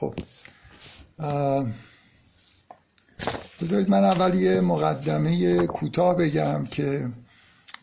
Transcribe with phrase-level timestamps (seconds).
[0.00, 0.14] خب.
[3.62, 7.08] بذارید من اول یه مقدمه کوتاه بگم که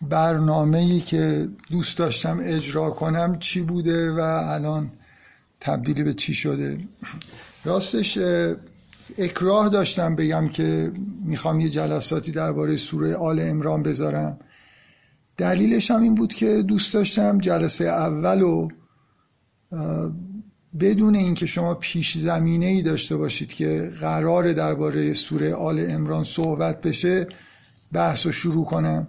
[0.02, 4.92] برنامه ای که دوست داشتم اجرا کنم چی بوده و الان
[5.60, 6.78] تبدیلی به چی شده.
[7.64, 8.20] راستش
[9.18, 10.92] اکراه داشتم بگم که
[11.26, 14.40] می‌خوام یه جلساتی درباره سوره آل امران بذارم.
[15.38, 18.68] دلیلش هم این بود که دوست داشتم جلسه اول و
[20.80, 26.82] بدون اینکه شما پیش زمینه ای داشته باشید که قرار درباره سوره آل عمران صحبت
[26.82, 27.28] بشه
[27.92, 29.08] بحث رو شروع کنم.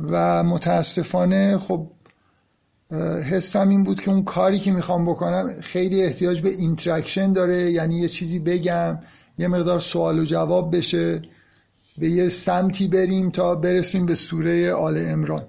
[0.00, 1.90] و متاسفانه خب
[3.30, 7.70] حسم این بود که اون کاری که می‌خوام بکنم خیلی احتیاج به interaction داره.
[7.70, 8.98] یعنی یه چیزی بگم
[9.38, 11.22] یه مقدار سوال و جواب بشه
[11.98, 15.46] به یه سمتی بریم تا برسیم به سوره آل عمران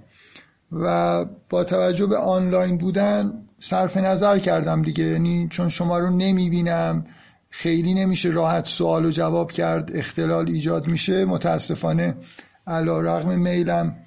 [0.72, 5.04] و با توجه به آنلاین بودن صرف نظر کردم دیگه.
[5.04, 7.06] یعنی چون شما رو نمی‌بینم
[7.50, 11.26] خیلی نمیشه راحت سوال و جواب کرد اختلال ایجاد میشه.
[11.26, 12.16] متاسفانه
[12.68, 13.98] علا رغم میلم.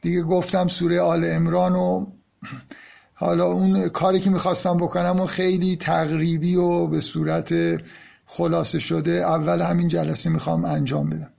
[0.00, 2.06] دیگه گفتم سوره آل امران و
[3.14, 7.54] حالا اون کاری که می‌خواستم بکنم و خیلی تقریبی و به صورت
[8.26, 11.30] خلاصه شده اول همین جلسه می‌خوام انجام بدم.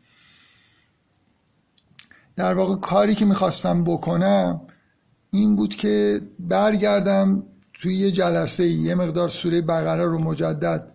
[2.35, 4.61] در واقع کاری که می‌خواستم بکنم
[5.31, 7.44] این بود که برگردم
[7.81, 10.92] توی یه جلسه یه مقدار سوره بقره رو مجدد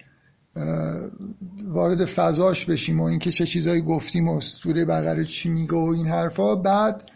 [1.65, 6.07] وارد فضاش بشیم و اینکه چه چیزایی گفتیم و سوره بقره چی میگه و این
[6.07, 6.55] حرفا.
[6.55, 7.11] بعد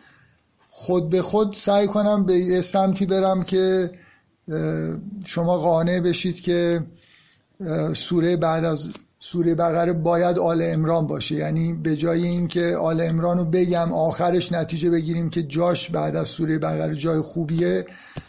[0.68, 3.90] خود به خود سعی کنم به یه سمتی برم که
[5.24, 6.86] شما قانع بشید که
[7.94, 8.90] سوره بعد از
[9.30, 11.34] سوره بقره باید آل امران باشه.
[11.34, 16.28] یعنی به جای اینکه آل امران رو بگم آخرش نتیجه بگیریم که جاش بعد از
[16.28, 17.86] سوره بقره جای خوبیه.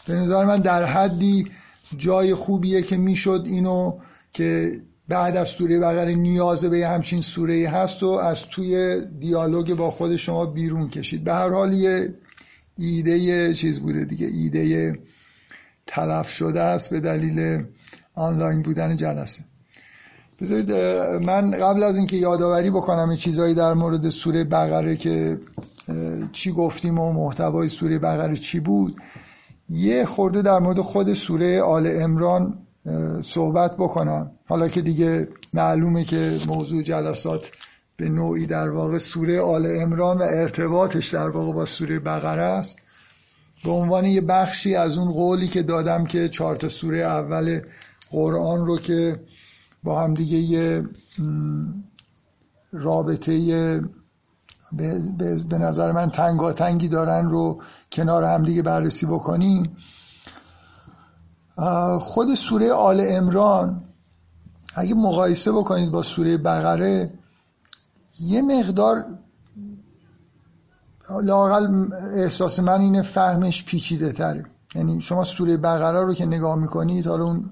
[0.08, 1.52] به نظر من در حدی
[1.98, 4.00] جای خوبیه که می‌شد اینو
[4.34, 4.72] که
[5.08, 10.16] بعد از سوره بقره نیاز به همچین سوره هست و از توی دیالوگ با خود
[10.16, 11.24] شما بیرون کشید.
[11.24, 12.14] به هر حال یه
[12.78, 14.28] ایده چیز بوده دیگه.
[14.28, 14.94] ایده
[15.88, 17.66] تلف شده است به دلیل
[18.14, 19.44] آنلاین بودن جلسه.
[20.42, 20.72] بذارید
[21.22, 25.40] من قبل از اینکه یادآوری بکنم چیزایی در مورد سوره بقره که
[26.32, 28.96] چی گفتیم و محتوای سوره بقره چی بود
[29.70, 32.54] یه خورده در مورد خود سوره آل امران
[33.22, 34.32] صحبت بکنم.
[34.48, 37.52] حالا که دیگه معلومه که موضوع جلسات
[37.98, 42.80] به نوعی در واقع سوره آل امران و ارتباطش در واقع با سوره بقره است.
[43.64, 47.62] به عنوان یه بخشی از اون قولی که دادم که چهار تا سوره اول
[48.12, 49.20] قرآن رو که
[49.86, 50.84] با هم دیگه یه
[52.72, 53.82] رابطه
[55.50, 59.76] به نظر من تنگاتنگی دارن رو کنار هم دیگه بررسی بکنیم.
[62.00, 63.82] خود سوره آل امران
[64.76, 67.14] اگه مقایسه بکنید با سوره بقره
[68.20, 69.06] یه مقدار
[71.24, 71.68] لاقل
[72.16, 74.46] احساس من اینه فهمش پیچیده تره
[74.76, 77.50] یعنی شما سوره بقره رو که نگاه می‌کنید حالا اون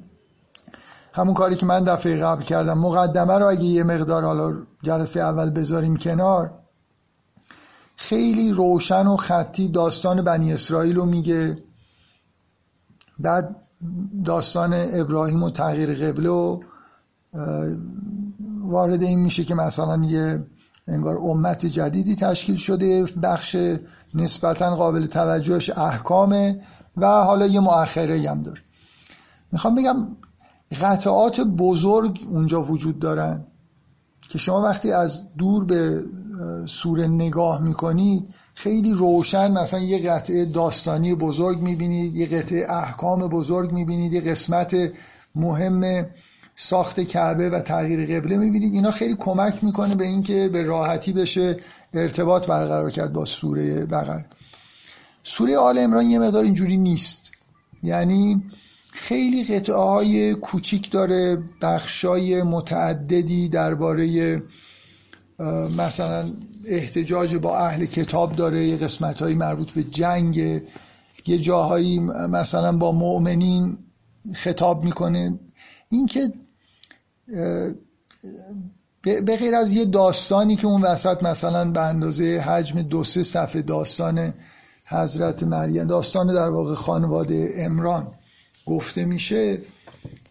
[1.14, 2.78] همون کاری که من دفعه قبل کردم.
[2.78, 4.54] مقدمه رو اگه یه مقدار حالا
[4.84, 6.52] جلسه اول بذاریم کنار
[7.96, 11.58] خیلی روشن و خطی داستان بنی اسرائیل رو میگه.
[13.20, 13.56] بعد
[14.26, 16.60] داستان ابراهیم و تغییر قبله و
[18.64, 20.46] وارد این میشه که مثلا یه
[20.88, 23.58] انگار امت جدیدی تشکیل شده بخش
[24.14, 26.62] نسبتا قابل توجهش احکامه
[26.98, 28.62] و حالا یه مؤخره هم داره.
[29.52, 29.96] می‌خوام بگم
[30.74, 33.46] قطعات بزرگ اونجا وجود دارن
[34.30, 36.04] که شما وقتی از دور به
[36.66, 43.72] سوره نگاه می‌کنید خیلی روشن مثلا یه قطعه داستانی بزرگ می‌بینید یه قطعه احکام بزرگ
[43.72, 44.76] می‌بینید یه قسمت
[45.36, 46.06] مهم
[46.56, 48.74] ساخت کعبه و تغییر قبله می‌بینید.
[48.74, 51.58] اینا خیلی کمک می‌کنه به اینکه به راحتی بشه
[51.94, 54.26] ارتباط برقرار کرد با سوره بقره
[55.24, 57.32] سوره آل امران یه مقدار اینجوری نیست.
[57.84, 58.44] یعنی
[58.96, 64.44] خیلی قطعه های کوچیک داره بخشای متعددی درباره
[65.78, 66.30] مثلا
[66.66, 70.38] احتجاج با اهل کتاب داره یه قسمت های مربوط به جنگ
[71.28, 72.00] یه جاهایی
[72.30, 73.78] مثلا با مؤمنین
[74.34, 75.40] خطاب می‌کنه.
[75.90, 76.34] اینکه
[79.02, 83.62] به غیر از یه داستانی که اون وسط مثلا به اندازه حجم دو سه صفحه
[83.62, 84.34] داستان
[84.86, 88.08] حضرت مریم داستان در واقع خانواده امران
[88.66, 89.62] گفته میشه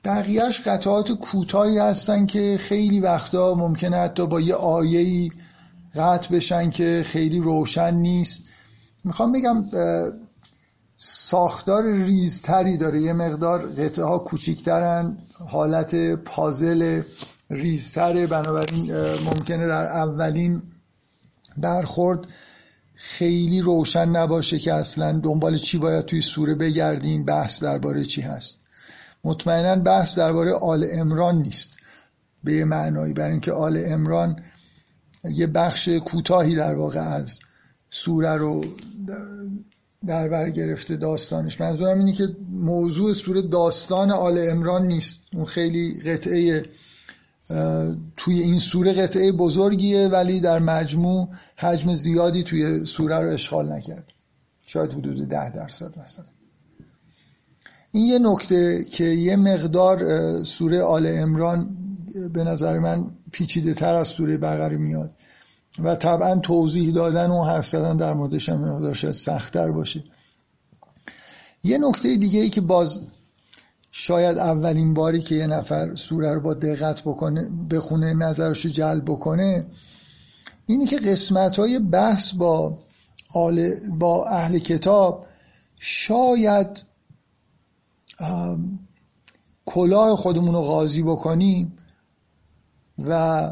[0.04, 5.32] بقیهش قطعات کوتاهی هستن که خیلی وقتا ممکنه حتی با یه آیهی
[5.94, 8.42] قطع بشن که خیلی روشن نیست.
[9.04, 9.64] می‌خوام بگم
[10.98, 13.00] ساختار ریزتری داره.
[13.00, 15.16] یه مقدار قطعه ها کوچیکترن
[15.48, 17.02] حالت پازل
[17.50, 18.26] ریزتره.
[18.26, 18.92] بنابراین
[19.24, 20.62] ممکنه در اولین
[21.56, 22.26] برخورد
[23.04, 28.58] خیلی روشن نباشه که اصلا دنبال چی باید توی سوره بگردیم بحث درباره چی هست.
[29.24, 31.70] مطمئنا بحث درباره آل امران نیست.
[32.44, 34.42] به یه معنایی برای اینکه آل امران
[35.24, 37.38] یه بخش کوتاهی در واقع از
[37.90, 38.64] سوره رو
[40.06, 41.60] در بر گرفته داستانش.
[41.60, 45.20] منظورم اینه که موضوع سوره داستان آل امران نیست.
[45.32, 46.64] اون خیلی قطعه
[48.16, 54.12] توی این سوره قطعه بزرگیه ولی در مجموع حجم زیادی توی سوره رو اشغال نکرد.
[54.66, 56.24] شاید حدود ده درصد مثلا.
[57.92, 59.98] این یه نکته که یه مقدار
[60.44, 61.76] سوره آل امران
[62.32, 65.12] به نظر من پیچیده تر از سوره بقره میاد
[65.78, 70.02] و طبعا توضیح دادن و حرف زدن در موردش هم مقدار شاید سختتر باشه.
[71.64, 73.00] یه نکته دیگه ای که باز
[73.94, 79.66] شاید اولین باری که یه نفر سوره رو با دقت بکنه بخونه نظرش جلب بکنه
[80.66, 82.78] اینی که قسمت های بحث با,
[83.98, 85.26] با اهل کتاب
[85.78, 86.84] شاید
[89.66, 91.72] کلاه خودمون رو قاضی بکنیم
[92.98, 93.50] و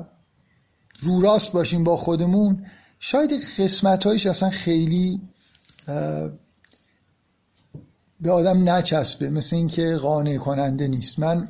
[0.99, 2.67] رو راست باشیم با خودمون
[3.01, 5.21] شاید قسمت هایش اصلا خیلی
[8.21, 11.19] به آدم نچسبه مثل اینکه قانع کننده نیست.
[11.19, 11.49] من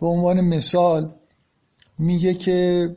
[0.00, 1.12] به عنوان مثال
[1.98, 2.90] میگه که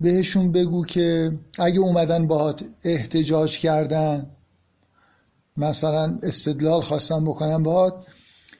[0.00, 4.30] بهشون بگو که اگه اومدن باهات احتجاج کردن
[5.56, 8.06] مثلا استدلال خواستم بکنم باهات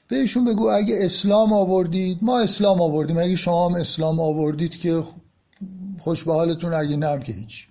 [0.07, 3.17] بهشون بگو اگه اسلام آوردید ما اسلام آوردیم.
[3.17, 5.03] اگه شما هم اسلام آوردید که
[5.99, 7.70] خوش به حالتون اگه نه که هیچ.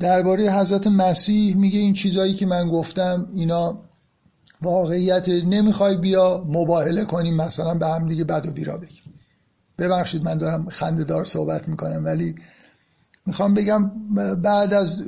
[0.00, 3.82] درباره حضرت مسیح میگه این چیزایی که من گفتم اینا
[4.62, 9.14] واقعیت نمی‌خوای بیا مباهله کنیم مثلا به هم دیگه بد و بیرا بگیم.
[9.78, 12.34] ببخشید من دارم خندهدار صحبت می‌کنم ولی
[13.26, 13.90] می‌خوام بگم
[14.42, 15.02] بعد از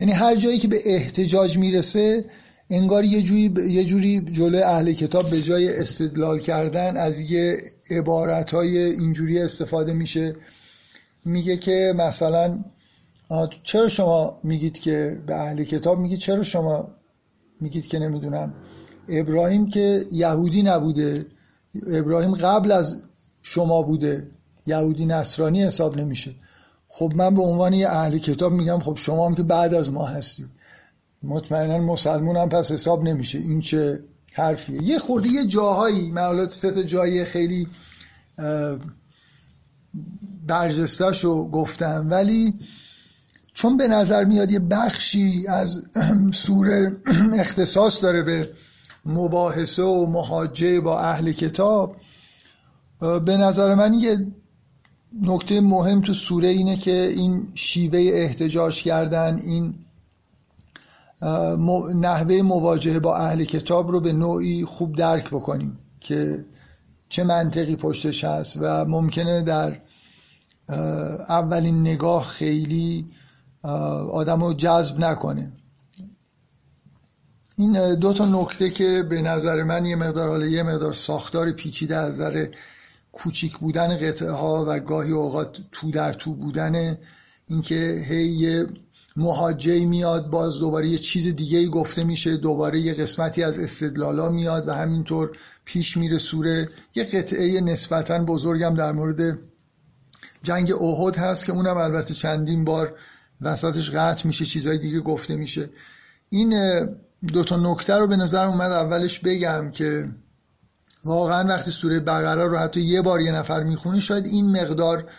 [0.00, 2.24] یعنی هر جایی که به احتجاج می‌رسه
[2.70, 7.58] انگار یه جوری یه جوری جلوی اهل کتاب به جای استدلال کردن از یه
[7.90, 10.36] عبارت اینجوری استفاده میشه.
[11.24, 12.64] میگه که مثلا
[13.62, 16.88] چرا شما میگید که به اهل کتاب میگید؟ چرا شما
[17.60, 18.54] میگید که نمی‌دونم؟
[19.08, 21.26] ابراهیم که یهودی نبوده.
[21.86, 22.96] ابراهیم قبل از
[23.42, 24.26] شما بوده.
[24.66, 26.34] یهودی نصرانی حساب نمیشه.
[26.88, 30.06] خب من به عنوان یه اهل کتاب میگم خب شما هم که بعد از ما
[30.06, 30.46] هستید.
[31.22, 33.38] مطمئنا مسلمون هم پس حساب نمیشه.
[33.38, 34.00] این چه
[34.32, 37.68] حرفیه؟ یه خورده یه جاهایی من سه تا جایی خیلی
[40.46, 42.54] برجستش رو گفتم ولی
[43.56, 45.82] چون به نظر میاد یه بخشی از
[46.44, 46.96] سوره
[47.42, 48.48] اختصاص داره به
[49.06, 51.96] مباحثه و محاجه با اهل کتاب
[53.00, 54.26] به نظر من یه
[55.22, 59.74] نکته مهم تو سوره اینه که این شیوه احتجاج کردن این
[61.94, 66.44] نحوه مواجهه با اهل کتاب رو به نوعی خوب درک بکنیم که
[67.08, 69.80] چه منطقی پشتش هست و ممکنه در
[71.28, 73.06] اولین نگاه خیلی
[74.12, 75.52] آدم رو جذب نکنه.
[77.58, 81.96] این دو تا نکته که به نظر من یه مقدار حالا یه مقدار ساختار پیچیده
[81.96, 82.46] از نظر
[83.12, 86.98] کوچیک بودن قطعه ها و گاهی اوقات تو در تو بودن
[87.46, 88.66] اینکه هی
[89.16, 94.68] محاجه میاد باز دوباره یه چیز دیگه گفته میشه دوباره یه قسمتی از استدلالا میاد
[94.68, 95.32] و همینطور
[95.64, 96.68] پیش میره سوره.
[96.94, 99.38] یه قطعه نسبتا بزرگم در مورد
[100.42, 102.94] جنگ اوهد هست که اونم البته چندین بار
[103.40, 105.70] وسطش قطع میشه چیزهای دیگه گفته میشه.
[106.28, 106.54] این
[107.32, 110.08] دو تا نکته رو به نظر اومد اولش بگم که
[111.04, 115.10] واقعا وقتی سوره بقره رو حتی یه بار یه نفر می‌خونه شاید این مقدار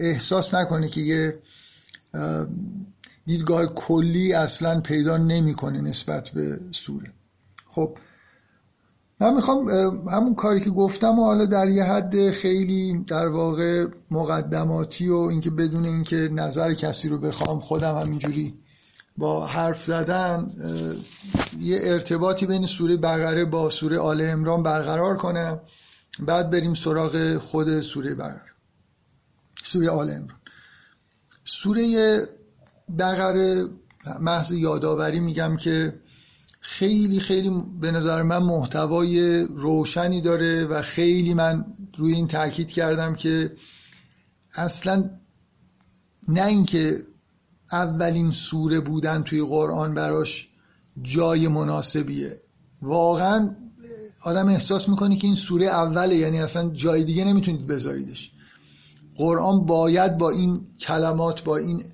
[0.00, 1.38] احساس نکنه که یه
[3.26, 7.12] دیدگاه کلی اصلا پیدا نمی‌کنه نسبت به سوره.
[7.68, 7.98] خب
[9.20, 9.68] من می‌خوام
[10.08, 15.50] همون کاری که گفتم و حالا در یه حد خیلی در واقع مقدماتی و اینکه
[15.50, 18.54] بدون اینکه نظر کسی رو بخوام خودم همینجوری
[19.16, 20.46] با حرف زدن
[21.60, 25.60] یه ارتباطی بین سوره بقره با سوره آل امران برقرار کنم.
[26.18, 28.52] بعد بریم سراغ خود سوره بقره
[29.62, 30.38] سوره آل امران
[31.44, 32.20] سوره
[32.98, 33.66] بقره
[34.20, 36.00] محض یادآوری میگم که
[36.70, 41.64] خیلی خیلی به نظر من محتوای روشنی داره و خیلی من
[41.96, 43.52] روی این تاکید کردم که
[44.54, 45.10] اصلا
[46.28, 46.98] نه اینکه
[47.72, 50.48] اولین سوره بودن توی قرآن براش
[51.02, 52.40] جای مناسبیه.
[52.82, 53.50] واقعا
[54.24, 58.30] آدم احساس می‌کنه که این سوره اوله یعنی اصلا جای دیگه نمی‌تونید بذاریدش.
[59.16, 61.84] قرآن باید با این کلمات با این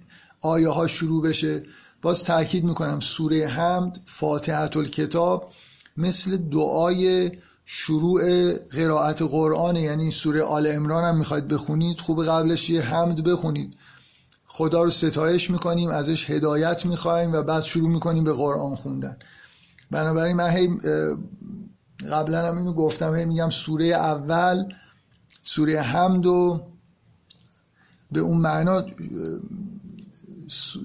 [0.40, 1.62] آیه ها شروع بشه.
[2.04, 5.52] باز تاکید می‌کنم سوره حمد فاتحت الکتاب
[5.96, 7.32] مثل دعای
[7.66, 13.74] شروع قرائت قرآن یعنی سوره آل امران هم می‌خواید بخونید خوب قبلش یه حمد بخونید.
[14.46, 19.16] خدا رو ستایش می‌کنیم ازش هدایت می‌خوایم و بعد شروع می‌کنیم به قرآن خوندن.
[19.90, 20.68] بنابراین من هی
[22.10, 24.64] قبلا هم اینو گفتم هی میگم سوره اول
[25.42, 26.66] سوره حمد و
[28.12, 28.84] به اون معنا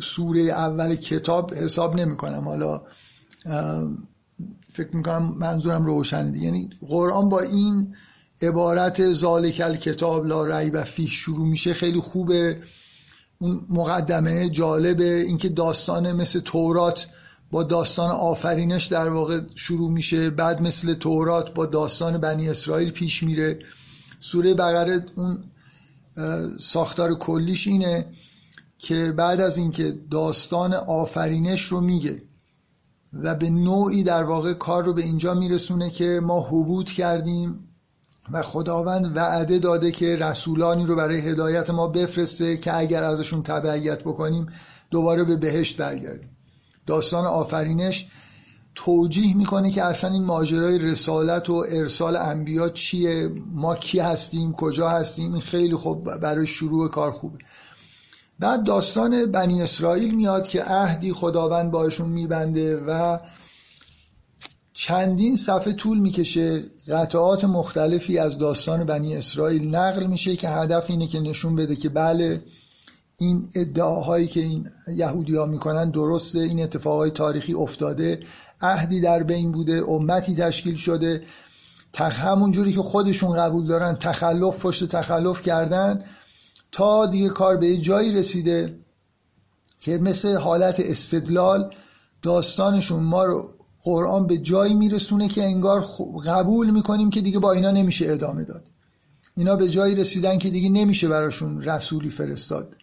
[0.01, 2.81] سوره اول کتاب حساب نمی کنم حالا
[4.73, 6.45] فکر می‌کنم منظورم روشنه دیگه.
[6.45, 7.95] یعنی قرآن با این
[8.41, 11.73] عبارت ذالک کتاب لا و فیه شروع میشه.
[11.73, 12.61] خیلی خوبه.
[13.39, 15.23] اون مقدمه جالبه.
[15.27, 17.07] اینکه داستان مثل تورات
[17.51, 20.29] با داستان آفرینش در واقع شروع میشه.
[20.29, 23.59] بعد مثل تورات با داستان بنی اسرائیل پیش میره.
[24.19, 25.43] سوره بقره اون
[26.59, 28.05] ساختار کلیش اینه.
[28.79, 32.21] که بعد از اینکه داستان آفرینش رو میگه
[33.13, 37.59] و به نوعی در واقع کار رو به اینجا میرسونه که ما حبود کردیم
[38.31, 44.03] و خداوند وعده داده که رسولانی رو برای هدایت ما بفرسته که اگر ازشون تبعیت
[44.03, 44.47] بکنیم
[44.91, 46.29] دوباره به بهشت برگردیم.
[46.85, 48.07] داستان آفرینش
[48.75, 54.89] توجیه می‌کنه که اصلا این ماجرای رسالت و ارسال انبیا چیه ما کی هستیم کجا
[54.89, 57.37] هستیم این خیلی خوب برای شروع کار خوبه.
[58.39, 63.19] بعد داستان بنی اسرائیل میاد که عهدی خداوند باشون میبنده و
[64.73, 66.63] چندین صفحه طول می‌کشه.
[66.87, 71.89] قطعات مختلفی از داستان بنی اسرائیل نقل میشه که هدف اینه که نشون بده که
[71.89, 72.41] بله
[73.17, 78.19] این ادعاهایی که این یهودی ها می‌کنن درسته این اتفاقای تاریخی افتاده
[78.61, 81.23] عهدی در بین بوده امتی تشکیل شده
[81.97, 86.03] همون جوری که خودشون قبول دارن تخلف پشت تخلف کردن.
[86.71, 88.79] تا دیگه کار به جایی رسیده
[89.79, 91.73] که مثل حالت استدلال
[92.21, 95.85] داستانشون ما رو قرآن به جایی میرسونه که انگار
[96.25, 98.63] قبول می‌کنیم که دیگه با اینا نمیشه ادامه داد.
[99.37, 102.75] اینا به جایی رسیدن که دیگه نمیشه براشون رسولی فرستاد.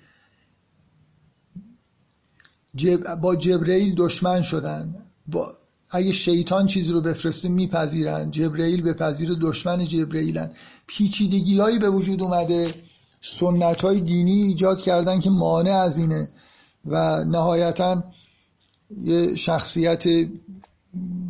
[3.21, 4.95] با جبرئیل دشمن شدن.
[5.27, 5.55] با
[5.91, 8.31] اگه شیطان چیزی رو بفرسته میپذیرن.
[8.31, 10.51] جبرئیل به پذیر دشمن جبرئیلن.
[10.87, 12.75] پیچیدگی هایی به وجود اومده.
[13.33, 16.29] سنت های دینی ایجاد کردن که مانع از اینه
[16.87, 18.05] و نهایتا
[19.01, 20.05] یه شخصیت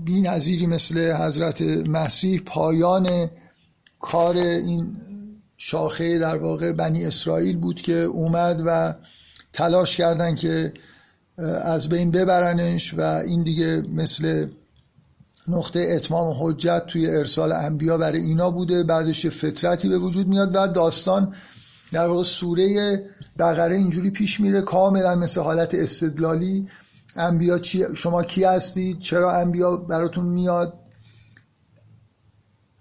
[0.04, 3.30] بی مثل حضرت مسیح پایان
[4.00, 4.96] کار این
[5.56, 8.94] شاخه در واقع بنی اسرائیل بود که اومد و
[9.52, 10.72] تلاش کردن که
[11.62, 14.48] از بین ببرنش و این دیگه مثل
[15.48, 20.66] نقطه اتمام حجت توی ارسال انبیا برای اینا بوده بعدش فطرتی به وجود میاد و
[20.66, 21.34] داستان
[21.92, 23.00] در واقع سوره
[23.38, 26.68] بقره اینجوری پیش میره کاملا مثل حالت استدلالی.
[27.16, 30.72] انبیا چی شما کی هستید؟ چرا انبیا براتون میاد؟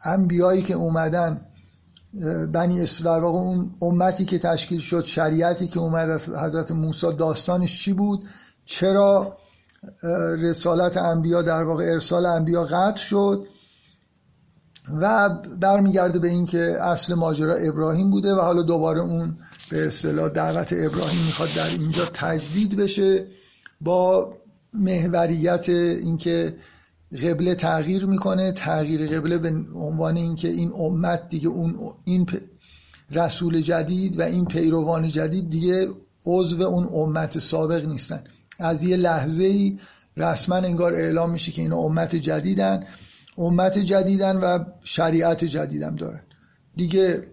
[0.06, 1.42] انبیایی که اومدن
[2.54, 7.82] بنی اسرائیل واقع اون امتی که تشکیل شد شریعتی که اومد از حضرت موسی داستانش
[7.82, 8.24] چی بود؟
[8.66, 9.38] چرا
[10.38, 13.48] رسالت انبیا در واقع ارسال انبیا قطع شد؟
[15.02, 19.38] و برمیگرده به اینکه اصل ماجرا ابراهیم بوده و حالا دوباره اون
[19.70, 23.26] به اصطلاح دعوت ابراهیم می‌خواد در اینجا تجدید بشه
[23.82, 24.30] با
[24.74, 26.56] محوریت اینکه
[27.24, 28.52] قبله تغییر می‌کنه.
[28.52, 31.76] تغییر قبله به عنوان اینکه این امت دیگه اون
[32.06, 32.28] این
[33.12, 35.88] رسول جدید و این پیروان جدید دیگه
[36.26, 38.24] عضو اون امت سابق نیستن.
[38.60, 39.80] از یه لحظه ای
[40.18, 42.84] رسما انگار اعلام میشه که اینا امت جدیدن.
[43.38, 46.22] امت جدیدن و شریعت جدیدم دارن.
[46.76, 47.28] دیگه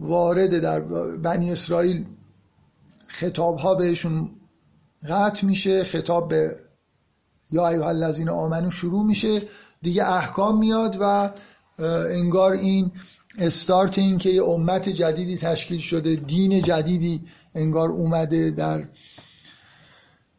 [0.00, 0.80] وارد در
[1.16, 2.04] بنی اسرائیل
[3.06, 4.28] خطاب ها بهشون
[5.08, 6.56] قطع میشه خطاب به
[7.50, 9.42] یا ایها الذین آمنو شروع میشه
[9.82, 11.32] دیگه احکام میاد و
[12.10, 12.92] انگار این
[13.38, 18.84] استارت این که یه امت جدیدی تشکیل شده دین جدیدی انگار اومده در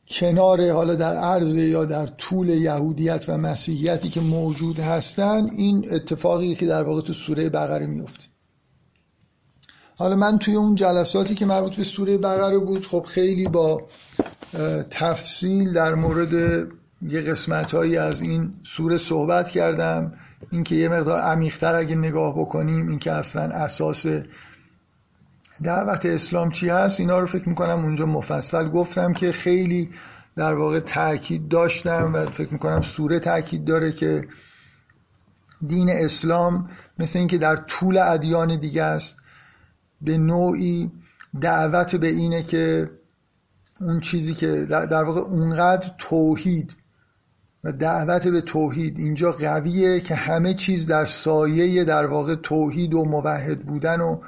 [0.09, 6.55] کنار حالا در عرض یا در طول یهودیت و مسیحیتی که موجود هستن این اتفاقی
[6.55, 8.23] که در واقع تو سوره بقره میفته.
[9.97, 13.81] حالا من توی اون جلساتی که مربوط به سوره بقره بود خب خیلی با
[14.89, 16.33] تفصیل در مورد
[17.01, 20.13] یه قسمت هایی از این سوره صحبت کردم.
[20.51, 24.05] اینکه یه مقدار عمیقتر اگه نگاه بکنیم اینکه اصلا اساس
[25.63, 29.89] دعوت اسلام چی هست؟ اینا رو فکر می‌کنم اونجا مفصل گفتم که خیلی
[30.35, 34.27] در واقع تاکید داشتم و فکر می‌کنم سوره تاکید داره که
[35.67, 39.15] دین اسلام مثل اینکه در طول ادیان دیگه است
[40.01, 40.91] به نوعی
[41.41, 42.89] دعوت به اینه که
[43.81, 46.75] اون چیزی که در واقع اونقدر توحید
[47.63, 53.05] و دعوت به توحید اینجا قویه که همه چیز در سایه در واقع توحید و
[53.05, 54.19] موحد بودن و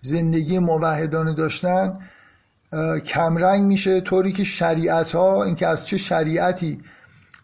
[0.00, 1.98] زندگی موحدانه داشتن
[3.04, 6.78] کمرنگ میشه طوری که شریعت ها اینکه از چه شریعتی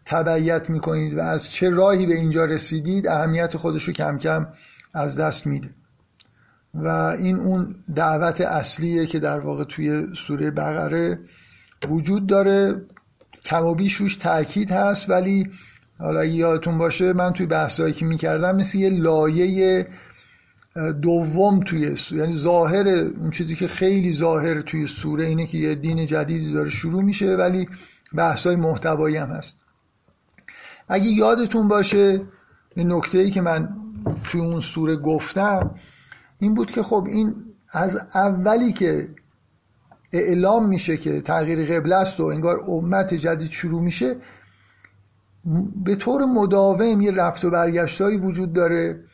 [0.07, 4.47] تبعیت می‌کنید و از چه راهی به اینجا رسیدید اهمیت خودشو کم کم
[4.95, 5.71] از دست میده.
[6.75, 11.19] و این اون دعوت اصلیه که در واقع توی سوره بقره
[11.89, 12.83] وجود داره.
[13.45, 15.51] کم و بیش روش تاکید هست ولی
[15.99, 19.87] حالا یادتون باشه من توی بحثایی که می‌کردم مثل یه لایه
[21.03, 25.75] دوم توی سوره یعنی ظاهر اون چیزی که خیلی ظاهر توی سوره اینه که یه
[25.75, 27.69] دین جدیدی داره شروع میشه ولی
[28.15, 29.59] بحثای محتوایی هم هست.
[30.89, 32.23] اگه یادتون باشه
[32.75, 33.69] این نکته ای که من
[34.25, 35.75] توی اون سوره گفتم
[36.39, 37.35] این بود که خب این
[37.71, 39.09] از اولی که
[40.13, 44.17] اعلام میشه که تغییر قبله است و انگار امت جدید شروع میشه
[45.85, 49.05] به طور مداوم یه رفت و برگشتهایی وجود داره.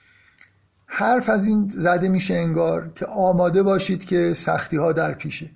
[0.93, 5.51] حرف از این زده میشه انگار که آماده باشید که سختی ها در پیشه.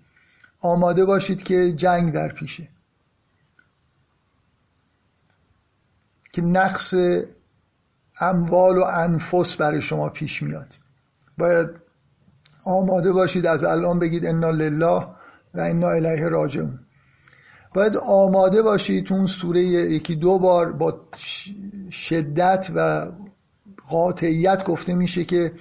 [0.60, 2.68] آماده باشید که جنگ در پیشه.
[6.32, 6.94] که نقص
[8.20, 10.68] اموال و انفس برای شما پیش میاد.
[11.38, 11.68] باید
[12.64, 15.06] آماده باشید از الان بگید انا لله
[15.54, 16.80] و انا الیه راجعون.
[17.74, 21.00] باید آماده باشید اون سوره یکی دو بار با
[21.90, 23.10] شدت و
[23.88, 25.52] قاطعیت گفته میشه که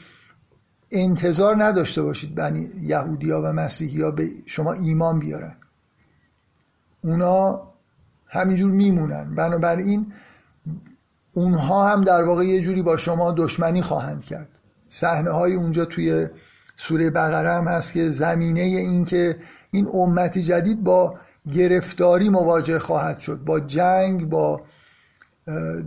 [0.92, 5.56] انتظار نداشته باشید بنی یهودیا و مسیحیا به شما ایمان بیارن.
[7.04, 7.62] اونا
[8.28, 9.36] همینجور میمونن.
[9.36, 10.14] بنابراین
[11.36, 14.60] اونها هم در واقع یه جوری با شما دشمنی خواهند کرد.
[14.88, 16.28] صحنه های اونجا توی
[16.76, 19.38] سوره بقره هم هست که زمینه این که
[19.72, 21.20] این امت جدید با
[21.52, 23.44] گرفتاری مواجه خواهد شد.
[23.44, 24.62] با جنگ با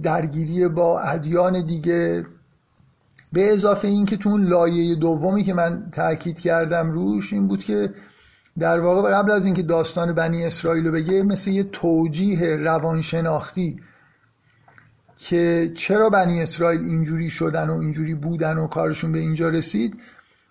[0.02, 2.22] درگیری با ادیان دیگه.
[3.32, 7.64] به اضافه این که تو اون لایه دومی که من تاکید کردم روش این بود
[7.64, 7.94] که
[8.58, 13.80] در واقع قبل از اینکه داستان بنی اسرائیل رو بگه مثل یه توجیه روانشناختی
[15.16, 20.00] که چرا بنی اسرائیل اینجوری شدن و اینجوری بودن و کارشون به اینجا رسید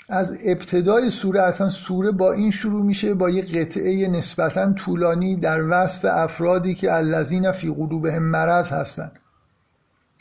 [0.10, 5.62] از ابتدای سوره اصلا سوره با این شروع میشه با یه قطعه نسبتا طولانی در
[5.70, 9.12] وصف افرادی که الذین فی قلوبهم مرض هستن.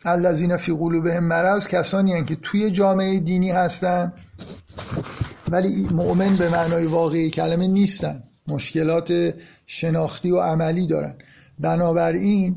[0.05, 4.13] الذین فی قلوبهم مرض کسانی هستند که توی جامعه دینی هستن
[5.51, 8.23] ولی مؤمن به معنای واقعی کلمه نیستن.
[8.49, 9.35] مشکلات
[9.67, 11.15] شناختی و عملی دارن.
[11.59, 12.57] بنابراین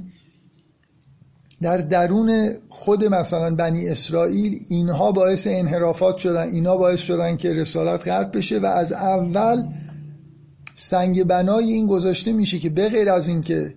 [1.62, 8.08] در درون خود مثلا بنی اسرائیل اینها باعث انحرافات شدن اینا باعث شدن که رسالت
[8.08, 9.67] قطع بشه و از اول
[10.76, 13.74] سنگ بنای این گذاشته میشه که به غیر از اینکه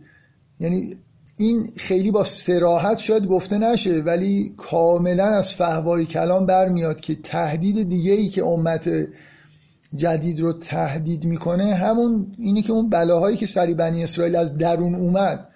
[0.60, 0.94] یعنی
[1.38, 7.88] این خیلی با سراحت شاید گفته نشه ولی کاملا از فهوای کلام برمیاد که تهدید
[7.88, 8.90] دیگه ای که امت
[9.96, 14.94] جدید رو تهدید می‌کنه همون اینه که اون بلاهایی که سری بنی اسرائیل از درون
[14.94, 15.49] اومد.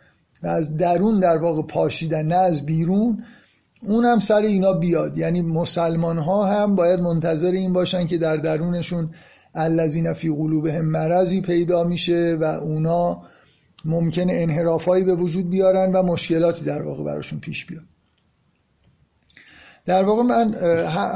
[0.45, 3.25] و از درون در واقع پاشیدن نه از بیرون
[3.83, 5.19] اون هم سر اینا بیاد.
[5.19, 9.11] یعنی مسلمان ها هم باید منتظر این باشن که در درونشون
[9.55, 13.23] الذین فی قلوبهم مرضی پیدا میشه و اونا
[13.85, 17.85] ممکنه انحرافایی به وجود بیارن و مشکلاتی در واقع براشون پیش بیاد.
[19.87, 20.55] در واقع من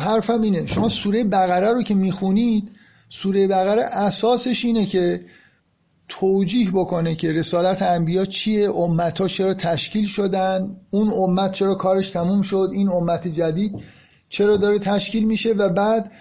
[0.01, 0.67] حرفم اینه.
[0.67, 2.71] شما سوره بقره رو که می‌خونید
[3.09, 5.21] سوره بقره اساسش اینه که
[6.09, 12.43] توجیه بکنه که رسالت انبیا چیه امت چرا تشکیل شدن اون امت چرا کارش تموم
[12.43, 13.83] شد این امت جدید
[14.29, 16.13] چرا داره تشکیل میشه و بعد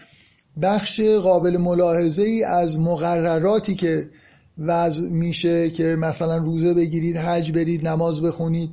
[0.61, 4.09] بخش قابل ملاحظه ای از مقرراتی که
[4.57, 8.69] وضع میشه که مثلا روزه بگیرید حج برید نماز بخونید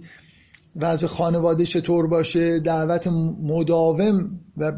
[0.77, 3.09] وضع خانواده چطور باشه دعوت
[3.42, 4.72] مداوم و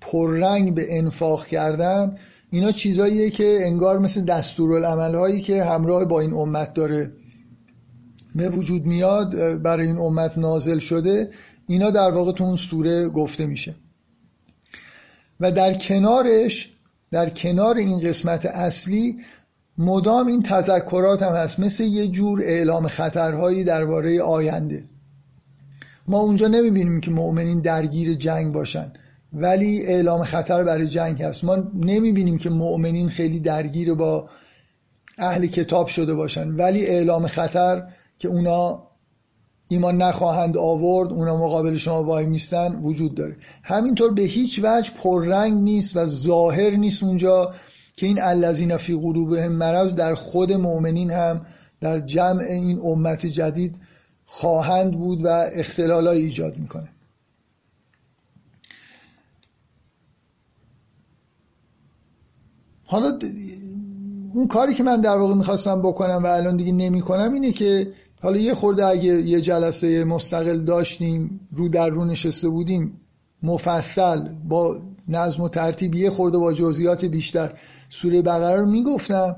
[0.00, 2.16] پررنگ به انفاق کردن.
[2.50, 7.12] اینا چیزاییه که انگار مثل دستورالعمل هایی که همراه با این امت داره
[8.34, 11.30] به وجود میاد برای این امت نازل شده
[11.66, 13.74] اینا در واقع تو اون سوره گفته میشه.
[15.40, 16.72] و در کنارش
[17.10, 19.16] در کنار این قسمت اصلی
[19.78, 24.84] مدام این تذکرات هم هست مثل یه جور اعلام خطرهایی درباره آینده.
[26.08, 28.92] ما اونجا نمی‌بینیم که مؤمنین درگیر جنگ باشن.
[29.32, 31.44] ولی اعلام خطر برای جنگ هست.
[31.44, 34.28] ما نمی‌بینیم که مؤمنین خیلی درگیر با
[35.18, 36.48] اهل کتاب شده باشن.
[36.48, 37.82] ولی اعلام خطر
[38.18, 38.90] که اونا
[39.68, 43.36] ایمان نخواهند آورد اونا مقابل شما وای میستن وجود داره.
[43.62, 47.54] همینطور به هیچ وجه پررنگ نیست و ظاهر نیست اونجا
[47.96, 51.46] که این الذین فی قلوبهم مرض در خود مؤمنین هم
[51.80, 53.76] در جمع این امت جدید
[54.24, 56.88] خواهند بود و اختلالای ایجاد می‌کنه.
[62.90, 63.18] حالا
[64.34, 68.36] اون کاری که من در واقع می‌خواستم بکنم و الان دیگه نمی‌کنم اینه که حالا
[68.36, 73.00] یه خورده اگه یه جلسه مستقل داشتیم رو در رو نشسته بودیم
[73.42, 77.52] مفصل با نظم و ترتیب یه خورده با جزئیات بیشتر
[77.88, 79.36] سوره بقره رو می‌گفتم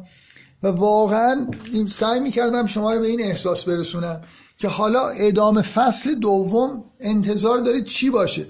[0.62, 1.46] و واقعا
[1.88, 4.20] سعی می‌کردم شما رو به این احساس برسونم
[4.58, 8.46] که حالا ادامه فصل دوم انتظار دارید چی باشه؟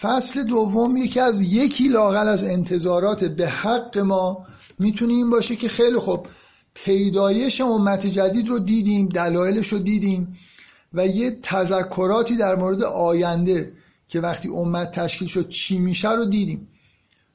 [0.00, 4.46] فصل دوم یکی از یکی لاغل از انتظارات به حق ما
[4.78, 6.26] می‌تونه این باشه که خیلی خوب
[6.74, 10.36] پیدایش امت جدید رو دیدیم دلایلش رو دیدیم
[10.94, 13.72] و یه تذکراتی در مورد آینده
[14.08, 16.68] که وقتی امت تشکیل شد چی میشه رو دیدیم.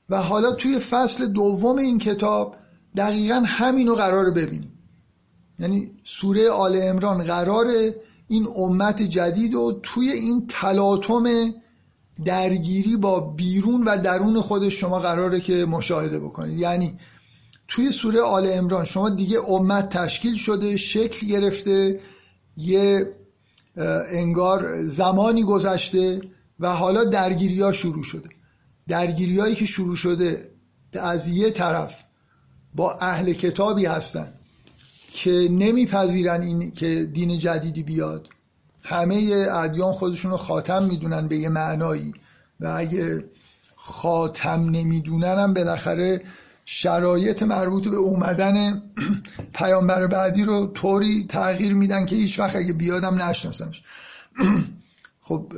[0.09, 2.55] و حالا توی فصل دوم این کتاب
[2.95, 4.73] دقیقا همین رو قرار ببینیم.
[5.59, 7.67] یعنی سوره آل امران قرار
[8.27, 11.53] این امت جدید و توی این تلاطم
[12.25, 16.59] درگیری با بیرون و درون خودش شما قراره که مشاهده بکنید.
[16.59, 16.99] یعنی
[17.67, 21.99] توی سوره آل امران شما دیگه امت تشکیل شده شکل گرفته
[22.57, 23.13] یه
[24.11, 26.21] انگار زمانی گذشته
[26.59, 28.29] و حالا درگیری ها شروع شده.
[28.87, 30.49] درگیری هایی که شروع شده
[30.93, 32.03] از یه طرف
[32.75, 34.33] با اهل کتابی هستن
[35.11, 38.27] که نمیپذیرن این که دین جدیدی بیاد.
[38.83, 42.13] همه ادیان خودشون رو خاتم می‌دونن به یه معنایی.
[42.59, 43.23] و اگه
[43.75, 46.21] خاتم نمی‌دونن هم بالاخره
[46.65, 48.81] شرایط مربوط به اومدن
[49.53, 53.83] پیامبر بعدی رو طوری تغییر میدن که هیچ وقت اگه بیادم نشناسمش.
[55.21, 55.53] خب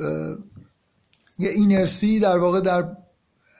[1.38, 2.96] یه اینرسی در واقع در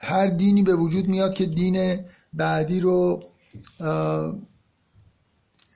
[0.01, 1.99] هر دینی به وجود میاد که دین
[2.33, 3.23] بعدی رو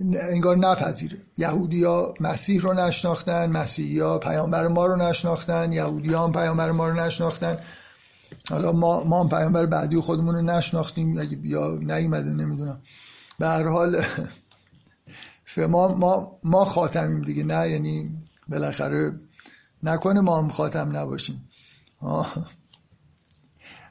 [0.02, 1.18] انگار نپذیره.
[1.38, 6.72] یهودی ها مسیح رو نشناختن مسیحی ها پیامبر ما رو نشناختن یهودی ها هم پیامبر
[6.72, 7.58] ما رو نشناختن.
[8.50, 12.82] حالا ما, ما پیامبر بعدی خودمون رو نشناختیم بیا نیومده نمی‌دونم.
[13.40, 14.06] به هر حال
[15.58, 18.10] ما, ما, ما خاتمیم دیگه نه یعنی
[18.48, 19.14] بالاخره
[19.84, 21.50] نکنه ما هم خاتم نباشیم.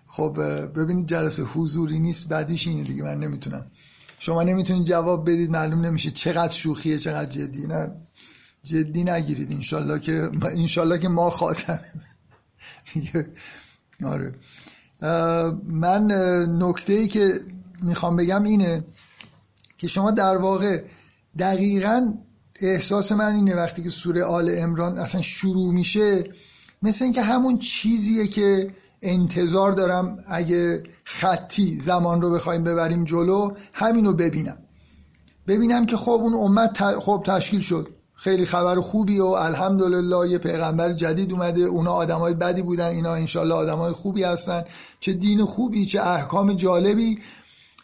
[0.07, 0.41] خب
[0.79, 3.67] ببینید جلسه حضوری نیست بعدیش اینه دیگه من نمی‌تونم.
[4.19, 7.67] شما نمی‌تونید جواب بدید معلوم نمیشه چقدر شوخیه چقدر جدی.
[7.67, 7.93] نه
[8.65, 9.53] جدی نگیرید.
[9.53, 11.81] انشالله که انشالله که ما خاتم
[14.05, 14.33] آره.
[15.65, 16.13] من
[16.59, 17.33] نکته ای که
[17.83, 18.85] می‌خوام بگم اینه
[19.79, 20.83] که شما در واقع
[21.39, 22.15] دقیقا
[22.61, 26.25] احساس من اینه وقتی که سوره آل امران اصلا شروع میشه
[26.83, 28.71] مثل اینکه همون چیزیه که
[29.03, 34.59] انتظار دارم اگه خطی زمان رو بخوایم ببریم جلو همینو ببینم.
[35.47, 37.89] ببینم که خب اون امت خب تشکیل شد.
[38.15, 41.63] خیلی خبر خوبی و الحمدلله یه پیغمبر جدید اومده.
[41.63, 44.65] اونا آدمای بدی بودن اینا انشالله آدمای خوبی هستن.
[45.01, 47.19] چه دین خوبی چه احکام جالبی.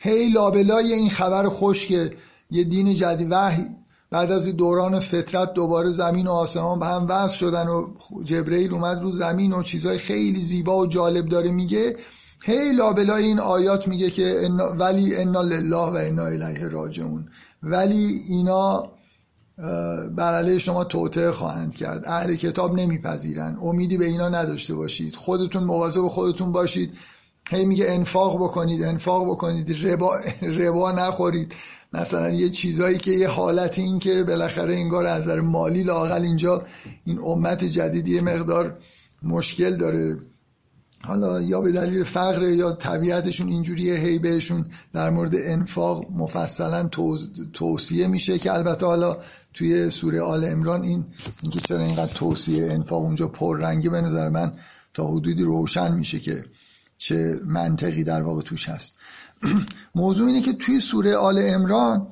[0.00, 2.10] هی لابلای این خبر خوش که
[2.50, 3.66] یه دین جدید وحی.
[4.10, 7.86] بعد از دوران فطرت دوباره زمین و آسمان به هم وصل شدن و
[8.24, 11.96] جبرئیل اومد رو زمین و چیزای خیلی زیبا و جالب داره میگه.
[12.44, 17.28] هی لابلای این آیات میگه که ولی انا لله و انا الیه راجعون.
[17.62, 18.92] ولی اینا
[20.16, 22.04] بر علیه شما توطعه خواهند کرد.
[22.06, 25.16] اهل کتاب نمیپذیرن امیدی به اینا نداشته باشید.
[25.16, 26.92] خودتون مواظب خودتون باشید.
[27.50, 29.86] هی میگه انفاق بکنید انفاق بکنید.
[29.86, 30.16] ربا,
[30.58, 31.54] ربا نخورید.
[31.92, 36.62] مثلا یه چیزایی که یه حالت این که بالاخره انگار از نظر مالی لاقل اینجا
[37.04, 38.78] این امت جدید یه مقدار
[39.22, 40.16] مشکل داره.
[41.06, 46.88] حالا یا به دلیل فقر یا طبیعتشون اینجوریه هی بهشون در مورد انفاق مفصلا
[47.52, 49.16] توصیه میشه که البته حالا
[49.54, 51.04] توی سوره آل امران این
[51.42, 54.52] اینکه چرا اینقدر توصیه انفاق اونجا پررنگی به نظر من
[54.94, 56.44] تا حدودی روشن میشه که
[56.98, 58.98] چه منطقی در واقع توش هست.
[59.94, 62.06] موضوع اینه که توی سوره آل امران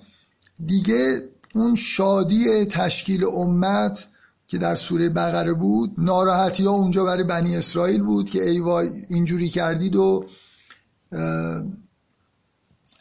[0.67, 4.09] دیگه اون شادی تشکیل امت
[4.51, 8.91] که در سوره بقره بود ناراحتی ها اونجا برای بنی اسرائیل بود که ای وای
[9.09, 10.25] اینجوری کردید و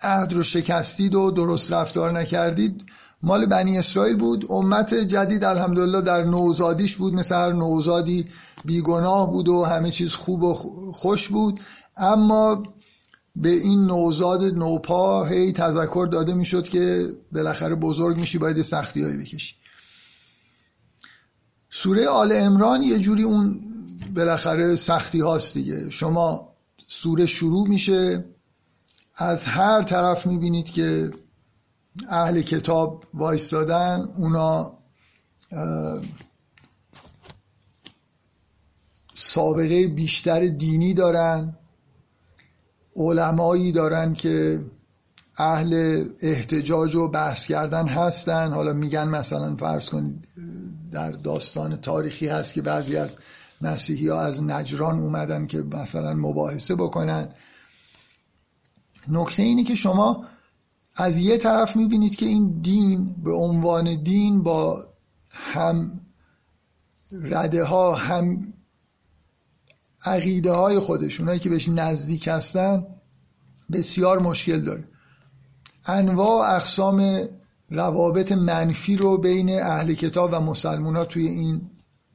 [0.02, 2.84] عهد رو شکستید و درست رفتار نکردید.
[3.24, 4.46] مال بنی اسرائیل بود.
[4.50, 7.14] امت جدید الحمدلله در نوزادیش بود.
[7.14, 8.26] مثل هر نوزادی
[8.66, 10.54] بیگناه بود و همه چیز خوب و
[10.94, 11.60] خوش بود.
[11.98, 12.64] اما
[13.36, 19.18] به این نوزاد نوپا هی تذکر داده می‌شد که بالاخره بزرگ میشی باید سختی هایی
[19.18, 19.56] بکشی.
[21.70, 23.62] سوره آل امران یه جوری اون
[24.16, 25.90] بالاخره سختی هاست دیگه.
[25.90, 26.50] شما
[26.88, 28.26] سوره شروع میشه
[29.16, 31.10] از هر طرف می‌بینید که
[32.10, 34.74] اهل کتاب وایستادن اونا
[39.14, 41.58] سابقه بیشتر دینی دارن
[42.96, 44.66] علمایی دارن که
[45.38, 48.54] اهل احتجاج و بحث کردن هستن.
[48.54, 50.28] حالا میگن مثلا فرض کنید
[50.92, 53.18] در داستان تاریخی هست که بعضی از
[53.62, 57.30] مسیحی ها از نجران اومدن که مثلا مباحثه بکنن.
[59.08, 60.26] نکته اینه که شما
[60.96, 64.86] از یه طرف می‌بینید که این دین به عنوان دین با
[65.34, 66.02] هم
[67.12, 68.54] رده ها هم
[70.06, 72.86] عقیده های خودش اونایی که بهش نزدیک هستن
[73.72, 74.84] بسیار مشکل داره.
[75.86, 77.28] انواع اقسام
[77.72, 81.62] روابط منفی رو بین اهل کتاب و مسلمان ها توی این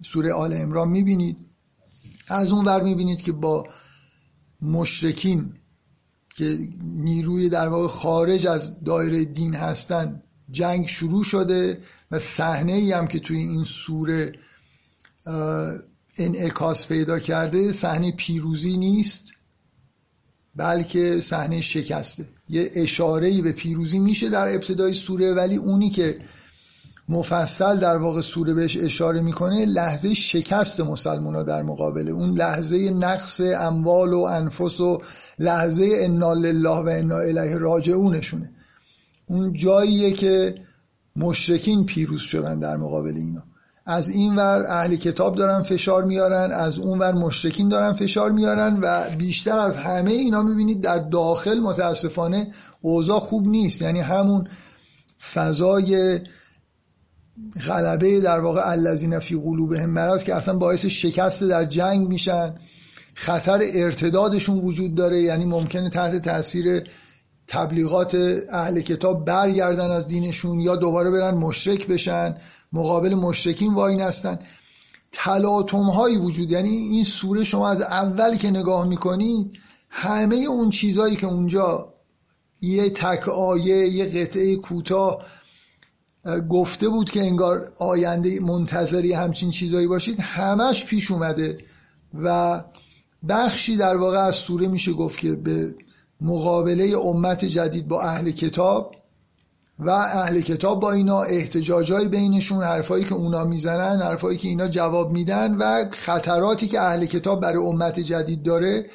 [0.02, 1.38] سوره آل امران می‌بینید.
[2.28, 3.68] از اون ور می‌بینید که با
[4.62, 5.52] مشرکین
[6.34, 12.92] که نیروی در واقع خارج از دایره دین هستن جنگ شروع شده و صحنه ای
[12.92, 14.32] هم که توی این سوره
[16.18, 19.32] انعکاس پیدا کرده صحنه پیروزی نیست
[20.56, 22.28] بلکه صحنه شکسته.
[22.48, 26.18] یه اشاره به پیروزی میشه در ابتدای سوره ولی اونی که
[27.09, 32.09] مفصل در واقع سوره بهش اشاره می‌کنه لحظه شکست مسلمان ها در مقابل.
[32.09, 35.02] اون لحظه نقص اموال و انفس و
[35.38, 38.50] لحظه انا لله و انا الیه راجعونشونه.
[39.26, 40.54] اون جاییه که
[41.16, 43.42] مشرکین پیروز شدن در مقابل اینا.
[43.86, 48.78] از این ور اهل کتاب دارن فشار میارن از اون ور مشرکین دارن فشار میارن
[48.82, 52.48] و بیشتر از همه اینا می‌بینید در داخل متاسفانه
[52.80, 53.82] اوضاع خوب نیست.
[53.82, 54.48] یعنی همون
[55.32, 56.20] فضای
[57.66, 62.54] غلبه در واقع الذین فی قلوبهم مرض که اصلا باعث شکست در جنگ میشن.
[63.14, 65.22] خطر ارتدادشون وجود داره.
[65.22, 66.84] یعنی ممکنه تحت تاثیر
[67.48, 68.16] تبلیغات
[68.50, 72.34] اهل کتاب برگردن از دینشون یا دوباره برن مشرک بشن.
[72.74, 74.38] مقابل مشرکین وای نستن.
[75.12, 79.58] تلاطم هایی وجود یعنی این سوره شما از اول که نگاه می‌کنید
[79.90, 81.94] همه اون چیزهایی که اونجا
[82.62, 85.22] یه تک آیه یه قطعه کوتاه
[86.50, 91.58] گفته بود که انگار آینده منتظری همچین چیزایی باشید همش پیش اومده
[92.14, 92.64] و
[93.28, 95.74] بخشی در واقع از سوره میشه گفت که به
[96.20, 98.94] مقابله امت جدید با اهل کتاب
[99.78, 105.12] و اهل کتاب با اینا احتجاجای بینشون حرفایی که اونا می‌زنن حرفایی که اینا جواب
[105.12, 108.87] میدن و خطراتی که اهل کتاب برای امت جدید داره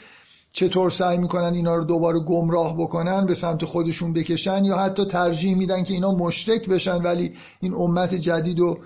[0.52, 5.56] چطور سعی می‌کنن اینا رو دوباره گمراه بکنن به سمت خودشون بکشن یا حتی ترجیح
[5.56, 8.80] میدن که اینا مشرک بشن ولی این امت جدید رو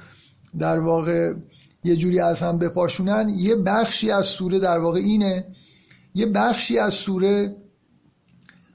[0.60, 1.34] در واقع
[1.84, 3.30] یه جوری از هم بپاشونن.
[3.30, 5.46] یه بخشی از سوره در واقع اینه
[6.16, 7.56] یه بخشی از سوره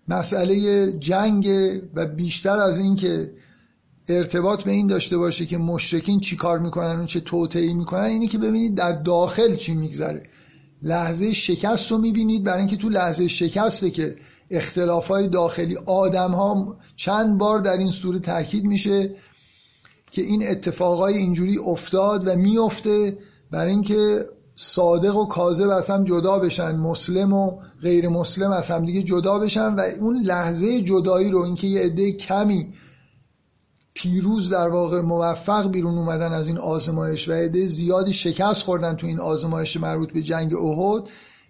[0.08, 1.48] مسئله جنگ
[1.94, 3.32] و بیشتر از این که
[4.08, 8.26] ارتباط به این داشته باشه که مشرکین چی کار می‌کنن و چه توطعی می‌کنن اینه
[8.26, 10.22] که ببینید در داخل چی میگذره.
[10.82, 14.16] لحظه شکست رو می‌بینید برای اینکه تو لحظه شکسته که
[14.50, 19.14] اختلافای داخلی آدم ها چند بار در این سوره تاکید میشه
[20.10, 23.18] که این اتفاقای اینجوری افتاد و میفته
[23.50, 24.20] برای اینکه
[24.60, 29.38] صادق و کاذب از هم جدا بشن مسلم و غیر مسلم از هم دیگه جدا
[29.38, 32.68] بشن و اون لحظه جدایی رو اینکه یه عده کمی
[33.94, 39.06] پیروز در واقع موفق بیرون اومدن از این آزمایش و عده زیادی شکست خوردن تو
[39.06, 41.02] این آزمایش مربوط به جنگ احد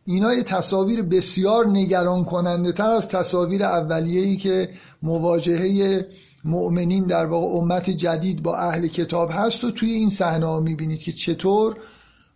[0.05, 4.69] اینا یه تصاویر بسیار نگران کننده تر از تصاویر اولیه‌ای که
[5.03, 6.07] مواجهه
[6.45, 10.99] مؤمنین در واقع امت جدید با اهل کتاب هست و توی این صحنه ها می‌بینید
[10.99, 11.77] که چطور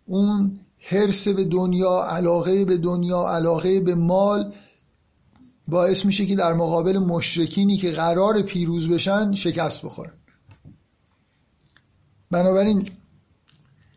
[0.05, 4.53] اون حرس به دنیا علاقه به دنیا علاقه به مال
[5.67, 10.13] باعث میشه که در مقابل مشرکینی که قرار پیروز بشن شکست بخورن.
[12.31, 12.89] بنابراین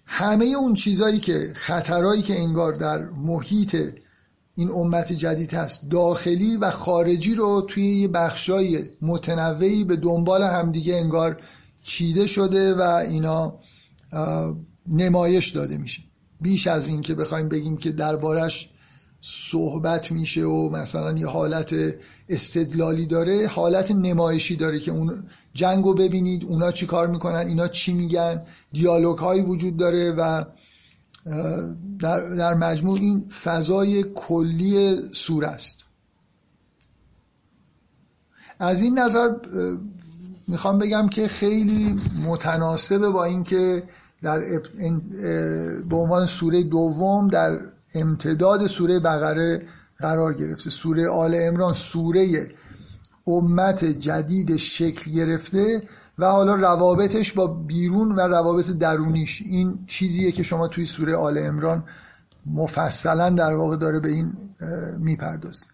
[0.07, 3.77] همه اون چیزایی که خطرهایی که انگار در محیط
[4.55, 10.95] این امت جدید هست داخلی و خارجی رو توی یه بخشای متنوعی به دنبال همدیگه
[10.95, 11.41] انگار
[11.85, 13.59] چیده شده و اینا
[14.89, 16.03] نمایش داده میشه.
[16.41, 18.71] بیش از این که بخوایم بگیم که دربارش
[19.21, 21.75] صحبت میشه و مثلا یه حالت
[22.29, 27.93] استدلالی داره حالت نمایشی داره که اون جنگ ببینید اونا چی کار می‌کنن اینا چی
[27.93, 30.45] میگن دیالوگ هایی وجود داره و
[31.99, 35.85] در, در مجموع این فضای کلی سور است
[38.59, 39.29] از این نظر
[40.49, 43.83] می‌خوام بگم که خیلی متناسبه با اینکه
[44.23, 44.41] در
[45.89, 47.61] به عنوان سوره دوم در
[47.95, 49.67] امتداد سوره بقره
[49.99, 50.71] قرار گرفته.
[50.71, 52.51] سوره آل امران سوره
[53.27, 55.83] امت جدید شکل گرفته
[56.19, 59.43] و حالا روابطش با بیرون و روابط درونیش.
[59.43, 61.85] این چیزیه که شما توی سوره آل امران
[62.47, 64.33] مفصلا در واقع داره به این
[64.99, 65.65] می‌پردازه.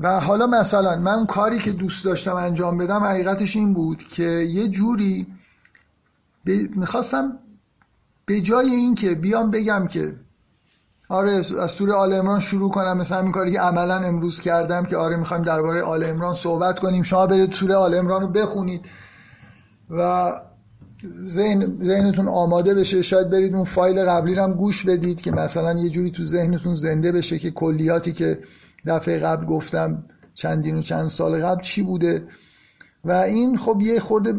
[0.00, 4.68] و حالا مثلا من کاری که دوست داشتم انجام بدم حقیقتش این بود که یه
[4.68, 5.26] جوری
[6.76, 7.38] می‌خواستم
[8.26, 10.16] به جای این که بیام بگم که
[11.08, 14.96] آره از سوره آل امران شروع کنم مثلا این کاری که عملا امروز کردم که
[14.96, 17.02] آره می‌خوایم درباره آل امران صحبت کنیم.
[17.02, 18.86] شما برید سوره آل امران رو بخونید
[19.90, 20.32] و
[21.26, 23.02] ذهن ذهنتون آماده بشه.
[23.02, 26.74] شاید برید اون فایل قبلی رو هم گوش بدید که مثلا یه جوری تو ذهنتون
[26.74, 28.38] زنده بشه که کلیاتی که
[28.86, 30.04] دفعه قبل گفتم
[30.34, 32.26] چندین و چند سال قبل چی بوده.
[33.04, 34.32] و این خب یه خورده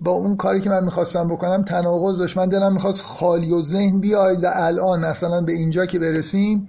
[0.00, 2.36] با اون کاری که من می‌خواستم بکنم تناقض داشت.
[2.36, 6.68] من دلم می‌خواست خالی و ذهن بیاید و الان مثلا به اینجا که برسیم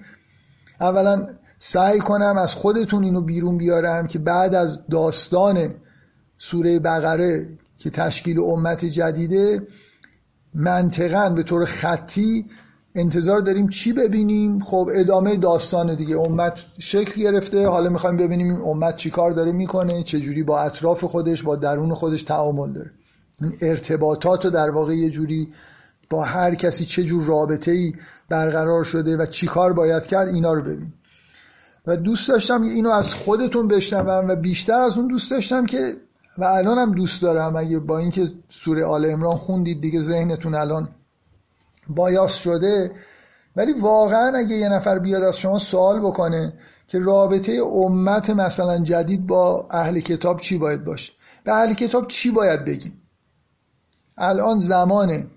[0.81, 1.27] اولا
[1.59, 5.73] سعی کنم از خودتون اینو بیرون بیارم که بعد از داستان
[6.37, 9.67] سوره بقره که تشکیل امت جدیده
[10.53, 12.45] منطقا به طور خطی
[12.95, 16.17] انتظار داریم چی ببینیم؟ خب ادامه داستان دیگه.
[16.17, 17.67] امت شکل گرفته.
[17.67, 21.93] حالا می‌خوایم ببینیم این امت چی کار داره می‌کنه چجوری با اطراف خودش با درون
[21.93, 22.91] خودش تعامل داره.
[23.41, 25.47] این ارتباطات رو در واقع یه جوری
[26.09, 27.93] با هر کسی چه جور رابطه ای
[28.29, 30.93] برقرار شده و چی کار باید کرد اینا رو ببین.
[31.87, 35.93] و دوست داشتم اینو از خودتون بشنوم و بیشتر از اون دوست داشتم که
[36.37, 37.55] و الان هم دوست دارم.
[37.55, 40.89] اگه با اینکه سوره آل امران خوندید دیگه ذهنتون الان
[41.87, 42.91] بایاس شده
[43.55, 46.53] ولی واقعا اگه یه نفر بیاد از شما سوال بکنه
[46.87, 52.31] که رابطه امت مثلا جدید با اهل کتاب چی باید باشه؟ به اهل کتاب چی
[52.31, 53.01] باید بگیم؟
[54.17, 55.31] الان زمان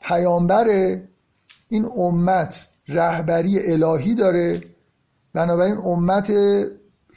[0.00, 0.68] پیامبر
[1.68, 4.60] این امت رهبری الهی داره
[5.34, 6.32] بنابراین امت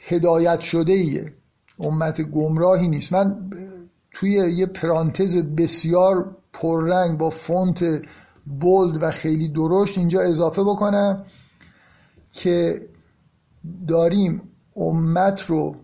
[0.00, 1.32] هدایت شده ایه
[1.80, 3.12] امت گمراهی نیست.
[3.12, 3.50] من
[4.12, 7.84] توی یه پرانتز بسیار پررنگ با فونت
[8.46, 11.24] بولد و خیلی درشت اینجا اضافه بکنم
[12.32, 12.88] که
[13.88, 14.42] داریم
[14.76, 15.76] امت رو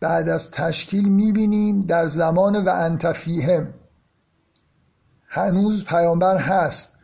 [0.00, 3.74] بعد از تشکیل می‌بینیم در زمان و انتفیهم.
[5.28, 6.94] هنوز پیامبر هست.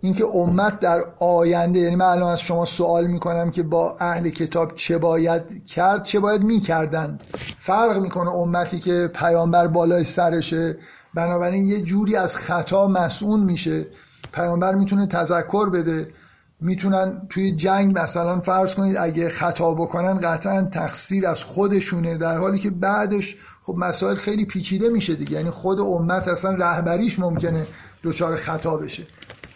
[0.00, 4.74] اینکه امت در آینده یعنی من الان از شما سوال می‌کنم که با اهل کتاب
[4.74, 7.26] چه باید کرد چه باید می‌کردند
[7.58, 10.76] فرق می‌کنه امتی که پیامبر بالای سرشه
[11.14, 13.86] بنابراین یه جوری از خطا مسئول میشه.
[14.34, 16.08] پیامبر می‌تونه تذکر بده.
[16.60, 22.58] می‌تونن توی جنگ مثلا فرض کنید اگه خطا بکنن قطعا تقصیر از خودشونه در حالی
[22.58, 25.32] که بعدش خب مسائل خیلی پیچیده میشه دیگه.
[25.32, 27.66] یعنی خود امت اصلا رهبریش ممکنه
[28.02, 29.06] دچار خطا بشه.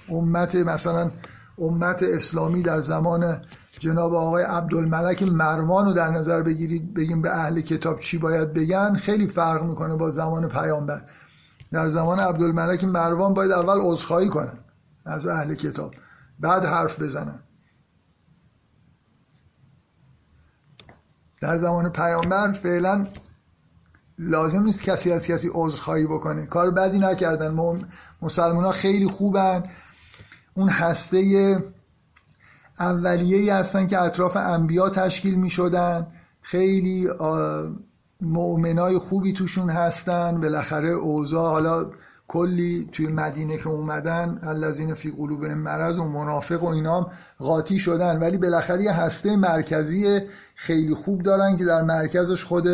[0.08, 1.10] امت مثلا
[1.58, 3.40] امت اسلامی در زمان
[3.78, 8.94] جناب آقای عبدالملک مروان رو در نظر بگیرید بگیم به اهل کتاب چی باید بگن
[8.94, 11.02] خیلی فرق می‌کنه با زمان پیامبر.
[11.72, 14.58] در زمان عبدالملک مروان باید اول عذرخواهی کنن
[15.08, 15.94] از اهل کتاب.
[16.40, 17.40] بعد حرف بزنن
[21.40, 23.06] در زمان پیامبر فعلا
[24.18, 26.46] لازم نیست کسی از کسی عذرخواهی بکنه.
[26.46, 27.54] کار بدی نکردن.
[28.22, 29.62] مسلمان ها خیلی خوبن.
[30.54, 31.56] اون هسته
[32.80, 36.06] اولیه ای هستن که اطراف انبیا تشکیل می شدن
[36.40, 37.08] خیلی
[38.20, 40.40] مؤمنای خوبی توشون هستن.
[40.40, 41.90] بالاخره اوضاع حالا
[42.28, 48.18] کلی توی مدینه که اومدن الذین فی قلوب مرض و منافق و اینا قاطی شدن.
[48.18, 50.20] ولی بالاخره یه هسته مرکزی
[50.54, 52.66] خیلی خوب دارن که در مرکزش خود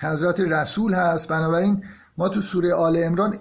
[0.00, 1.28] حضرت رسول هست.
[1.28, 1.84] بنابراین
[2.18, 3.38] ما تو سوره آل امران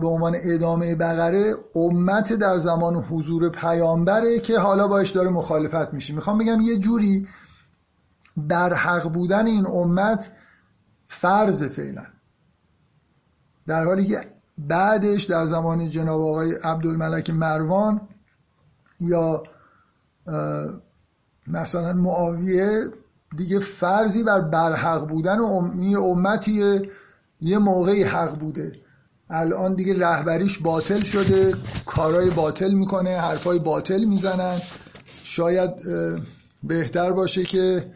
[0.00, 6.14] به عنوان ادامه بقره امت در زمان حضور پیامبره که حالا باش داره مخالفت میشه.
[6.14, 7.28] می‌خوام بگم یه جوری
[8.48, 10.30] در حق بودن این امت
[11.06, 12.06] فرض فعلا.
[13.66, 18.00] در حالی که بعدش در زمان جناب آقای عبدالملک مروان
[19.00, 19.42] یا
[21.46, 22.82] مثلا معاویه
[23.36, 25.40] دیگه فرضی بر برحق بودن
[25.96, 26.80] امتی
[27.40, 28.72] یه موقعی حق بوده.
[29.30, 31.54] الان دیگه رهبریش باطل شده
[31.86, 34.58] کارهای باطل می‌کنه حرفای باطل می‌زنن.
[35.22, 35.70] شاید
[36.62, 37.90] بهتر باشه که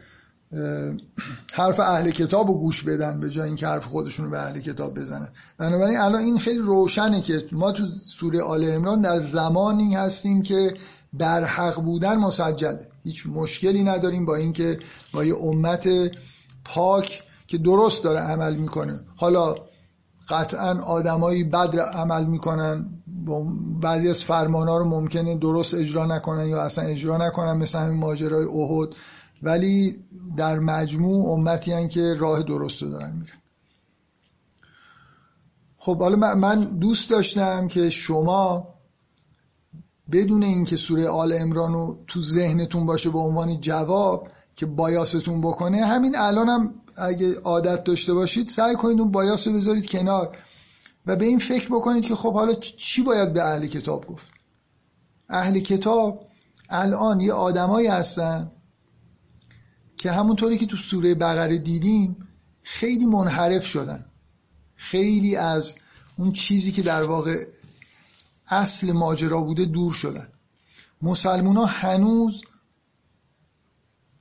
[1.53, 4.93] حرف اهل کتاب رو گوش بدن به جای اینکه حرف خودشون رو به اهل کتاب
[4.93, 5.29] بزنن.
[5.57, 10.73] بنابراین الان این خیلی روشنه که ما تو سوره آل عمران در زمانی هستیم که
[11.19, 12.87] در حق بودن مسجله.
[13.03, 14.79] هیچ مشکلی نداریم با اینکه
[15.13, 15.89] با یه امت
[16.65, 18.99] پاک که درست داره عمل می‌کنه.
[19.15, 19.55] حالا
[20.29, 22.85] قطعا آدمایی بد عمل می‌کنن
[23.81, 28.45] بعضی از فرمانا رو ممکنه درست اجرا نکنن یا اصلا اجرا نکنن مثل همین ماجرای
[28.45, 28.89] احد.
[29.43, 29.95] ولی
[30.37, 33.37] در مجموع امتی هن که راه درست رو دارن میرن.
[35.77, 38.73] خب حالا من دوست داشتم که شما
[40.11, 45.85] بدون اینکه سوره آل امران رو تو ذهنتون باشه به عنوان جواب که بایاستون بکنه
[45.85, 50.37] همین الانم هم اگه عادت داشته باشید سعی کنید اون بایاس رو بذارید کنار
[51.05, 54.25] و به این فکر بکنید که خب حالا چی باید به اهل کتاب گفت؟
[55.29, 56.27] اهل کتاب
[56.69, 58.51] الان یه آدمایی هستن
[60.03, 62.27] که همونطوری که تو سوره بقره دیدیم
[62.63, 64.05] خیلی منحرف شدن.
[64.75, 65.75] خیلی از
[66.17, 67.45] اون چیزی که در واقع
[68.47, 70.27] اصل ماجرا بوده دور شدن.
[71.01, 72.41] مسلمون ها هنوز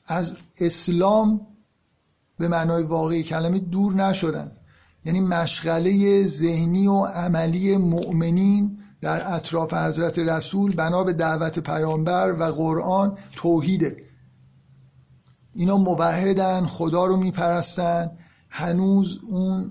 [0.06, 1.46] از اسلام
[2.38, 4.56] به معنای واقعی کلمه دور نشدن.
[5.04, 12.44] یعنی مشغله ذهنی و عملی مؤمنین در اطراف حضرت رسول بنا به دعوت پیامبر و
[12.44, 14.11] قرآن توحیده.
[15.54, 18.10] اینا موحدن خدا رو میپرستن.
[18.48, 19.70] هنوز اون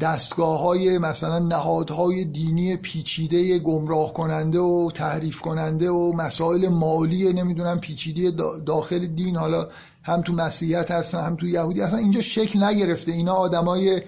[0.00, 7.80] دستگاه های مثلا نهادهای دینی پیچیده گمراه کننده و تحریف کننده و مسائل مالی نمی‌دونم
[7.80, 8.30] پیچیده
[8.66, 9.68] داخل دین حالا
[10.02, 11.96] هم تو مسیحیت هستن هم تو یهودی هستن.
[11.96, 13.12] اینجا شکل نگرفته.
[13.12, 14.02] اینا آدمای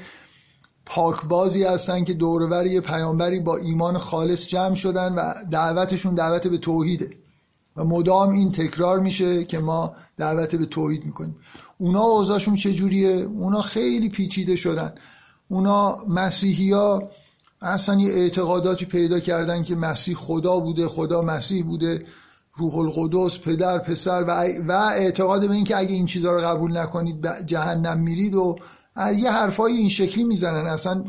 [0.87, 6.59] پاکبازی هستن که دورور یه پیامبری با ایمان خالص جمع شدن و دعوتشون دعوت به
[6.59, 7.11] توحیده.
[7.77, 11.37] و مدام این تکرار میشه که ما دعوت به توحید می‌کنیم.
[11.79, 14.95] اونا اوضاعشون چجوریه؟ اونا خیلی پیچیده شدن.
[15.49, 17.03] اونا مسیحی ها
[17.63, 22.05] اصلا یه اعتقاداتی پیدا کردن که مسیح خدا بوده خدا مسیح بوده
[22.55, 24.25] روح القدس پدر پسر
[24.69, 28.57] و, اعتقاد به اینکه اگه این چیزها رو قبول نکنید جهنم میرید و
[29.17, 30.67] یه حرفای این شکلی می‌زنن.
[30.67, 31.05] اصلا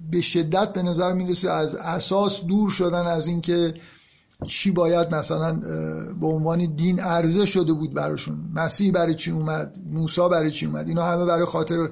[0.00, 3.74] به شدت به نظر می‌رسه از اساس دور شدن از اینکه
[4.44, 5.60] چی باید مثلا
[6.20, 10.88] به عنوان دین عرضه شده بود براشون؟ مسیح برای چی اومد؟ موسی برای چی اومد؟
[10.88, 11.88] اینا همه برای خاطر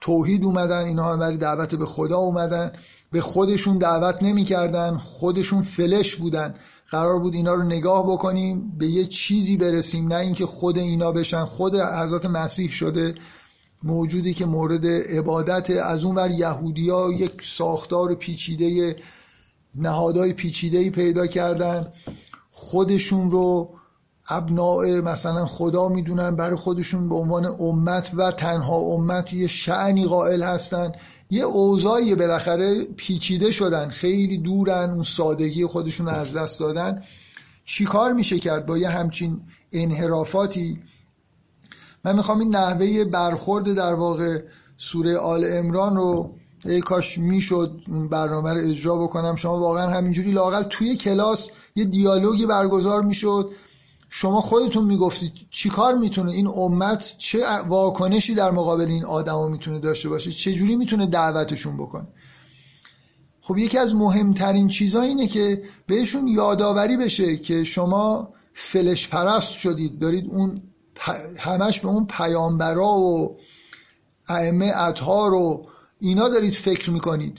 [0.00, 2.72] توحید اومدن اینا هم برای دعوت به خدا اومدن.
[3.12, 6.54] به خودشون دعوت نمی‌کردن خودشون فلش بودن.
[6.90, 11.44] قرار بود اینا رو نگاه بکنیم به یه چیزی برسیم نه اینکه خود اینا بشن.
[11.44, 13.14] خود حضرت مسیح شده
[13.82, 18.96] موجودی که مورد عبادت از اون ور یهودیا یک ساختار پیچیده
[19.74, 21.86] نهادهای پیچیده پیدا کردن.
[22.50, 23.70] خودشون رو
[24.28, 30.42] ابناع مثلا خدا می‌دونن برای خودشون به عنوان امت و تنها امت یه شعنی قائل
[30.42, 30.92] هستن.
[31.30, 37.02] یه اوضاعی بالاخره پیچیده شدن خیلی دورن اون سادگی خودشون از دست دادن.
[37.64, 39.40] چیکار میشه کرد با یه همچین
[39.72, 40.80] انحرافاتی؟
[42.04, 44.42] من می‌خوام این نحوه برخورد در واقع
[44.78, 49.36] سوره آل امران رو ای کاش می‌شد اون برنامه رو اجرا بکنم.
[49.36, 53.50] شما واقعا همینجوری لاقل توی کلاس یه دیالوگی برگزار می‌شد.
[54.08, 60.08] شما خودتون می‌گفتید چیکار می‌تونه؟ این امت چه واکنشی در مقابل این آدما می‌تونه داشته
[60.08, 62.06] باشه؟ چه جوری می‌تونه دعوتشون بکنه؟
[63.40, 69.98] خب یکی از مهمترین چیزها اینه که بهشون یادآوری بشه که شما فلش پرست شدید.
[69.98, 70.60] دارید اون
[71.38, 73.36] همش به اون پیامبرا و
[74.28, 75.66] ائمه اطهار و
[76.02, 77.38] اینا دارید فکر می‌کنید.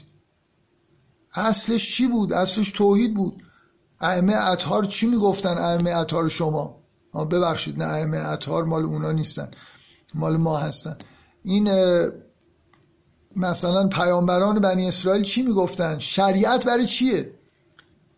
[1.34, 3.43] اصلش چی بود؟ اصلش توحید بود.
[3.99, 6.80] ائمه اطهار چی می‌گفتن ائمه اطهار شما؟
[7.32, 9.51] ببخشید نه ائمه اطهار مال اونا نیستن.
[10.14, 10.97] مال ما هستن.
[11.43, 11.72] این
[13.36, 17.34] مثلا پیامبران بنی اسرائیل چی می‌گفتن؟ شریعت برای چیه؟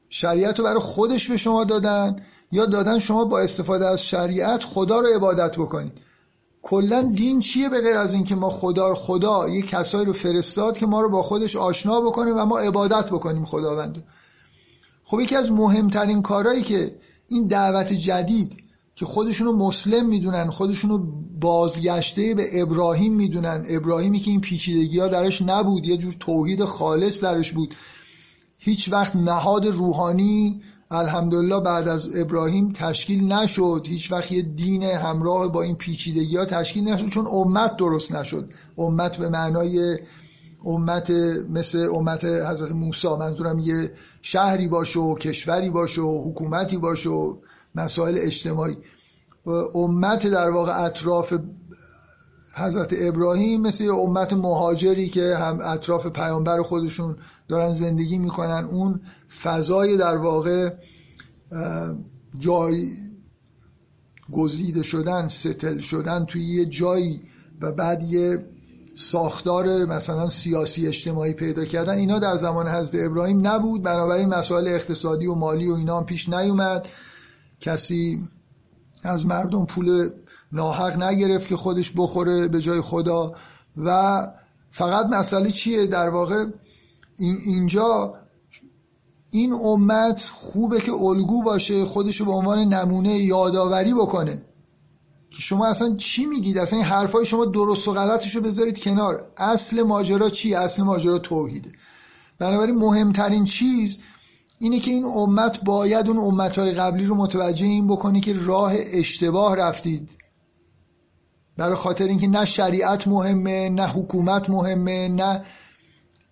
[0.09, 2.21] شریعت رو برای خودش به شما دادن
[2.51, 6.04] یا دادن شما با استفاده از شریعت خدا رو عبادت بکنید؟
[6.67, 10.85] کلا دین چیه به غیر از اینکه ما خدا خدا یه کسایی رو فرستاد که
[10.85, 14.03] ما رو با خودش آشنا بکنه و ما عبادت بکنیم خداوند.
[15.03, 16.95] خب یکی از مهمترین کارهایی که
[17.27, 18.57] این دعوت جدید
[18.95, 21.05] که خودشونو مسلم می‌دونن خودشونو
[21.41, 27.21] بازگشته به ابراهیم می‌دونن ابراهیمی که این پیچیدگی ها درش نبود یه جور توحید خالص
[27.21, 27.75] درش بود.
[28.57, 30.61] هیچ وقت نهاد روحانی
[30.91, 33.85] الحمدلله بعد از ابراهیم تشکیل نشد.
[33.87, 38.49] هیچ وقت یه دین همراه با این پیچیدگی ها تشکیل نشد چون امت درست نشد.
[38.77, 39.99] امت به معنای
[40.65, 41.09] امت
[41.49, 47.35] مثل امت حضرت موسی منظورم یه شهری باشه و کشوری باشه و حکومتی باشه و
[47.75, 48.77] مسائل اجتماعی.
[49.75, 51.33] امت در واقع اطراف
[52.57, 57.15] حضرت ابراهیم مثل یه امت مهاجری که هم اطراف پیامبر خودشون
[57.47, 59.01] دارن زندگی می‌کنن اون
[59.43, 60.69] فضای در واقع
[62.39, 62.89] جای
[64.31, 67.21] گزیده شدن ستل شدن توی یه جایی
[67.61, 68.45] و بعد یه
[68.95, 71.97] ساختار مثلا سیاسی اجتماعی پیدا کردن.
[71.97, 73.81] اینا در زمان حضرت ابراهیم نبود.
[73.81, 76.87] بنابراین مسائل اقتصادی و مالی و اینا هم پیش نیومد.
[77.61, 78.27] کسی
[79.03, 80.09] از مردم پول
[80.51, 83.33] ناحق نگرفت که خودش بخوره به جای خدا.
[83.77, 84.21] و
[84.71, 86.45] فقط مسئله چیه؟ در واقع
[87.45, 88.13] اینجا
[89.31, 94.41] این امت خوبه که الگو باشه خودشو به عنوان نمونه یادآوری بکنه.
[95.31, 99.27] که شما اصلا چی میگید؟ اصلا این حرفای شما درست و غلطشو بذارید کنار.
[99.37, 101.71] اصل ماجرا چی؟ اصل ماجرا توحیده.
[102.39, 103.97] بنابراین مهمترین چیز
[104.59, 109.55] اینه که این امت باید اون امتهای قبلی رو متوجه این بکنه که راه اشتباه
[109.55, 110.09] رفتید.
[111.57, 115.41] برای خاطر اینکه نه شریعت مهمه نه حکومت مهمه نه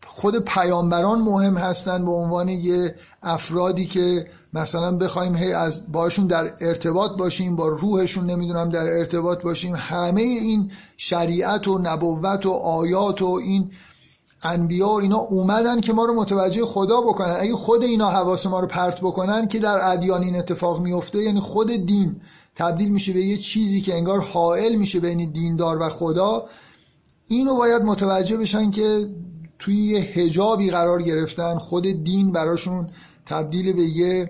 [0.07, 6.53] خود پیامبران مهم هستن به عنوان یه افرادی که مثلا بخوایم هی از باشون در
[6.61, 9.75] ارتباط باشیم با روحشون نمی‌دونم در ارتباط باشیم.
[9.77, 13.71] همه این شریعت و نبوت و آیات و این
[14.43, 17.35] انبیا و اینا اومدن که ما رو متوجه خدا بکنن.
[17.39, 21.39] اگه خود اینا حواس ما رو پرت بکنن که در ادیان این اتفاق میفته یعنی
[21.39, 22.15] خود دین
[22.55, 26.45] تبدیل میشه به یه چیزی که انگار حائل میشه بین دیندار و خدا.
[27.27, 29.07] اینو باید متوجه بشن که
[29.59, 32.89] توی یه هجابی قرار گرفتن خود دین براشون
[33.25, 34.29] تبدیل به یه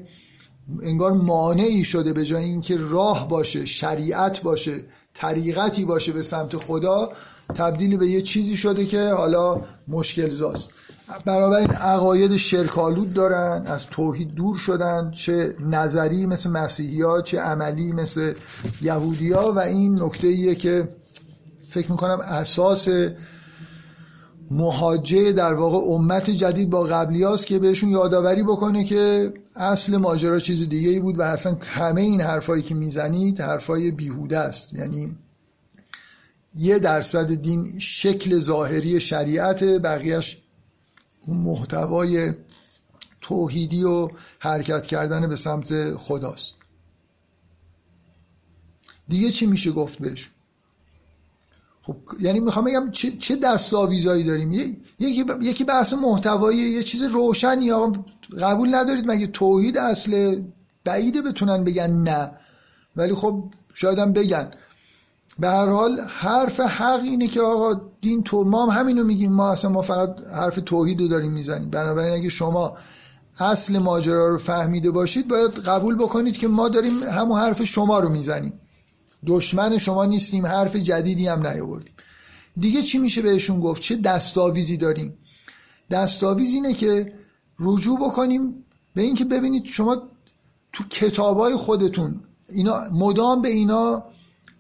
[0.84, 4.76] انگار مانعی شده به جای اینکه راه باشه شریعت باشه
[5.14, 7.12] طریقتی باشه به سمت خدا
[7.56, 10.70] تبدیل به یه چیزی شده که حالا مشکل زاست.
[11.28, 17.92] این عقاید شرکالود دارن از توحید دور شدن چه نظری مثل مسیحی ها چه عملی
[17.92, 18.34] مثل
[18.82, 20.90] یهودی ها و این نکته ایه که
[21.70, 22.90] فکر می‌کنم اساس
[24.52, 30.40] مهاجه در واقع امت جدید با قبلی هاست که بهشون یادآوری بکنه که اصل ماجرا
[30.40, 34.74] چیز دیگه ای بود و اصلا همه این حرفایی که می‌زنید حرفای بیهوده است.
[34.74, 35.18] یعنی
[36.56, 40.43] یه درصد دین شکل ظاهری شریعت بقیهش
[41.26, 42.34] اون محتوای
[43.22, 44.10] توحیدی و
[44.40, 46.56] حرکت کردن به سمت خداست.
[49.08, 50.30] دیگه چی میشه گفت بهش؟
[51.82, 54.54] خب یعنی می‌خوام بگم چه, چه دستاویزایی داریم؟
[55.00, 57.72] یکی یکی بحث محتوایی یه چیز روشنی.
[57.72, 58.04] آقا
[58.42, 60.42] قبول ندارید مگه توحید اصل
[60.84, 62.32] بعیده بتونن بگن نه؟
[62.96, 63.44] ولی خب
[63.74, 64.52] شاید هم بگن.
[65.40, 69.34] به هر حال حرف حق اینه که آقا دین تو ما هم همینو میگیم.
[69.34, 71.70] ما اصلا ما فقط حرف توحید رو داریم می‌زنیم.
[71.70, 72.78] بنابراین اگه شما
[73.40, 78.10] اصل ماجرا رو فهمیده باشید باید قبول بکنید که ما داریم همون حرف شما رو
[78.10, 78.54] می‌زنیم.
[79.28, 81.94] دشمن شما نیستیم حرف جدیدی هم نیاوردیم.
[82.58, 85.18] دیگه چی میشه بهشون گفت؟ چه دستاویزی داریم؟
[85.92, 87.14] دستاویز اینه که
[87.60, 88.66] رجوع بکنیم
[88.96, 89.98] به اینکه ببینید شما
[90.74, 92.20] تو کتابای خودتون
[92.50, 94.04] اینا مدام به اینا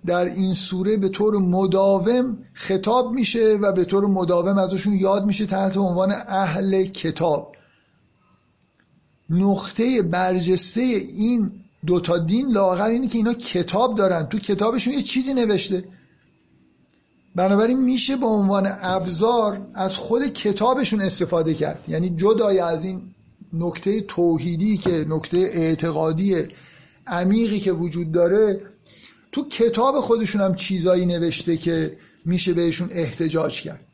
[0.06, 5.46] در این سوره به طور مداوم خطاب میشه و به طور مداوم ازشون یاد میشه
[5.46, 7.56] تحت عنوان اهل کتاب.
[9.30, 11.52] نقطه برجسته این
[11.86, 14.26] دوتا دین لاغر اینه که اینا کتاب دارن.
[14.26, 15.84] تو کتابشون یه چیزی نوشته.
[17.36, 21.86] بنابراین میشه به عنوان ابزار از خود کتابشون استفاده کرد.
[21.88, 23.02] یعنی جدای از این
[23.54, 26.36] نکته توحیدی که نکته اعتقادی
[27.08, 28.62] عمیقی که وجود داره
[29.34, 33.86] تو کتاب خودشون هم چیزایی نوشته که میشه بهشون احتجاج کرد.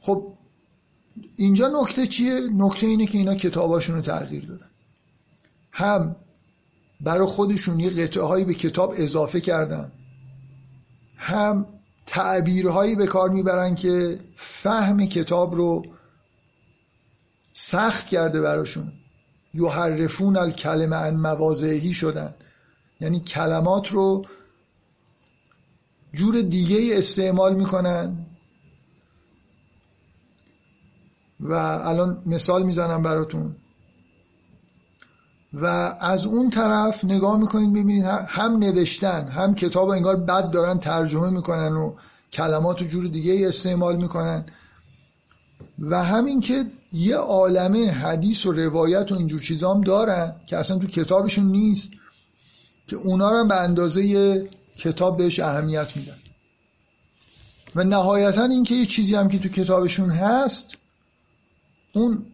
[0.00, 0.32] خب
[1.36, 4.66] اینجا نکته چیه؟ نکته اینه که اینا کتاباشون رو تغییر دادن.
[5.72, 6.16] هم
[7.00, 9.92] برای خودشون یه قطعه هایی به کتاب اضافه کردن.
[11.16, 11.66] هم
[12.06, 15.82] تعبیرهایی به کار می‌برن که فهم کتاب رو
[17.54, 18.92] سخت کرده براشون.
[19.54, 22.34] یحرفون الکلمه ان موازهی شدن.
[23.00, 24.24] یعنی کلمات رو
[26.12, 28.26] جور دیگه استعمال می‌کنن.
[31.40, 33.56] و الان مثال می‌زنم براتون.
[35.52, 35.66] و
[36.00, 41.72] از اون طرف نگاه می‌کنید ببینید هم نوشتن هم کتاب انگار بد دارن ترجمه می‌کنن
[41.72, 41.94] و
[42.32, 44.44] کلمات و جور دیگه استعمال می‌کنن.
[45.78, 50.78] و همین که یه عالمه حدیث و روایت و اینجور چیزا هم دارن که اصلا
[50.78, 51.90] تو کتابشون نیست.
[52.86, 56.16] که اونا رو به اندازه کتاب بهش اهمیت میدن.
[57.74, 60.76] و نهایتا اینکه یه چیزی هم که تو کتابشون هست
[61.92, 62.26] اون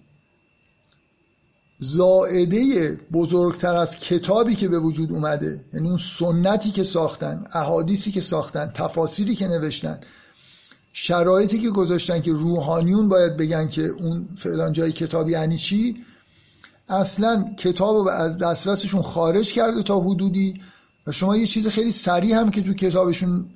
[1.79, 8.21] زائده بزرگتر از کتابی که به وجود اومده یعنی اون سنتی که ساختن احادیثی که
[8.21, 10.01] ساختن تفاسیری که نوشتن
[10.93, 16.05] شرایطی که گذاشتن که روحانیون باید بگن که اون فلان جای کتاب یعنی چی
[16.93, 20.61] اصلا کتاب رو از دسترسشون خارج کرده تا حدودی
[21.07, 23.47] و شما یه چیز خیلی سریع هم که تو کتابشون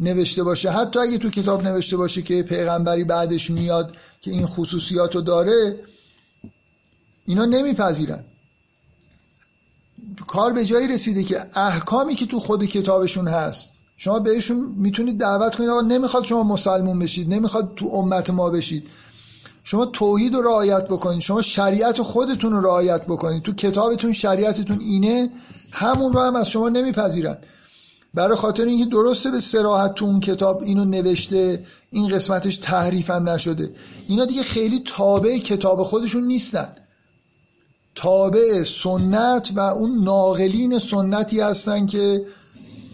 [0.00, 5.14] نوشته باشه حتی اگه تو کتاب نوشته باشه که پیغمبری بعدش میاد که این خصوصیات
[5.14, 5.78] رو داره
[7.26, 8.24] اینا نمیپذیرن.
[10.26, 15.56] کار به جایی رسیده که احکامی که تو خود کتابشون هست شما بهشون می‌تونید دعوت
[15.56, 18.88] کنید آقا نمی‌خواد شما مسلمون بشید نمی‌خواد تو امت ما بشید.
[19.66, 23.42] شما توحید رو رعایت بکنید شما شریعت خودتون رو رعایت بکنید.
[23.42, 25.30] تو کتابتون شریعتتون اینه
[25.70, 27.38] همون رو هم از شما نمیپذیرن.
[28.14, 33.28] برای خاطر اینکه درسته به سراحت تو اون کتاب اینو نوشته این قسمتش تحریف هم
[33.28, 33.70] نشده.
[34.08, 36.68] اینا دیگه خیلی تابع کتاب خودشون نیستن.
[37.94, 42.26] تابع سنت و اون ناقلین سنتی هستن که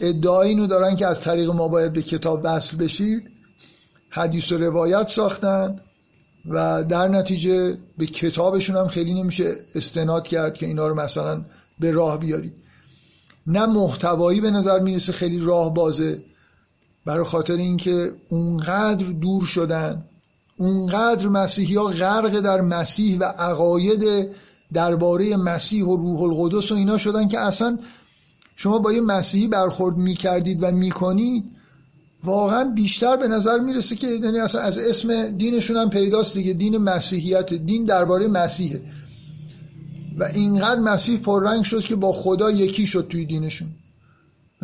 [0.01, 3.23] ادعای اینو دارن که از طریق ما باید به کتاب وصل بشید.
[4.11, 5.81] حدیث و روایت ساختن.
[6.47, 11.45] و در نتیجه به کتابشون هم خیلی نمیشه استناد کرد که اینا رو مثلا
[11.81, 12.55] به راه بیارید.
[13.47, 16.23] نه محتوایی به نظر می‌رسه خیلی راه بازه
[17.05, 20.05] برای خاطر اینکه اونقدر دور شدن
[20.57, 24.29] اونقدر مسیحی ها غرق در مسیح و عقاید
[24.73, 27.79] درباره مسیح و روح القدس و اینا شدن که اصلا
[28.57, 31.45] شما با یه مسیحی برخورد می‌کردید و می‌کنید
[32.25, 36.53] واقعا بیشتر به نظر می‌رسه که یعنی اصلا از اسم دینشون هم پیداست دیگه.
[36.53, 38.83] دین مسیحیت دین درباره مسیحه.
[40.19, 43.69] و اینقدر مسیح پررنگ شد که با خدا یکی شد توی دینشون.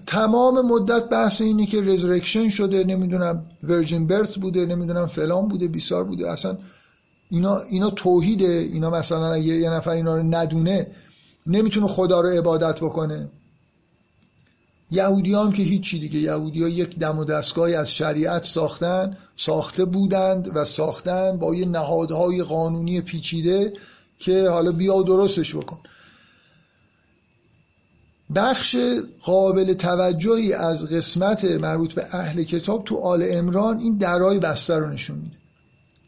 [0.06, 6.04] تمام مدت بحث اینه که رزرکشن شده نمی‌دونم ورجن برث بوده نمی‌دونم فلان بوده بیسار
[6.04, 6.30] بوده.
[6.30, 6.58] اصلا
[7.30, 8.68] اینا اینا توحیده.
[8.72, 10.86] اینا مثلا اگه یه نفر اینا رو ندونه
[11.46, 13.28] نمی‌تونه خدا رو عبادت بکنه.
[14.90, 16.18] یهودی هم که هیچی دیگه.
[16.18, 22.42] یهودی یک دم و دستگاهی از شریعت ساختن ساخته بودند و ساختن با یه نهادهای
[22.42, 23.72] قانونی پیچیده
[24.18, 25.78] که حالا بیا و درستش بکن.
[28.34, 28.76] بخش
[29.22, 34.88] قابل توجهی از قسمت مربوط به اهل کتاب تو آل امران این درای بستر رو
[34.88, 35.36] نشون میده.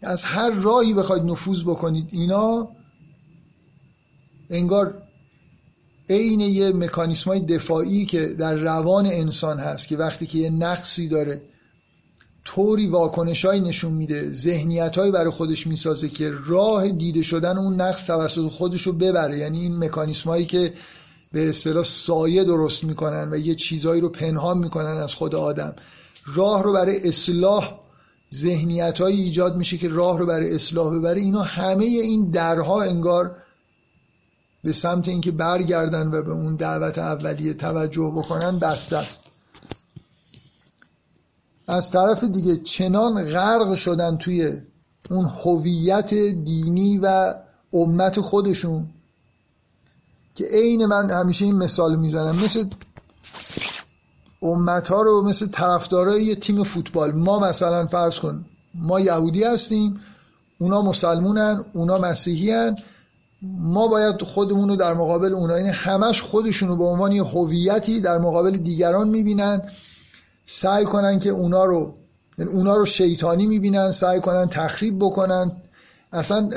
[0.03, 2.69] از هر راهی بخواید نفوذ بکنید اینا
[4.51, 5.03] انگار
[6.11, 11.09] عین یه مکانیسم های دفاعی که در روان انسان هست که وقتی که یه نقصی
[11.09, 11.43] داره
[12.45, 18.49] طوری واکنش نشون میده ذهنیت برای خودش می‌سازه که راه دیده شدن اون نقص توسط
[18.49, 19.39] خودش رو ببره.
[19.39, 20.73] یعنی این مکانیسم هایی که
[21.33, 25.75] به اصطلاح سایه درست می‌کنن و یه چیزهایی رو پنهان می‌کنن از خود آدم
[26.35, 27.81] راه رو برای اصلاح
[28.35, 31.21] ذهنیت ایجاد میشه که راه رو برای اصلاح ببره.
[31.21, 33.37] اینا همه این درها انگار
[34.65, 39.23] به سمت اینکه برگردن و به اون دعوت اولیه توجه بکنن بسته است
[41.67, 44.61] از طرف دیگه چنان غرق شدن توی
[45.11, 47.35] اون هویت دینی و
[47.73, 48.87] امت خودشون
[50.35, 52.37] که عین من همیشه این مثال می‌زنم.
[52.45, 52.65] مثل
[54.43, 57.13] امت ها رو مثل طرفدارای یه تیم فوتبال.
[57.13, 58.45] ما مثلا فرض کن
[58.75, 60.01] ما یهودی هستیم
[60.59, 62.73] اونا مسلمونن اونا مسیحی
[63.43, 67.25] ما باید خودمون رو در مقابل اونا این یعنی همش خودشون رو به عنوان یه
[67.25, 69.63] هویتی در مقابل دیگران می‌بینن
[70.45, 71.95] سعی کنن که اونا رو
[72.39, 75.53] یعنی اونا رو شیطانی می‌بینن سعی کنن تخریب بکنن.
[76.13, 76.51] اصلا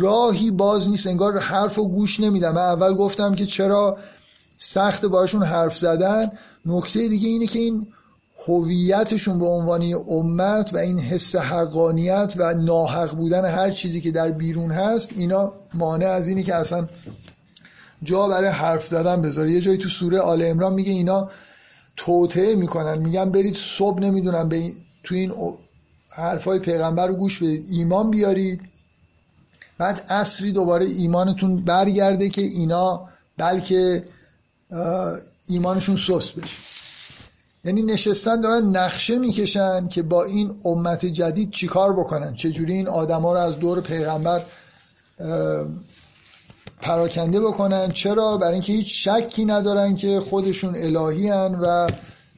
[0.00, 2.50] راهی باز نیست انگار حرف و گوش نمیدن.
[2.50, 3.98] من اول گفتم که چرا
[4.58, 6.30] سخت باشون حرف زدن.
[6.66, 7.86] نکته دیگه اینه که این
[8.48, 14.30] هویتشون به عنوان امت و این حس حقانیت و ناحق بودن هر چیزی که در
[14.30, 16.88] بیرون هست اینا مانع از اینه که اصلا
[18.02, 19.52] جا برای حرف زدن بذاره.
[19.52, 21.30] یه جایی تو سوره آل امران میگه اینا
[21.96, 22.98] توطعه می‌کنن.
[22.98, 25.32] میگن برید صبح نمی‌دونم به این تو این
[26.10, 27.66] حرفای پیغمبر رو گوش بدید.
[27.70, 28.62] ایمان بیارید.
[29.78, 34.04] بعد اصری دوباره ایمانتون برگرده که اینا بلکه
[35.48, 36.56] ایمانشون سوس بشه.
[37.64, 43.32] یعنی نشستن دارن نقشه می‌کشن که با این امت جدید چیکار بکنن؟ چجوری این آدما
[43.32, 44.42] رو از دور پیغمبر
[46.80, 51.88] پراکنده بکنن؟ چرا؟ برای اینکه هیچ شکی ندارن که خودشون الهی و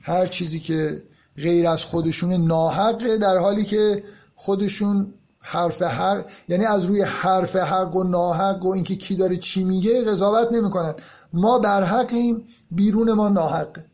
[0.02, 1.02] هر چیزی که
[1.36, 4.04] غیر از خودشون ناحقه در حالی که
[4.34, 9.64] خودشون حرف حق یعنی از روی حرف حق و ناحق و اینکه کی داره چی
[9.64, 10.94] میگه قضاوت نمی‌کنن.
[11.32, 13.84] ما بر حقیم بیرون ما ناحقه.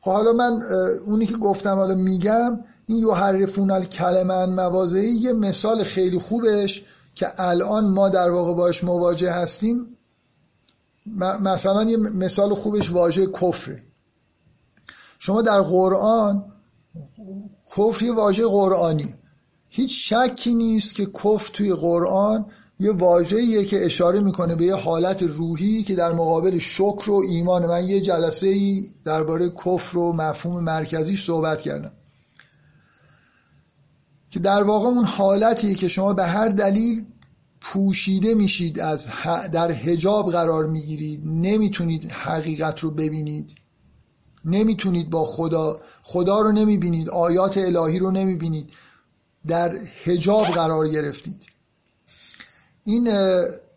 [0.00, 0.62] خب حالا من
[1.04, 6.84] اونی که گفتم حالا میگم این یحرفون الکلمه مواضعی یه مثال خیلی خوبش
[7.14, 9.96] که الان ما در واقع باش مواجه هستیم.
[11.40, 13.82] مثلا یه مثال خوبش واژه کفره
[15.18, 16.44] شما در قرآن
[17.76, 19.14] کفر یه واژه قرآنی.
[19.70, 22.46] هیچ شکی نیست که کفر توی قرآن
[22.80, 27.66] یه واژه‌ایه که اشاره می‌کنه به یه حالت روحی که در مقابل شکر و ایمان.
[27.66, 31.92] من یه جلسه ای درباره کفر و مفهوم مرکزیش صحبت کردم
[34.30, 37.04] که در واقع اون حالتی که شما به هر دلیل
[37.60, 39.08] پوشیده میشید از
[39.52, 41.22] در حجاب قرار می‌گیرید.
[41.24, 43.54] نمی‌تونید حقیقت رو ببینید.
[44.44, 47.10] نمی‌تونید با خدا خدا رو نمی‌بینید.
[47.10, 48.70] آیات الهی رو نمی‌بینید.
[49.46, 51.57] در حجاب قرار گرفتید.
[52.88, 53.10] این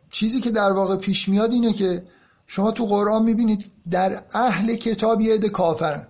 [0.09, 2.03] چیزی که در واقع پیش میاد اینه که
[2.47, 6.07] شما تو قرآن می‌بینید در اهل کتاب یه عده کافرن.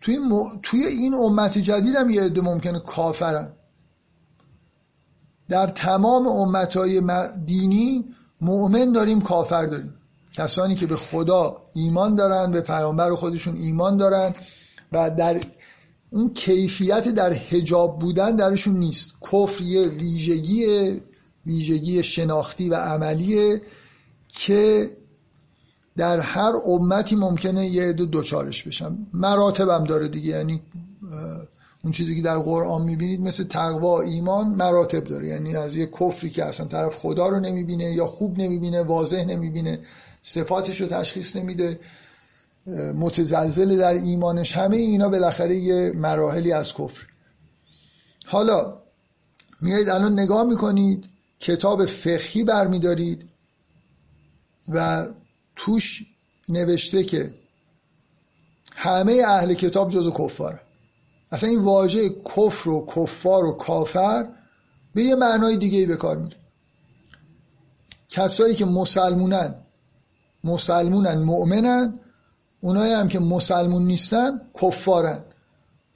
[0.00, 0.18] توی,
[0.62, 3.52] توی این امت جدید هم یه عده ممکنه کافرن.
[5.48, 7.02] در تمام امتهای
[7.44, 8.04] دینی
[8.40, 9.94] مؤمن داریم کافر داریم.
[10.32, 14.34] کسانی که به خدا ایمان دارن به پیامبر خودشون ایمان دارن
[14.92, 15.40] و در
[16.12, 19.12] اون کیفیت در هجاب بودن درشون نیست.
[19.32, 20.66] کفر یه ویژگی
[21.46, 23.60] ویژگی شناختی و عملیه
[24.28, 24.90] که
[25.96, 28.98] در هر امتی ممکنه یه عده دوچارش بشن.
[29.14, 30.60] مراتبم داره دیگه یعنی
[31.82, 35.28] اون چیزی که در قرآن می‌بینید مثل تقوا ایمان مراتب داره.
[35.28, 39.78] یعنی از یه کفری که اصلا طرف خدا رو نمی‌بینه یا خوب نمی‌بینه واضح نمی‌بینه
[40.22, 41.78] صفاتش رو تشخیص نمیده.
[42.94, 47.06] متزلزل در ایمانش همه اینا بالاخره یه مراحلی از کفر.
[48.26, 48.78] حالا
[49.60, 51.06] میایید الان نگاه می‌کنید
[51.40, 53.30] کتاب فقهی برمیدارید
[54.68, 55.06] و
[55.56, 56.02] توش
[56.48, 57.34] نوشته که
[58.74, 60.60] همه اهل کتاب جزو کفاره.
[61.32, 64.28] اصلا این واژه کفر و کفار و کافر
[64.94, 66.36] به یه معنای دیگه ای به کار میره.
[68.08, 69.54] کسایی که مسلمونن
[70.44, 72.00] مسلمونن مؤمنن
[72.64, 75.18] اونایی هم که مسلمون نیستن کفارن.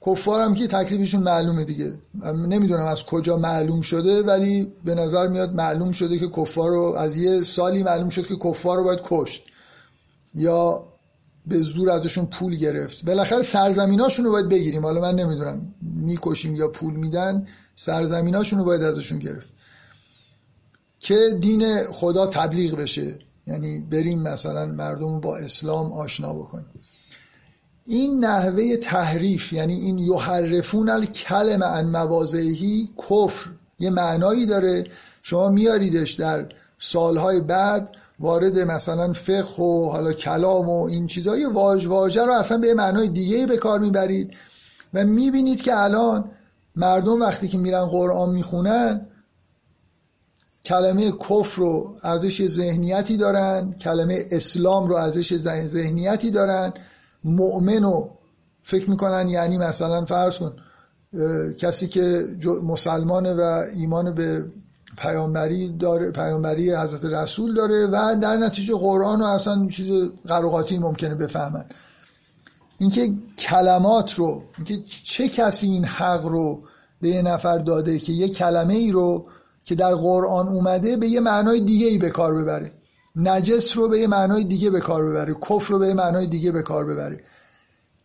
[0.05, 1.93] کفار هم که تکلیفشون معلومه دیگه.
[2.23, 7.15] نمی‌دونم از کجا معلوم شده ولی به نظر میاد معلوم شده که کفار رو از
[7.15, 9.43] یه سالی معلوم شد که کفار رو باید کشت.
[10.33, 10.85] یا
[11.47, 13.05] به زور ازشون پول گرفت.
[13.05, 14.83] بالاخره سرزمیناشون رو باید بگیریم.
[14.85, 19.49] حالا من نمی‌دونم می‌کشیم یا پول میدن سرزمیناشون رو باید ازشون گرفت.
[20.99, 23.15] که دین خدا تبلیغ بشه.
[23.47, 26.65] یعنی بریم مثلا مردم با اسلام آشنا بکنیم.
[27.85, 34.83] این نحوه تحریف یعنی این یحرفون الکلم عن موازهی کفر یه معنایی داره.
[35.21, 36.45] شما میاریدش در
[36.77, 42.57] سالهای بعد وارد مثلا فقه و حالا کلام و این چیزای واژ واژه رو اصلا
[42.57, 44.33] به معنای دیگه به کار می‌برید
[44.93, 46.31] و می‌بینید که الان
[46.75, 49.05] مردم وقتی که میرن قرآن می‌خونن
[50.67, 55.37] کلمه کفر رو ازش ذهنیتی دارن کلمه اسلام رو ازش
[55.67, 56.73] ذهنیتی دارن.
[57.23, 58.09] مؤمن رو
[58.63, 60.53] فکر می‌کنن یعنی مثلا فرض کن
[61.57, 62.25] کسی که
[62.63, 64.45] مسلمانه و ایمان به
[64.97, 69.89] پیامبری داره پیامبری حضرت رسول داره و در نتیجه قرآن رو اصلا چیز
[70.27, 71.65] قراقاتی ممکنه بفهمن.
[72.77, 76.63] اینکه کلمات رو اینکه چه کسی این حق رو
[77.01, 79.25] به یه نفر داده که یه کلمه ای رو
[79.67, 82.71] که در قرآن اومده به یه معنای دیگه ای به کار ببره.
[83.15, 85.33] نجس رو به یه معنای دیگه به کار ببره.
[85.33, 87.23] کفر رو به یه معنای دیگه به کار ببره.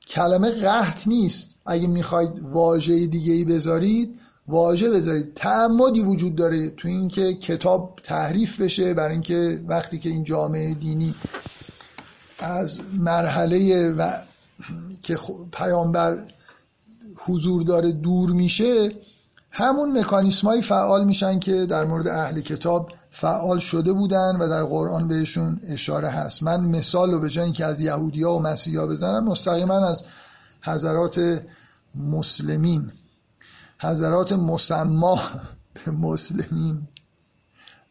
[0.07, 1.57] کلمه قحط نیست.
[1.67, 5.35] اگه می‌خواید واژه دیگه ای بذارید واژه بذارید.
[5.35, 11.15] تعمدی وجود داره تو اینکه کتاب تحریف بشه برای اینکه وقتی که این جامعه دینی
[12.39, 14.13] از مرحله و
[15.03, 15.19] که
[15.53, 16.27] پیامبر
[17.17, 18.91] حضور داره دور میشه
[19.55, 25.09] همون مکانیسمایی فعال میشن که در مورد اهل کتاب فعال شده بودن و در قرآن
[25.09, 26.43] بهشون اشاره هست.
[26.43, 30.05] من مثال رو به جای اینکه از یهودیا و مسیحا بزنم مستقیما از
[30.63, 31.43] حضرات
[31.95, 32.93] مسلمین.
[33.79, 35.21] حضرات مسما
[35.85, 36.89] به مسلمین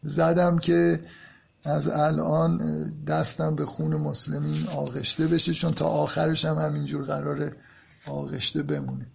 [0.03, 1.01] زدم که
[1.64, 2.59] از الان
[3.07, 7.51] دستم به خون مسلمین آغشته بشه چون تا آخرش هم همینجور قرار
[8.07, 9.05] آغشته بمونه.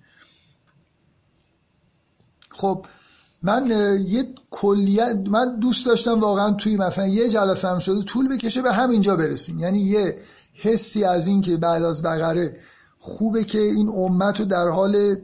[2.57, 2.87] خب
[3.43, 3.71] من
[4.07, 8.73] یه کلیت من دوست داشتم واقعا توی مثلا یه جلسه هم شده طول بکشه به
[8.73, 9.59] همینجا برسیم.
[9.59, 10.19] یعنی یه
[10.55, 12.61] حسی از این که بعد از بقره
[12.99, 15.17] خوبه که این امت رو در حال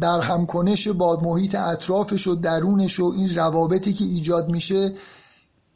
[0.00, 4.94] در همکنش با محیط اطرافش و درونش و این روابطی که ایجاد میشه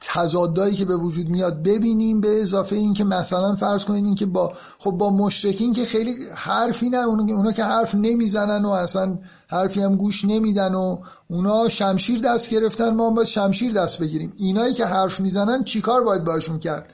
[0.07, 4.26] تضادایی که به وجود میاد ببینیم به اضافه این که مثلا فرض کنید این که
[4.26, 9.80] با خب با مشرکین که خیلی حرفی نه اونا که حرف نمی‌زنن و اصلا حرفی
[9.80, 10.98] هم گوش نمیدن و
[11.28, 14.32] اونا شمشیر دست گرفتن ما باید شمشیر دست بگیریم.
[14.38, 16.92] اینایی که حرف می‌زنن چیکار باید باشون کرد؟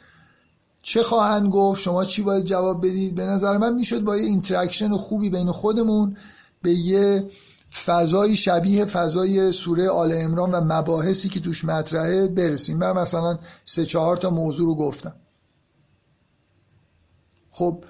[0.82, 4.92] چه خواهند گفت؟ شما چی باید جواب بدید؟ به نظر من می‌شد با یه interaction
[4.92, 6.16] خوبی بین خودمون
[6.62, 7.24] به یه
[7.72, 12.78] فضای شبیه فضای سوره آل امران و مباحثی که توش مطرحه برسیم.
[12.78, 15.14] من مثلا سه چهار تا موضوع رو گفتم.
[17.50, 17.84] خب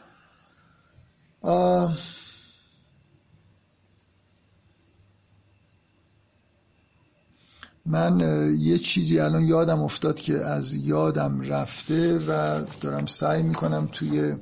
[7.87, 8.21] من
[8.61, 14.37] یه چیزی الان یادم افتاد که از یادم رفته و دارم سعی می‌کنم توی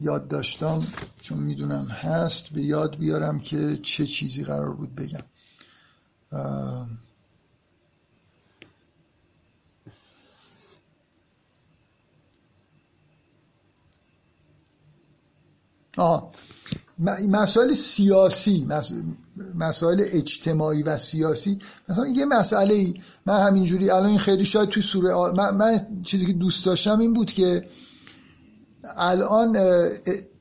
[0.00, 0.82] یاد داشتم
[1.20, 5.24] چون می‌دونم هست به یاد بیارم که چه چیزی قرار بود بگم.
[15.96, 16.30] آه.
[17.28, 18.68] مسائل سیاسی
[19.54, 21.58] مسائل اجتماعی و سیاسی.
[21.88, 22.94] مثلا یه مسئله ای
[23.26, 27.12] من همینجوری الان این خیلی شاید توی سوره من, من چیزی که دوست داشتم این
[27.12, 27.68] بود که
[28.96, 29.56] الان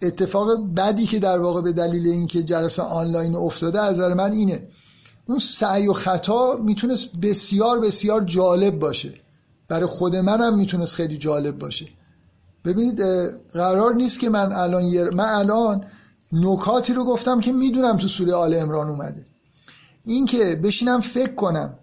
[0.01, 4.67] اتفاق بدی که در واقع به دلیل اینکه جلسه آنلاین افتاده از نظر من اینه.
[5.25, 9.13] اون سعی و خطا می‌تونست بسیار بسیار جالب باشه.
[9.67, 11.85] برای خود منم می‌تونست خیلی جالب باشه.
[12.65, 13.01] ببینید
[13.53, 15.85] قرار نیست که من الان من الان
[16.33, 19.25] نکاتی رو گفتم که می‌دونم تو سوره آل امران اومده.
[20.05, 21.78] این که بشینم فکر کنم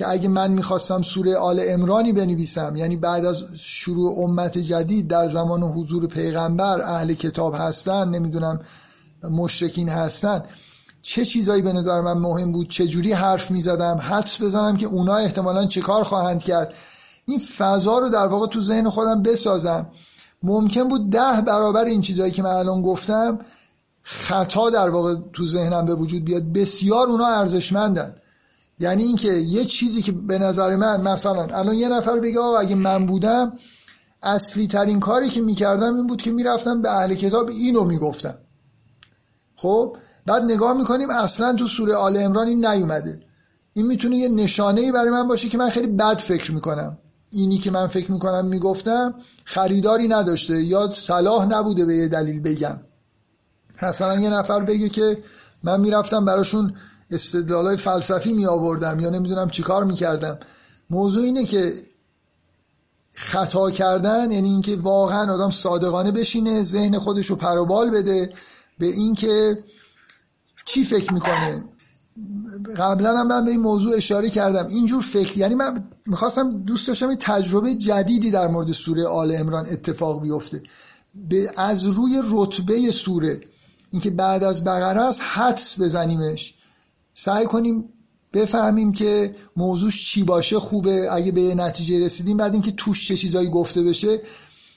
[0.00, 5.28] که اگه من می‌خواستم سوره آل امرانی بنویسم یعنی بعد از شروع امت جدید در
[5.28, 8.60] زمان حضور پیغمبر اهل کتاب هستن نمی‌دونم
[9.30, 10.42] مشرکین هستن
[11.02, 15.14] چه چیزایی به نظر من مهم بود؟ چه جوری حرف می‌زدم؟ حدس بزنم که اونا
[15.16, 16.74] احتمالا چه کار خواهند کرد.
[17.24, 19.86] این فضا رو در واقع تو ذهن خودم بسازم.
[20.42, 23.38] ممکن بود ده برابر این چیزایی که من الان گفتم
[24.02, 26.42] خطا در واقع تو ذهنم به وجود بیاد.
[26.42, 28.14] بسیار اونا ارزشمندن.
[28.80, 32.74] یعنی اینکه یه چیزی که به نظر من مثلا الان یه نفر بگه آقا اگه
[32.74, 33.52] من بودم
[34.22, 38.34] اصلی ترین کاری که می‌کردم این بود که می‌رفتم به اهل کتاب اینو می‌گفتم.
[39.56, 43.20] خب بعد نگاه می‌کنیم اصلا تو سوره آل امران این نیومده.
[43.72, 46.98] این می‌تونه یه نشانه ای برای من باشه که من خیلی بد فکر می‌کنم.
[47.30, 49.14] اینی که من فکر می‌کنم می‌گفتم
[49.44, 52.80] خریداری نداشته یا صلاح نبوده به یه دلیل بگم.
[53.82, 55.18] مثلا یه نفر بگه که
[55.62, 56.74] من می‌رفتم براشون
[57.10, 60.38] استدلالای فلسفی می آوردم یا نمی‌دونم چیکار می‌کردم
[60.90, 61.72] موضوع اینه که
[63.12, 68.32] خطا کردن یعنی اینکه واقعا آدم صادقانه بشینه ذهن خودش رو پروبال بده
[68.78, 69.58] به اینکه
[70.64, 71.64] چی فکر می‌کنه.
[72.76, 74.66] قبلا هم من به این موضوع اشاره کردم.
[74.66, 80.22] اینجور فکر یعنی من می‌خواستم دوست داشتم تجربه جدیدی در مورد سوره آل امران اتفاق
[80.22, 80.62] بیفته.
[81.14, 83.40] به از روی رتبه سوره
[83.90, 86.54] اینکه بعد از بقره است حدس بزنیمش.
[87.20, 87.88] سعی کنیم
[88.32, 91.08] بفهمیم که موضوعش چی باشه خوبه.
[91.12, 94.20] اگه به نتیجه رسیدیم بعد اینکه توش چه چیزایی گفته بشه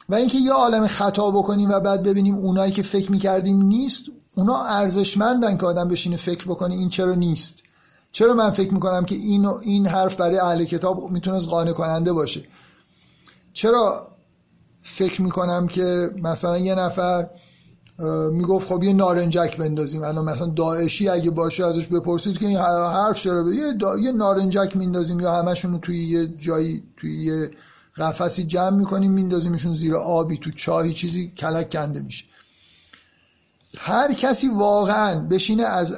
[0.09, 4.03] و اینکه یه عالم خطا بکنیم و بعد ببینیم اونایی که فکر می‌کردیم نیست
[4.35, 7.63] اونا ارزشمندن که آدم بشینه فکر بکنه این چرا نیست.
[8.11, 12.41] چرا من فکر می‌کنم که این, این حرف برای اهل کتاب می‌تونست قانع کننده باشه؟
[13.53, 14.07] چرا
[14.83, 17.29] فکر می‌کنم که مثلا یه نفر
[18.31, 20.03] می‌گفت خب یه نارنجک بندازیم.
[20.03, 25.19] الان مثلا داعشی اگه باشه ازش بپرسید که این حرف چرا یه, یه نارنجک میندازیم
[25.19, 27.51] یا همشون رو توی یه جایی توی یه
[27.97, 32.25] قفسی جمع می‌کنیم میندازیمشون زیر آبی تو چاهی چیزی کلک کنده میشه.
[33.77, 35.97] هر کسی واقعا بشینه از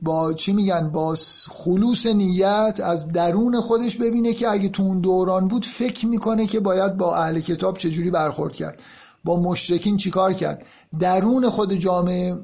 [0.00, 1.16] با چی میگن؟ با
[1.48, 6.60] خلوص نیت از درون خودش ببینه که اگه تو اون دوران بود فکر می‌کنه که
[6.60, 8.82] باید با اهل کتاب چجوری برخورد کرد.
[9.24, 10.66] با مشرکین چیکار کرد؟
[11.00, 12.36] درون خود جامعه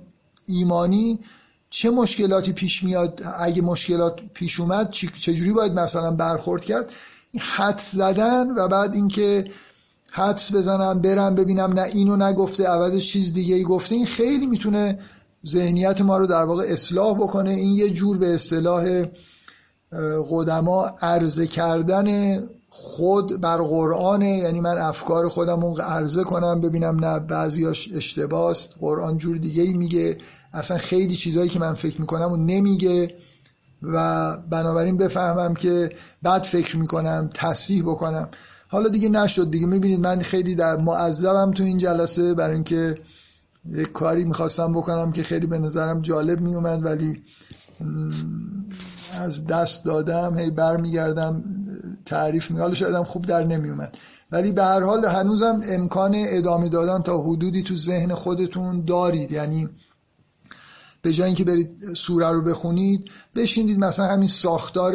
[0.47, 1.19] ایمانی
[1.71, 6.93] چه مشکلاتی پیش میاد؟ اگه مشکلات پیش اومد چجوری باید مثلا برخورد کرد؟
[7.39, 9.45] حد زدن و بعد اینکه
[10.11, 14.99] حدس بزنم برم ببینم نه اینو نگفته عوضش چیز دیگه ای گفته این خیلی می‌تونه
[15.47, 17.51] ذهنیت ما رو در واقع اصلاح بکنه.
[17.51, 19.05] این یه جور به اصطلاح
[20.31, 22.39] قدما عرضه کردن
[22.71, 28.75] خود بر قرآنه یعنی من افکار خودم رو عرضه کنم ببینم نه بعضیاش اشتباست.
[28.81, 30.19] قرآن جور دیگه ای میگه.
[30.53, 33.15] اصلا خیلی چیزهایی که من فکر می‌کنم و نمیگه.
[33.83, 35.91] و بنابراین بفهمم که
[36.23, 38.29] بعد فکر می‌کنم تصحیح بکنم.
[38.69, 39.67] حالا دیگه نشد دیگه.
[39.67, 42.35] می‌بینید من خیلی در معذبم تو این جلسه.
[42.35, 42.95] برای اینکه
[43.65, 47.23] یک کاری می‌خواستم بکنم که خیلی به نظرم جالب میومد ولی
[49.13, 51.45] از دست دادم هی برمیگردم
[52.07, 53.99] تعریف می حالا شاید خوب در نمیومد
[54.33, 59.33] ولی به هر حال هنوزم امکان ادامه دادن تا حدودی تو ذهن خودتون دارید.
[59.33, 59.69] یعنی
[61.03, 64.95] به جای اینکه برید سوره رو بخونید بشینید مثلا همین ساختار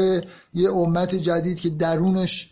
[0.53, 2.49] یه امت جدید که درونش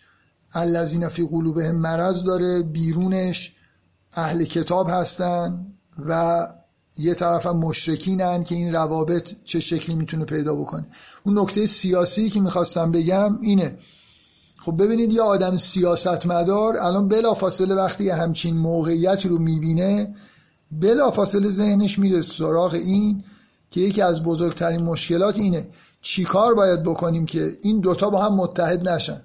[0.54, 3.56] الذین فی قلوبهم مرض داره بیرونش
[4.14, 5.66] اهل کتاب هستن
[6.06, 6.48] و
[7.02, 10.86] یه طرف هم مشرکینن که این روابط چه شکلی می‌تونه پیدا بکنه.
[11.24, 13.78] اون نکته سیاسی که می‌خواستم بگم اینه.
[14.58, 20.16] خب ببینید یه آدم سیاستمدار الان بلافاصله وقتی همچین موقعیتی رو می‌بینه
[20.72, 23.24] بلافاصله ذهنش میره سراغ این
[23.72, 25.68] که یکی از بزرگترین مشکلات اینه.
[26.02, 29.22] چیکار باید بکنیم که این دوتا با هم متحد نشن؟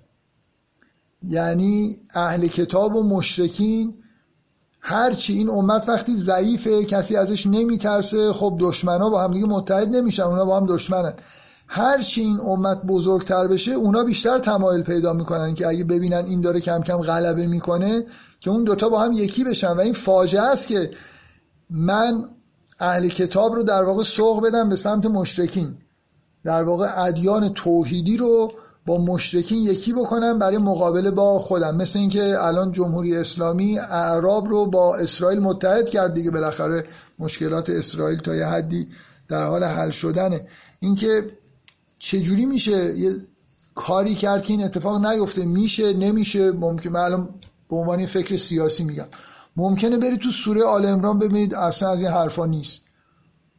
[1.22, 3.94] یعنی اهل کتاب و مشرکین
[4.88, 10.22] هرچی این امت وقتی ضعیفه کسی ازش نمیترسه خب دشمنا با هم دیگه متحد نمیشن
[10.22, 11.14] اونا با هم دشمنن.
[11.68, 16.60] هرچی این امت بزرگتر بشه اونا بیشتر تمایل پیدا می‌کنن که اگه ببینن این داره
[16.60, 18.04] کم کم غلبه می‌کنه
[18.40, 19.72] که اون دوتا با هم یکی بشن.
[19.72, 20.90] و این فاجعه است که
[21.70, 22.24] من
[22.80, 25.78] اهل کتاب رو در واقع سوق بدم به سمت مشرکین.
[26.44, 28.52] در واقع ادیان توحیدی رو
[28.86, 31.76] با مشرکین یکی بکنم برای مقابله با خودم.
[31.76, 36.84] مثل اینکه الان جمهوری اسلامی اعراب رو با اسرائیل متحد کرد دیگه بالاخره
[37.18, 38.88] مشکلات اسرائیل تا یه حدی
[39.28, 40.46] در حال حل شدنه.
[40.80, 41.26] اینکه
[41.98, 43.12] چجوری میشه یه
[43.74, 47.28] کاری کرد که این اتفاق نیفته؟ میشه؟ نمیشه؟ ممکن الان
[47.70, 49.06] به عنوان فکر سیاسی میگم.
[49.56, 52.82] ممکنه بری تو سوره آل امران ببینید اصلا از این حرفا نیست.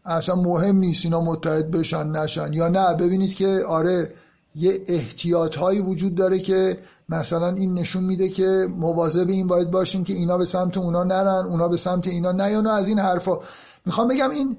[0.06, 2.94] اصلا مهم نیست اینا متحد بشن نشن یا نه.
[2.94, 4.14] ببینید که آره
[4.58, 6.78] یه احتیاط هایی وجود داره که
[7.10, 11.45] مثلا این نشون میده که مواظب این باید باشیم که اینا به سمت اونا نرن
[11.45, 13.38] اونا به سمت اینا نیان از این حرفا.
[13.86, 14.58] می‌خوام بگم این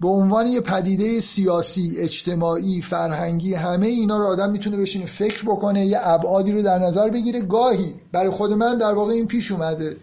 [0.00, 5.86] به عنوان یه پدیده سیاسی اجتماعی فرهنگی همه اینا رو آدم می‌تونه بشینه فکر بکنه
[5.86, 7.40] یه ابعادی رو در نظر بگیره.
[7.40, 9.96] گاهی برای خود من در واقع این پیش اومده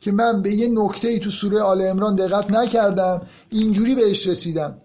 [0.00, 4.76] که من به یه نکته ای تو سوره آل امران دقت نکردم اینجوری بهش رسیدم.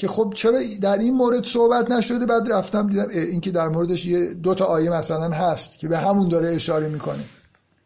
[0.00, 4.34] که خب چرا در این مورد صحبت نشده بعد رفتم دیدم اینکه در موردش یه
[4.34, 7.24] دو تا آیه مثلا هست که به همون داره اشاره می‌کنه.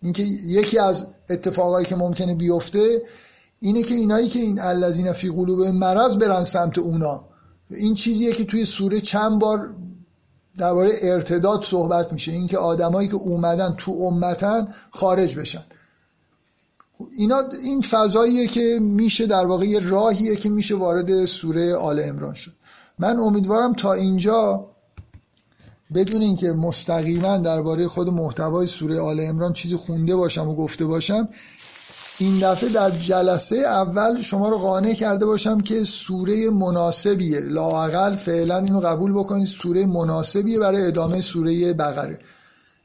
[0.03, 3.03] اینکه یکی از اتفاقایی که ممکنه بیفته
[3.61, 7.25] اینه که اینایی که این الذین فی قلوب مرض برن سمت اونا
[7.71, 9.75] این چیزیه که توی سوره چند بار
[10.59, 12.33] درباره ارتداد صحبت میشه.
[12.33, 15.63] اینکه آدمایی که اومدن تو امتن خارج بشن.
[17.17, 22.35] اینا این فضاییه که میشه در واقع یه راهیه که میشه وارد سوره آل امران
[22.35, 22.53] شد.
[22.99, 24.67] من امیدوارم تا اینجا
[25.95, 31.29] بدون اینکه مستقیما درباره خود محتوای سوره آل امران چیزی خونده باشم و گفته باشم
[32.19, 37.41] این دفعه در جلسه اول شما رو قانع کرده باشم که سوره مناسبیه.
[37.41, 42.19] لاقل فعلا اینو قبول بکنید سوره مناسبیه برای ادامه سوره بقره.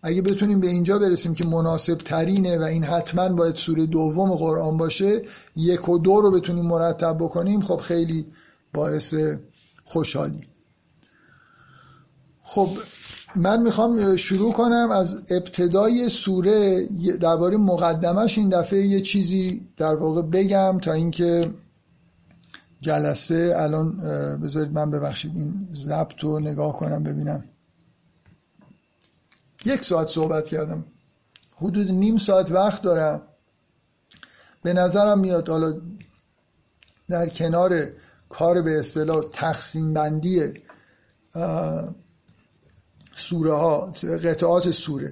[0.01, 4.77] اگه بتونیم به اینجا برسیم که مناسب ترینه و این حتما باید سوره دوم قرآن
[4.77, 5.21] باشه
[5.55, 8.25] یک و دو رو بتونیم مرتب بکنیم خب خیلی
[8.73, 9.13] باعث
[9.83, 10.47] خوشحالی.
[12.41, 12.69] خب
[13.35, 16.87] من می‌خوام شروع کنم از ابتدای سوره
[17.21, 21.51] درباره مقدمش این دفعه یه چیزی در واقع بگم تا اینکه
[22.81, 23.93] جلسه الان
[24.43, 27.43] بذارید من ببخشید این ضبط رو نگاه کنم ببینم.
[29.65, 30.85] یک ساعت صحبت کردم.
[31.55, 33.21] حدود نیم ساعت وقت دارم.
[34.63, 35.81] به نظرم میاد حالا
[37.09, 37.91] در کنار
[38.29, 40.53] کار به اصطلاح تقسیم بندی
[43.15, 43.93] سوره ها
[44.23, 45.09] قطعات سوره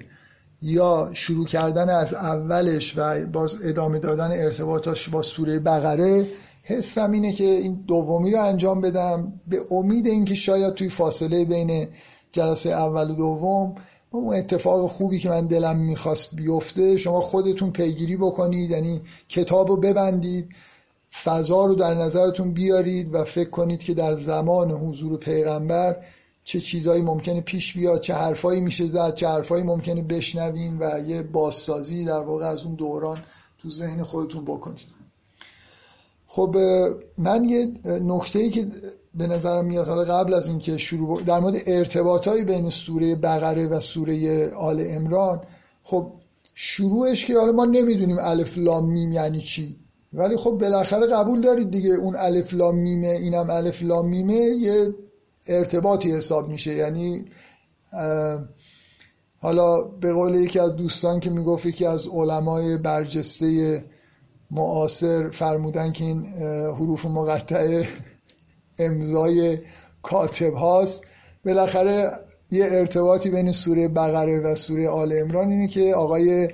[0.62, 6.26] یا شروع کردن از اولش و باز ادامه دادن ارتباطاش با سوره بقره
[6.62, 9.40] حسم اینه که این دومی رو انجام بدم.
[9.46, 11.88] به امید اینکه شاید توی فاصله بین
[12.32, 13.74] جلسه اول و دوم
[14.10, 19.76] اون اتفاق خوبی که من دلم می‌خواست بیفته شما خودتون پیگیری بکنید یعنی کتاب رو
[19.76, 20.48] ببندید
[21.24, 25.96] فضا رو در نظرتون بیارید و فکر کنید که در زمان حضور پیغمبر
[26.44, 31.22] چه چیزایی ممکنه پیش بیاد چه حرفایی میشه زد چه حرفایی ممکنه بشنویم و یه
[31.22, 33.18] بازسازی در واقع از اون دوران
[33.58, 34.97] تو ذهن خودتون بکنید.
[36.38, 36.56] خب
[37.18, 38.66] من یه نکته ای که
[39.14, 43.80] به نظرم میاد حالا قبل از اینکه شروع در مورد ارتباطایی بین سوره بقره و
[43.80, 45.40] سوره آل امران
[45.82, 46.12] خب
[46.54, 49.76] شروعش که حالا ما نمی‌دونیم الف لام میم یعنی چی
[50.12, 54.94] ولی خب بالاخره قبول دارید دیگه اون الف لام میمه اینم الف لام میمه یه
[55.46, 56.74] ارتباطی حساب میشه.
[56.74, 57.24] یعنی
[59.38, 63.82] حالا به قول یکی از دوستان که می‌گفت یکی از علمای برجسته
[64.50, 66.26] معاصر فرمودن که این
[66.74, 67.86] حروف مقطعه
[68.78, 69.58] امضای
[70.02, 71.02] کاتب هاست.
[71.44, 72.10] بالاخره
[72.50, 76.48] یه ارتباطی بین سوره بقره و سوره آل امران اینه که آقای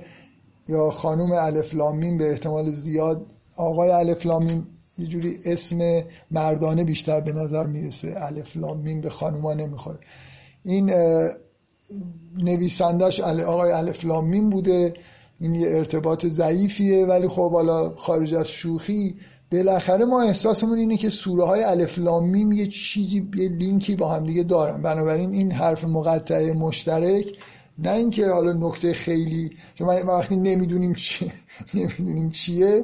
[0.67, 3.25] یا خانوم الفلامین به احتمال زیاد
[3.55, 4.67] آقای الفلامین
[4.97, 8.13] یه جوری اسم مردانه بیشتر به نظر می‌رسه.
[8.17, 9.99] الفلامین به خانوما نمی‌خوره.
[10.63, 10.91] این
[12.37, 14.93] نویسندش آقای الفلامین بوده.
[15.39, 19.15] این یه ارتباط ضعیفیه ولی خب حالا خارج از شوخی
[19.51, 24.25] بالاخره ما احساسمون اینه که سوره های الف لام یه چیزی یه لینکی با هم
[24.25, 24.81] دیگه دارن.
[24.81, 27.25] بنابراین این حرف مقطع مشترک
[27.77, 31.31] نه اینکه حالا نکته خیلی چون وقتی نمی‌دونیم چی
[31.73, 32.83] نمی‌دونیم چیه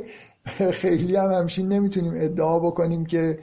[0.72, 3.38] خیلی هم همشین نمی‌تونیم ادعا بکنیم که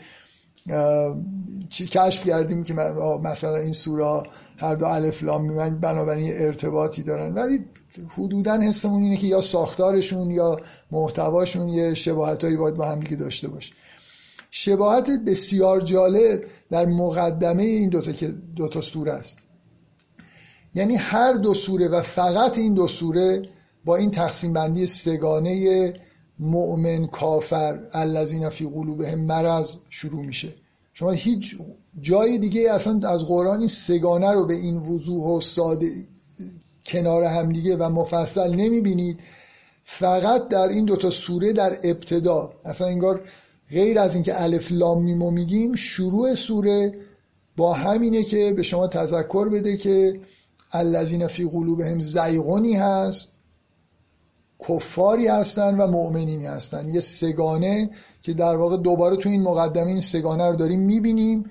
[1.71, 2.75] کشف کردیم که
[3.23, 4.23] مثلا این سوره
[4.59, 7.35] هر دو الف لام میمن بنابراین ارتباطی دارن.
[7.35, 7.64] ولی
[8.09, 10.57] حدودا حسمون اینه که یا ساختارشون یا
[10.91, 13.73] محتواشون یه شباهتایی باید با هم دیگه داشته باشه.
[14.51, 19.39] شباهت بسیار جالب در مقدمه این دوتا که دوتا سوره است.
[20.75, 23.43] یعنی هر دو سوره و فقط این دو سوره
[23.85, 25.93] با این تقسیم بندی سگانه
[26.39, 30.55] مؤمن کافر الذین فی قلوبهم مرض شروع میشه.
[30.95, 31.57] شما هیچ
[32.01, 35.86] جای دیگه اصلا از قرآن این سگانه رو به این وضوح و ساده
[36.86, 39.20] کنار همدیگه و مفصل نمی‌بینید.
[39.84, 43.28] فقط در این دوتا سوره در ابتدا اصلا انگار
[43.70, 46.93] غیر از اینکه الف لام میمو میگیم شروع سوره
[47.57, 50.20] با همینه که به شما تذکر بده که
[50.72, 53.38] الذین فی قلوبهم زیغونی هست.
[54.69, 56.89] کفاری هستن و مؤمنینی هستن.
[56.89, 57.91] یه سگانه
[58.23, 61.45] که در واقع دوباره تو این مقدمه این سگانه رو داریم می‌بینیم.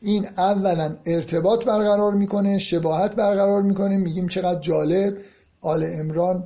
[0.00, 3.98] این اولا ارتباط برقرار می‌کنه شباهت برقرار می‌کنه.
[3.98, 5.16] میگیم چقدر جالب.
[5.60, 6.44] آل امران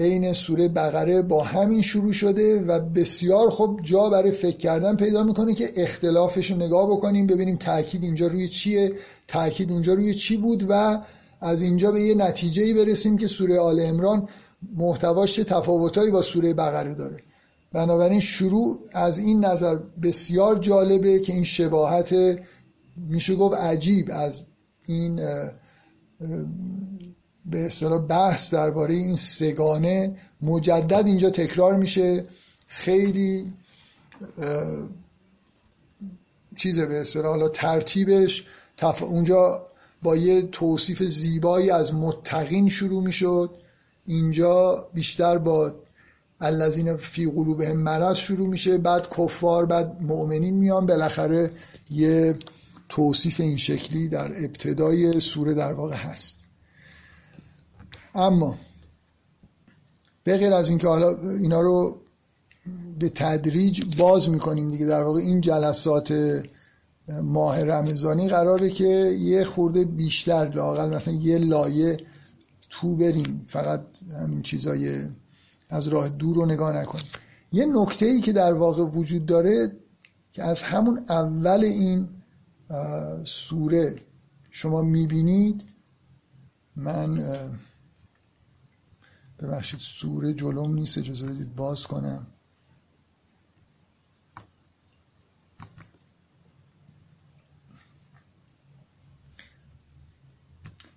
[0.00, 5.22] عین سوره بقره با همین شروع شده و بسیار خوب جا برای فکر کردن پیدا
[5.22, 8.92] می‌کنه که اختلافش رو نگاه بکنیم ببینیم تاکید اینجا روی چیه
[9.28, 11.00] تاکید اونجا روی چی بود و
[11.40, 14.28] از اینجا به یه نتیجه برسیم که سوره آل امران
[14.76, 17.16] محتواش تفاوتایی با سوره بقره داره.
[17.72, 22.14] بنابراین شروع از این نظر بسیار جالبه که این شباهت
[22.96, 24.46] میشه گفت عجیب از
[24.86, 25.16] این
[27.46, 32.24] به اصطلاح بحث درباره این سگانه مجدد اینجا تکرار میشه.
[32.66, 33.52] خیلی
[36.56, 38.46] چیزه به اصطلاح ترتیبش
[39.00, 39.62] اونجا
[40.02, 43.50] با یه توصیف زیبایی از متقین شروع می‌شد.
[44.06, 45.72] اینجا بیشتر با
[46.40, 50.86] الذین فی قلوبهم مرض شروع میشه بعد کفار بعد مؤمنین میان.
[50.86, 51.50] بالاخره
[51.90, 52.36] یه
[52.88, 56.36] توصیف این شکلی در ابتدای سوره در واقع هست.
[58.14, 58.54] اما
[60.24, 62.00] به غیر از اینکه حالا اینا رو
[62.98, 66.42] به تدریج باز می‌کنیم دیگه در واقع این جلسات
[67.22, 71.96] ماه رمضانی قراره که یه خورده بیشتر لاقل مثلا یه لایه
[72.80, 73.44] تو بریم.
[73.48, 75.08] فقط همین چیزای
[75.68, 77.04] از راه دور رو نگاه نکنیم
[77.52, 79.72] یه نکته ای که در واقع وجود داره
[80.32, 82.08] که از همون اول این
[83.24, 83.96] سوره
[84.50, 85.64] شما می‌بینید
[86.76, 87.22] من
[89.38, 92.26] ببخشید سوره جلوم نیست اجازه بدید باز کنم.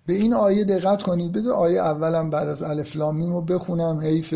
[0.08, 1.32] به این آیه دقت کنید.
[1.32, 4.00] بذار آیه اولم بعد از الف لام رو بخونم.
[4.00, 4.34] حیف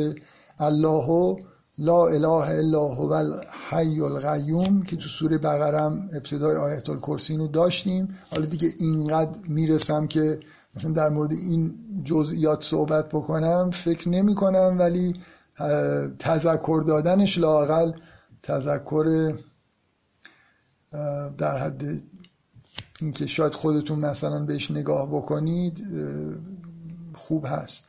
[0.58, 1.36] الله
[1.78, 8.18] لا اله الا هو الحی القیوم که تو سوره بقرم ابتدای آیت الکرسی رو داشتیم.
[8.30, 10.40] حالا دیگه اینقدر می‌رسم که
[10.76, 13.70] مثلا در مورد این جزئیات صحبت بکنم.
[13.70, 15.14] فکر نمی کنم ولی
[16.18, 17.92] تذکر دادنش لاقل
[18.42, 19.34] تذکر
[21.38, 21.82] در حد
[23.03, 25.84] اینکه شاید خودتون مثلا بهش نگاه بکنید
[27.14, 27.87] خوب هست.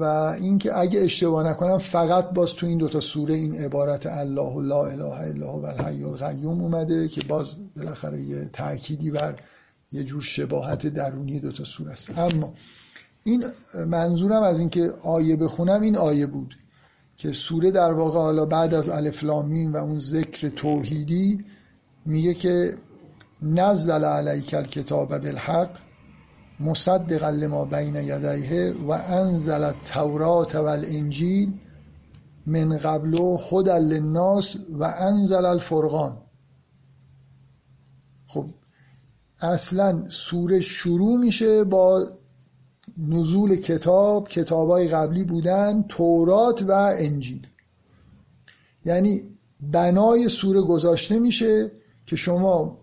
[0.00, 0.04] و
[0.40, 5.20] اینکه اگه اشتباه نکنم فقط باز تو این دوتا سوره این عبارت الله لا اله
[5.20, 9.36] الا هو الحی القیوم اومده که باز بالاخره یه تأکیدی بر
[9.92, 12.18] یه جور شباهت درونی دوتا سوره است.
[12.18, 12.52] اما
[13.24, 13.44] این
[13.86, 16.54] منظورم از اینکه آیه بخونم این آیه بود
[17.16, 21.44] که سوره در واقع حالا بعد از الف و اون ذکر توحیدی
[22.06, 22.74] میگه که
[23.42, 25.78] نزل علیک الکتاب بالحق
[26.60, 31.52] مصدقا لما بین یدیه و انزل التورات والانجیل
[32.46, 36.18] من قبل خود للناس و انزل الفرقان.
[38.26, 38.46] خب
[39.40, 42.06] اصلا سوره شروع میشه با
[42.98, 47.46] نزول کتاب کتابای قبلی بودن تورات و انجیل.
[48.84, 49.22] یعنی
[49.60, 51.70] بنای سوره گذاشته میشه
[52.06, 52.79] که شما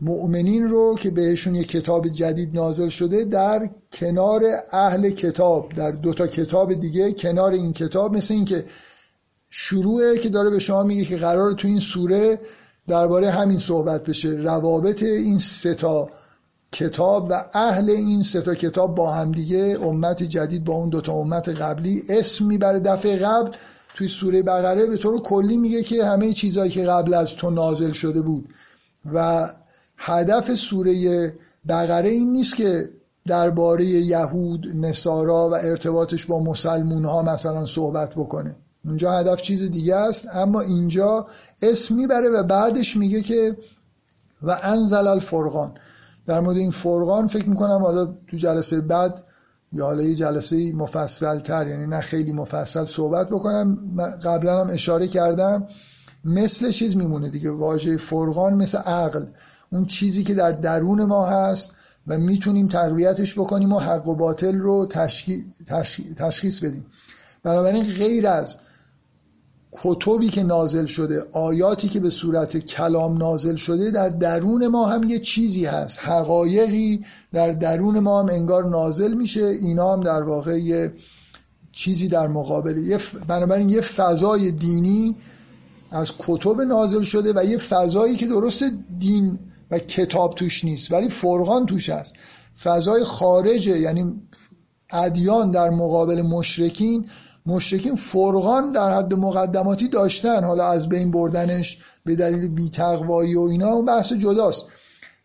[0.00, 6.26] مؤمنین رو که بهشون یه کتاب جدید نازل شده در کنار اهل کتاب در دوتا
[6.26, 8.64] کتاب دیگه کنار این کتاب مثل اینکه
[9.50, 12.38] شروعه که داره به شما میگه که قرار تو این سوره
[12.88, 14.28] درباره همین صحبت بشه.
[14.28, 16.08] روابط این ستا
[16.72, 19.78] کتاب و اهل این ستا کتاب با همدیگه.
[19.82, 22.80] امت جدید با اون دوتا امت قبلی اسم می‌بره.
[22.80, 23.50] دفعه قبل
[23.94, 27.92] توی سوره بقره به طور کلی میگه که همه چیزهایی که قبل از تو نازل
[27.92, 28.48] شده بود
[29.14, 29.48] و
[30.02, 31.32] هدف سوره
[31.68, 32.88] بقره این نیست که
[33.26, 38.56] درباره یهود نصارا و ارتباطش با مسلمون ها مثلا صحبت بکنه.
[38.84, 41.26] اونجا هدف چیز دیگه است اما اینجا
[41.62, 43.56] اسم می‌بره و بعدش میگه که
[44.42, 45.74] و انزل الفرقان.
[46.26, 49.22] در مورد این فرقان فکر می‌کنم حالا تو جلسه بعد
[49.72, 53.78] یا حالا یه جلسه مفصل تر یعنی نه خیلی مفصل صحبت بکنم.
[54.24, 55.66] قبلا هم اشاره کردم
[56.24, 59.26] مثل چیز میمونه دیگه واژه فرقان مثل عقل.
[59.72, 61.70] اون چیزی که در درون ما هست
[62.06, 64.86] و می‌تونیم تقویتش بکنیم و حق و باطل رو
[66.16, 66.86] تشخیص بدیم.
[67.42, 68.56] بنابراین غیر از
[69.72, 75.02] کتبی که نازل شده آیاتی که به صورت کلام نازل شده در درون ما هم
[75.02, 75.98] یه چیزی هست.
[75.98, 79.44] حقایقی در درون ما هم انگار نازل میشه.
[79.44, 80.92] اینا هم در واقع یه
[81.72, 82.98] چیزی در مقابل.
[83.28, 85.16] بنابراین یه فضای دینی
[85.90, 88.64] از کتب نازل شده و یه فضایی که درست
[88.98, 89.38] دین
[89.70, 92.12] و کتاب توش نیست ولی فرقان توش هست.
[92.62, 94.22] فضای خارجه یعنی
[94.92, 97.06] ادیان در مقابل مشرکین
[97.46, 100.44] مشرکین فرقان در حد مقدماتی داشتن.
[100.44, 104.66] حالا از بین بردنش به دلیل بیتقوایی و اینا اون بحث جداست.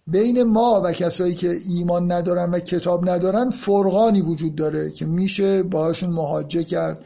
[0.07, 5.63] بین ما و کسایی که ایمان ندارن و کتاب ندارن فرقانی وجود داره که میشه
[5.63, 7.05] باهاشون مهاجه کرد.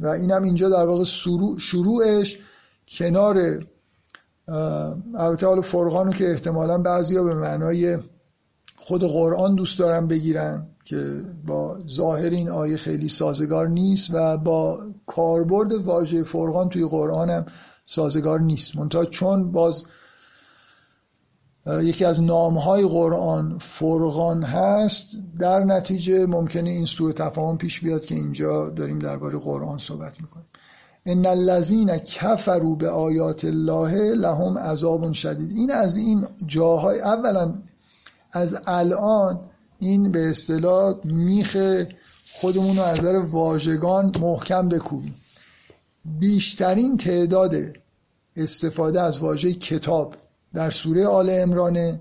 [0.00, 1.04] و اینم اینجا در واقع
[1.58, 2.38] شروعش
[2.88, 3.58] کنار
[5.18, 7.98] البته حالا فرقان که احتمالا بعضیا به معنای
[8.76, 14.78] خود قرآن دوست دارن بگیرن که با ظاهر این آیه خیلی سازگار نیست و با
[15.06, 17.44] کاربرد واژه فرقان توی قرآن هم
[17.86, 18.76] سازگار نیست.
[18.76, 19.84] منتها چون باز
[21.66, 25.06] یکی از نامهای قرآن فرقان هست
[25.38, 30.46] در نتیجه ممکنه این سوء تفاهم پیش بیاد که اینجا داریم درباره قرآن صحبت می‌کنیم.
[31.06, 32.92] ان الذين كفروا به
[33.44, 35.52] الله لهم عذاب شدید.
[35.52, 37.54] این از این جاهای اولا
[38.32, 39.40] از الان
[39.78, 41.84] این به اصطلاح میخ
[42.32, 45.14] خودمون رو از نظر واژگان محکم بکوبیم.
[46.04, 47.54] بیشترین تعداد
[48.36, 50.14] استفاده از واژه کتاب
[50.54, 52.00] در سوره آل امرانه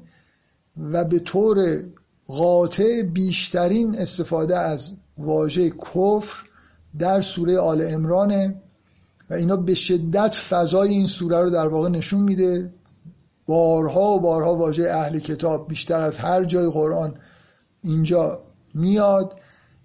[0.78, 1.80] و به طور
[2.28, 6.44] قاطع بیشترین استفاده از واژه کفر
[7.00, 8.62] در سوره آل امرانه
[9.30, 12.74] و اینا به شدت فضای این سوره رو در واقع نشون میده.
[13.46, 17.14] بارها و بارها واژه اهل کتاب بیشتر از هر جای قرآن
[17.82, 18.44] اینجا
[18.74, 19.40] میاد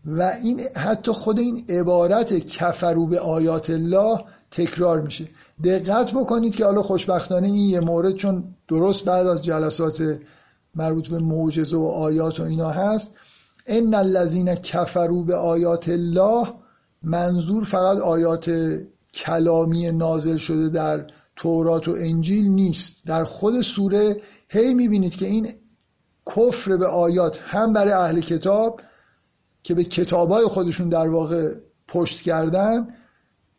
[0.04, 5.24] و این حتی خود این عبارت کفرو به آیات الله تکرار میشه.
[5.64, 10.18] دقت بکنید که حالا خوشبختانه این یه مورد چون درست بعد از جلسات
[10.74, 13.14] مربوط به معجزه و آیات و اینا هست.
[13.66, 16.48] ان الذین کفرو به آیات الله
[17.02, 18.50] منظور فقط آیات
[19.14, 22.96] کلامی نازل شده در تورات و انجیل نیست.
[23.06, 24.16] در خود سوره
[24.48, 25.48] هی می‌بینید که این
[26.36, 28.80] کفر به آیات هم برای اهل کتاب
[29.62, 31.54] که به کتابای خودشون در واقع
[31.88, 32.88] پشت کردن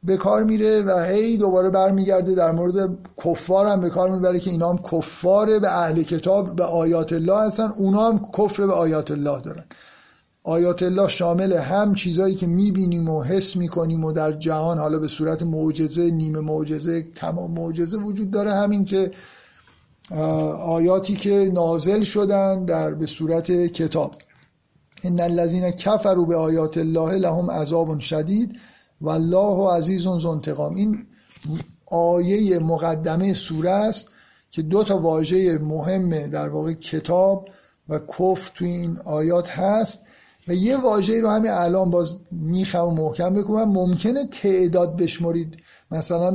[0.03, 4.52] به کار میره و هی دوباره برمیگرده در مورد کفار هم به کار می‌بره که
[4.52, 7.72] اینا هم کفار به اهل کتاب به آیات الله هستن.
[7.77, 9.65] اونا هم کفر به آیات الله دارن.
[10.48, 15.08] آیات الله شامل هم چیزایی که می‌بینیم و حس می‌کنیم و در جهان حالا به
[15.08, 18.54] صورت معجزه نیمه معجزه تمام معجزه وجود داره.
[18.54, 19.12] همین که
[20.62, 24.16] آیاتی که نازل شدن در به صورت کتاب.
[25.04, 28.60] ان الذين كفروا به آیات الله لهم عذاب شدید
[29.02, 30.76] و الله عزیز انتقام.
[30.76, 31.08] این
[31.86, 34.08] آیه مقدمه سوره است
[34.52, 37.50] که دو تا واژه مهمه در واقع کتاب
[37.90, 40.02] و کفر تو این آیات هست.
[40.48, 45.58] و یه واژه رو همین الان باز می‌خوام و محکم بکنم ممکنه تعداد بشمرید.
[45.92, 46.32] مثلا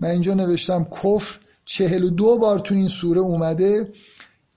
[0.00, 3.88] من اینجا نوشتم کفر چهل و دو بار تو این سوره اومده.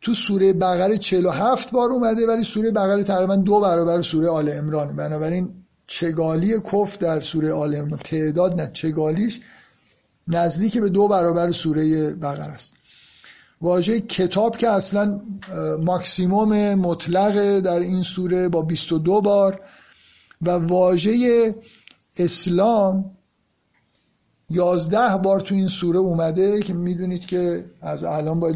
[0.01, 4.29] تو سوره بقره چهل و هفت بار اومده ولی سوره بقره تقریبا دو برابر سوره
[4.29, 5.53] آل امران بنابراین
[5.87, 9.41] چگالی کف در سوره آل امران تعداد نه چگالیش
[10.27, 12.73] نزدیک به دو برابر سوره بقره است.
[13.61, 15.21] واژه کتاب که اصلا
[15.79, 19.59] ماکسیموم مطلق در این سوره با 22 بار
[20.41, 21.55] و واژه
[22.19, 23.11] اسلام
[24.49, 28.55] یازده بار تو این سوره اومده که می‌دونید که از الان باید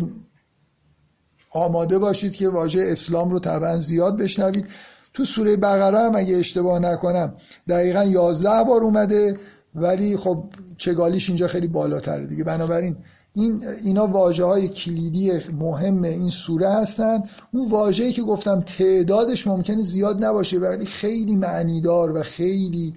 [1.52, 4.68] آماده باشید که واژه اسلام رو طبعا زیاد بشنوید.
[5.14, 7.34] تو سوره بقره هم اگه اشتباه نکنم
[7.68, 9.38] دقیقا یازده بار اومده
[9.76, 10.44] ولی خب
[10.78, 12.44] چگالیش اینجا خیلی بالاتره دیگه.
[12.44, 12.98] بنابراین
[13.40, 17.24] این اینا واجه های کلیدی مهم این سوره هستن.
[17.52, 22.94] اون واژه‌ای که گفتم تعدادش ممکنه زیاد نباشه ولی خیلی معنیدار و خیلی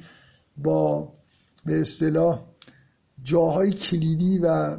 [0.57, 1.13] با
[1.67, 2.43] به اصطلاح
[3.23, 4.77] جاهای کلیدی و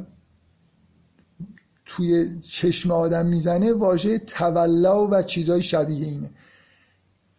[1.86, 6.30] توی چشم آدم می‌زنه واژه تولا و چیزهای شبیه اینه.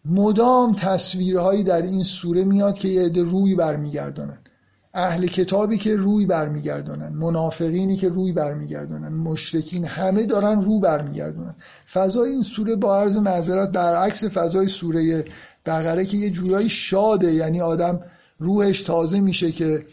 [0.05, 4.37] مدام تصویرهایی در این سوره میاد که یه عده روی برمیگردانن.
[4.95, 11.55] اهل کتابی که روی برمیگردونن منافقینی که روی برمیگردونن مشرکین همه دارن رو برمیگردونن.
[11.93, 15.25] فضای این سوره با عرض معذرت برعکس فضای سوره
[15.65, 17.99] بقره که یه جورایی شاده یعنی آدم
[18.37, 19.85] روحش تازه میشه که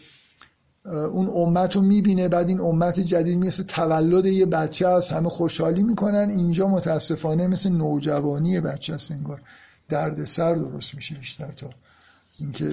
[0.85, 5.83] اون امت رو می‌بینه بعد این امت جدید مثل تولد یه بچه است همه خوشحالی
[5.83, 6.29] می‌کنن.
[6.29, 9.41] اینجا متاسفانه مثل نوجوانی بچه است انگار.
[9.89, 11.69] درد سر درست میشه بیشتر تا
[12.39, 12.71] اینکه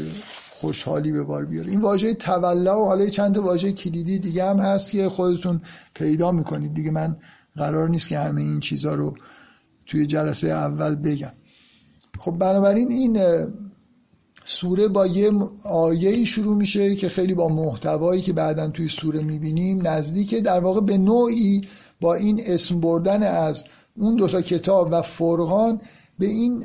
[0.51, 1.71] خوشحالی به بار بیاره.
[1.71, 5.61] این واژه تولا و حالا چند تا واژه کلیدی دیگه هم هست که خودتون
[5.95, 6.75] پیدا می‌کنید.
[6.75, 7.17] دیگه من
[7.57, 9.15] قرار نیست که همه این چیزها رو
[9.87, 11.33] توی جلسه اول بگم.
[12.19, 13.19] خب بنابراین این
[14.45, 15.33] سوره با یه
[15.65, 20.41] آیه شروع میشه که خیلی با محتوایی که بعدا توی سوره می‌بینیم نزدیکه.
[20.41, 21.61] در واقع به نوعی
[22.01, 23.65] با این اسم بردن از
[23.97, 25.81] اون دوتا کتاب و فرقان
[26.19, 26.65] به این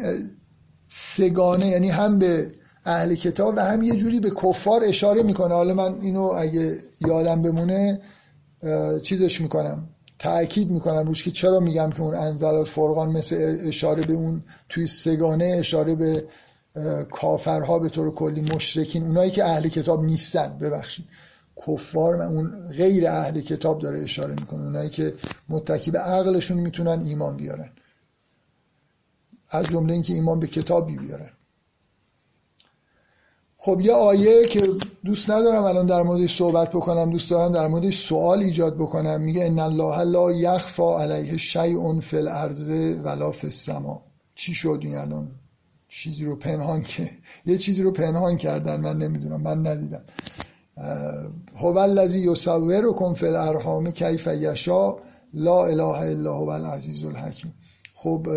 [0.80, 2.52] سگانه یعنی هم به
[2.86, 5.54] اهل کتاب و هم یه جوری به کفار اشاره می‌کنه.
[5.54, 8.02] حالا من اینو اگه یادم بمونه
[9.04, 9.90] چیزش می‌کنم.
[10.20, 14.88] تأکید می‌کنم روش که چرا میگم که اون انزل فرقان مثل اشاره به اون توی
[14.88, 16.26] سگانه اشاره به
[17.12, 20.58] کافرها به طور کلی مشرکین اونایی که اهل کتاب نیستن.
[20.62, 21.06] ببخشید.
[21.68, 24.64] کفار و اون غیر اهل کتاب داره اشاره می‌کنه.
[24.64, 25.14] اونایی که
[25.50, 27.70] متکی به عقلشون می‌تونن ایمان بیارن.
[29.50, 31.30] از جمله اینکه ایمان به کتابی بیارن.
[33.58, 34.68] خب یه آیه که
[35.06, 39.22] دوست ندارم الان در موردش صحبت بکنم دوست دارم در موردش سوال ایجاد بکنم.
[39.22, 42.70] میگه ان الله لا یخفا علیه شیء فی الارض
[43.04, 44.02] ولا فی السما.
[44.36, 45.32] چی شد این الان؟
[45.88, 47.10] چیزی رو پنهان که
[47.46, 50.02] یه چیزی رو پنهان کردن من نمی‌دونم من ندیدم.
[51.60, 55.00] هو الذی یصورکم فی الارحام کیف یشاء
[55.34, 57.54] لا اله الا هو العزیز الحکیم.
[57.94, 58.28] خب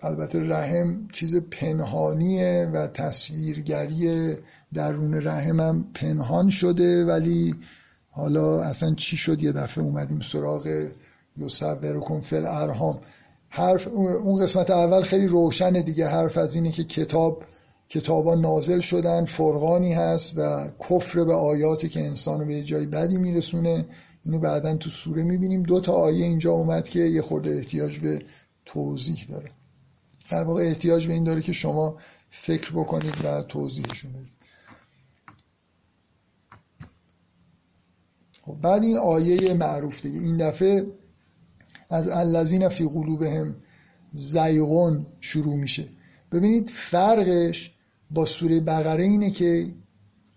[0.00, 4.34] البته رحم چیز پنهانیه و تصویرگری
[4.74, 7.54] درون رحم هم پنهان شده ولی
[8.10, 10.88] حالا اصلا چی شد؟ یه دفعه اومدیم سراغ
[11.36, 13.00] یصورکم فی الارحام.
[13.48, 13.88] حرف
[14.24, 16.06] اون قسمت اول خیلی روشنه دیگه.
[16.06, 17.42] حرف از اینه که کتاب
[17.88, 23.86] کتابا نازل شدن فرقانی هست و کفر به آیاتی که انسان به جای بدی میرسونه.
[24.24, 25.62] اینو بعدا تو سوره می‌بینیم.
[25.62, 28.18] دو تا آیه اینجا اومد که یه خورده احتیاج به
[28.66, 29.50] توضیح داره.
[30.30, 31.96] در واقع احتیاج به این داره که شما
[32.30, 34.36] فکر بکنید و توضیحشون بدید.
[38.42, 40.18] خب بعد این آیه معروف دیگه.
[40.18, 40.86] این دفعه
[41.90, 43.56] از الذین فی قلوبهم
[44.12, 45.88] زیغون شروع میشه.
[46.32, 47.74] ببینید فرقش
[48.10, 49.66] با سوره بقره اینه که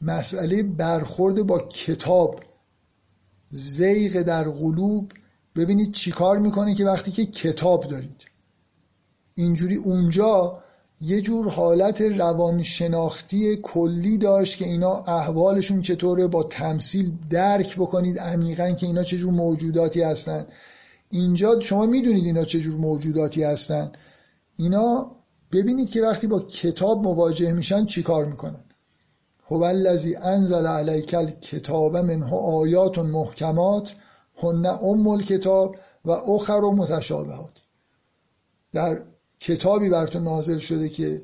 [0.01, 2.39] مسئله برخورد با کتاب
[3.49, 5.11] زیغ در قلوب
[5.59, 8.25] ببینید چیکار می‌کنه که وقتی که کتاب دارید.
[9.33, 10.59] اینجوری اونجا
[11.01, 18.71] یه جور حالت روانشناختی کلی داشت که اینا احوالشون چطوره با تمثیل درک بکنید عمیقا
[18.71, 20.45] که اینا چه جور موجوداتی هستن.
[21.09, 23.91] اینجا شما می‌دونید اینا چه جور موجوداتی هستن.
[24.55, 25.11] اینا
[25.51, 28.63] ببینید که وقتی با کتاب مواجه میشن چیکار می‌کنن.
[29.49, 33.95] هو الذی انزل علیک الکتاب منه آیات محکمات
[34.39, 35.75] هن ام الکتاب
[36.05, 37.53] و اخر و متشابهات.
[38.71, 39.03] در
[39.39, 41.21] کتابی بر تو نازل شده که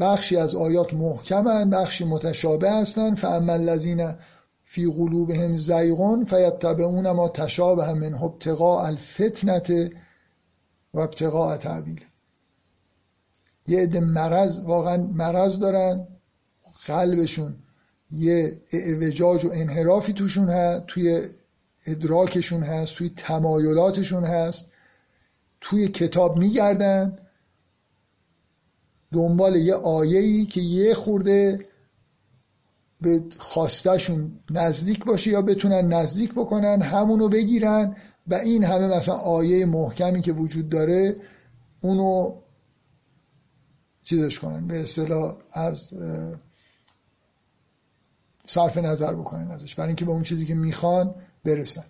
[0.00, 4.14] بخشی از آیات محکمن بخشی متشابه هستن فاما الذین
[4.64, 9.70] فی قلوبهم زیغون فیتبعون ما تشابه من ابتغاء الفتنت
[10.94, 12.04] و ابتغاء تعبیل
[13.68, 16.08] یه عده مرض واقعا مرض دارن.
[16.86, 17.56] قلبشون
[18.10, 21.22] یه اعوجاج و انحرافی توشون هست توی
[21.86, 24.72] ادراکشون هست توی تمایلاتشون هست
[25.60, 27.18] توی کتاب میگردن.
[29.12, 31.58] دنبال یه آیه‌ای که یه خورده
[33.00, 37.96] به خواستشون نزدیک باشه یا بتونن نزدیک بکنن همونو بگیرن
[38.26, 41.16] و این همه مثلا آیه محکمی که وجود داره
[41.82, 42.34] اونو
[44.04, 45.92] چیزش کنن به اصطلاح از
[48.46, 49.74] صرف نظر بکنن ازش.
[49.74, 51.14] برای اینکه به اون چیزی که می‌خوان
[51.46, 51.84] برسن.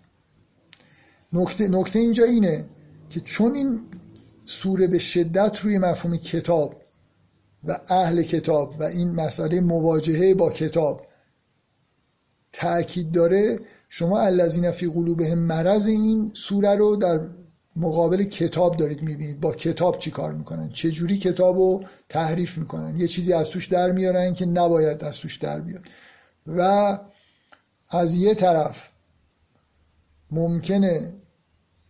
[1.32, 2.64] نکته, نکته اینجا اینه
[3.10, 3.80] که چون این
[4.46, 6.74] سوره به شدت روی مفهوم کتاب
[7.64, 11.06] و اهل کتاب و این مسئله مواجهه با کتاب
[12.52, 13.58] تأکید داره
[13.88, 17.20] شما الذین فی قلوبهم مرض این سوره رو در
[17.76, 19.40] مقابل کتاب دارید می‌بینید.
[19.40, 23.66] با کتاب چی کار می‌کنن؟ چه جوری کتاب رو تحریف می‌کنن؟ یه چیزی از توش
[23.66, 25.84] در میارن که نباید از توش در بیاد.
[26.46, 26.98] و
[27.88, 28.88] از یه طرف
[30.30, 31.12] ممکنه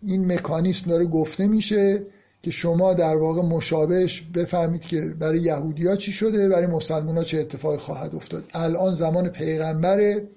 [0.03, 2.07] این مکانیسم داره گفته میشه
[2.43, 7.39] که شما در واقع مشابهش بفهمید که برای یهودیا چی شده برای مسلمان ها چه
[7.39, 8.45] اتفاقی خواهد افتاد.
[8.55, 10.29] الان زمان پیغمبره.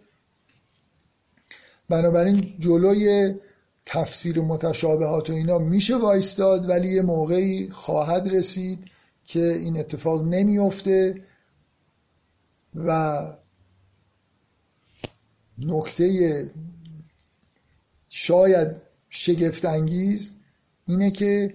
[1.90, 3.36] بنابراین جلوی
[3.86, 8.86] تفسیر متشابهات و اینا میشه وایستاد ولی یه موقعی خواهد رسید
[9.26, 11.16] که این اتفاق نمیفته
[12.76, 13.20] و
[15.58, 16.48] نکته
[18.10, 18.68] شاید
[19.10, 20.31] شگفت انگیز
[20.86, 21.53] اینه که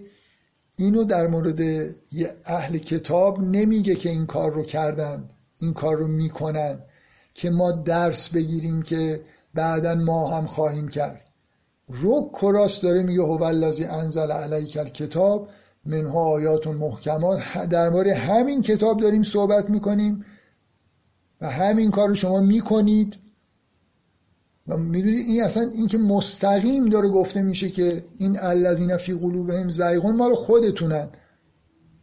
[0.76, 5.28] اینو در مورد یه اهل کتاب نمیگه که این کار رو کردن
[5.58, 6.78] این کار رو می‌کنن
[7.34, 9.20] که ما درس بگیریم که
[9.54, 11.30] بعدا ما هم خواهیم کرد.
[11.88, 15.48] رو کراس داره میگه هو الذی انزل علیک الکتاب
[15.86, 17.42] منها آیات محکمات.
[17.70, 20.24] در مورد همین کتاب داریم صحبت می‌کنیم
[21.40, 23.16] و همین کار رو شما می‌کنید.
[24.68, 29.68] و می‌دونید این اصلا این که مستقیم داره گفته میشه که این الذین فی قلوبهم
[29.68, 31.08] زیغون مال خودتونن.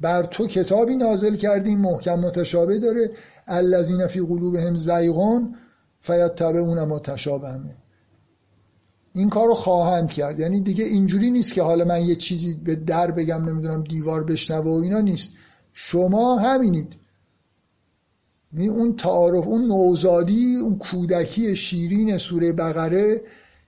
[0.02, 3.10] بر تو کتابی نازل کردیم محکم متشابه داره.
[3.48, 5.56] الذین فی قلوبهم زیغون
[6.02, 7.76] فیتبعون ما تشابهه
[9.14, 10.40] این کار رو خواهند کرد.
[10.40, 14.72] یعنی دیگه اینجوری نیست که حالا من یه چیزی به در بگم نمی‌دونم دیوار بشنوه
[14.72, 15.32] و اینا نیست.
[15.74, 16.96] شما همینید.
[18.57, 23.22] اون تعارف اون نوزادی اون کودکی شیرین سوره بقره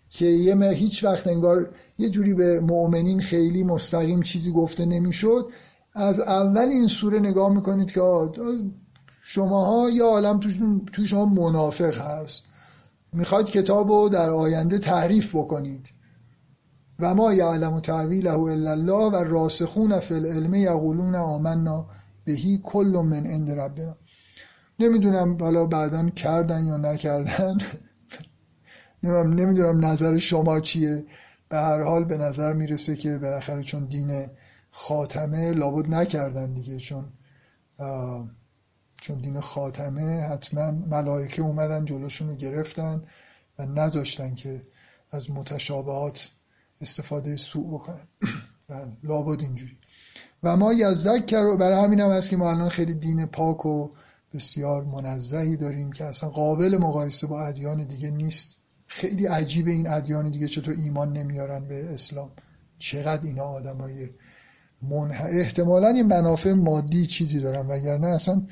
[0.10, 5.48] که یه هیچ وقت انگار یه جوری به مؤمنین خیلی مستقیم چیزی گفته نمی‌شد.
[5.94, 8.02] از اول این سوره نگاه می‌کنید که
[9.24, 10.40] شماها یا عالم
[10.94, 12.44] تو شما منافق هست.
[13.14, 15.90] می‌خواد کتاب رو در آینده تحریف بکنید.
[17.00, 21.86] و ما یعلم تعویله الا الله و راسخون فی العلم یقولون آمنا
[22.26, 23.96] بهی کل من عند ربنا.
[24.80, 27.58] نمی‌دونم حالا بعدا کردن یا نکردن.
[29.04, 31.06] نمی‌دونم نظر شما چیه.
[31.50, 34.28] به هر حال به نظر می‌رسه که بالاخره چون دین
[34.72, 37.06] خاتمه لابد نکردن دیگه چون
[39.02, 43.04] چون دین خاتمه حتما ملائکه اومدن جلوشون رو گرفتن
[43.60, 44.62] و نذاشتن که
[45.12, 46.30] از متشابهات
[46.82, 48.08] استفاده سوء بکنن.
[48.70, 49.78] و لابد اینجوری.
[50.44, 53.90] و ما یزک برای همین هم هست که ما الان خیلی دین پاک و
[54.34, 58.58] بسیار منزهی داریم که اصلا قابل مقایسه با ادیان دیگه نیست.
[58.88, 62.32] خیلی عجیب این ادیان دیگه چطور ایمان نمیارن به اسلام.
[62.80, 64.10] چقدر اینا آدمای
[64.82, 65.22] منح...
[65.30, 68.48] احتمالا این منافع مادی چیزی دارن وگرنه اصلا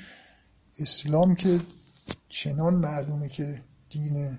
[0.79, 1.59] اسلام که
[2.29, 3.59] چنان معلومه که
[3.89, 4.37] دین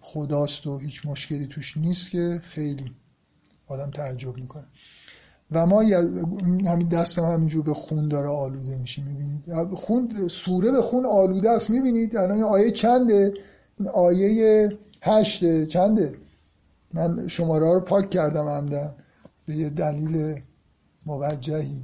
[0.00, 2.96] خداست و هیچ مشکلی توش نیست که خیلی
[3.66, 4.66] آدم تعجب می‌کنه.
[5.52, 5.80] و ما
[6.66, 11.70] همین دستم همینجور به خون داره آلوده میشه می‌بینید؟ خون سوره به خون آلوده است
[11.70, 13.34] می‌بینید؟ الان آیه چنده؟
[13.78, 14.68] این آیه
[15.02, 16.14] هشته چنده؟
[16.94, 18.94] من شماره رو پاک کردم عمدن
[19.46, 20.40] به یه دلیل
[21.06, 21.82] موجهی.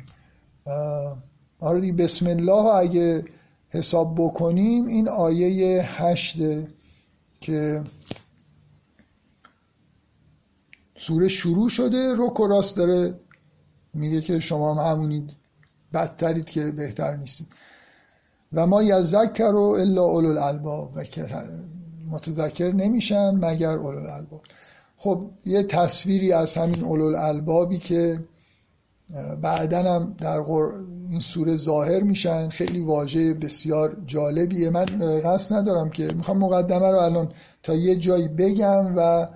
[1.61, 3.24] آره دیگه بسم الله اگه
[3.69, 6.66] حساب بکنیم این آیه هشته
[7.41, 7.82] که
[10.97, 13.15] سوره شروع شده رو راست داره
[13.95, 15.31] میگه که شما هم همونید
[15.95, 17.47] بدترید که بهتر نیستید.
[18.53, 21.03] و ما یذکر رو الا اولو الالباب و
[22.11, 24.41] متذکر نمیشن مگر اولو الالباب.
[24.97, 28.21] خب یه تصویری از همین اولو الالبابی که
[29.43, 30.39] بعدا هم در
[31.11, 32.49] این سوره ظاهر میشن.
[32.49, 34.71] خیلی واژه بسیار جالبیه.
[34.71, 34.85] من
[35.25, 39.29] قصد ندارم که می‌خوام مقدمه رو الان تا یه جایی بگم و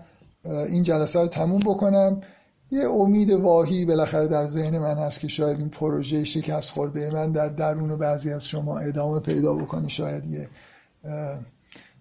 [0.44, 2.20] این جلسه رو تموم بکنم.
[2.70, 7.10] یه امید واهی بالاخره در ذهن من هست که شاید این پروژه شکست خورده.
[7.10, 9.88] من در درون و بعضی از شما ادامه پیدا بکنه.
[9.88, 10.48] شاید یه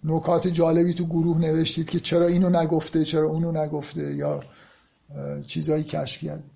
[0.04, 4.44] نکات جالبی تو گروه نوشتید که چرا اینو نگفته چرا اونو نگفته یا
[5.48, 6.54] چیزایی کشف کردید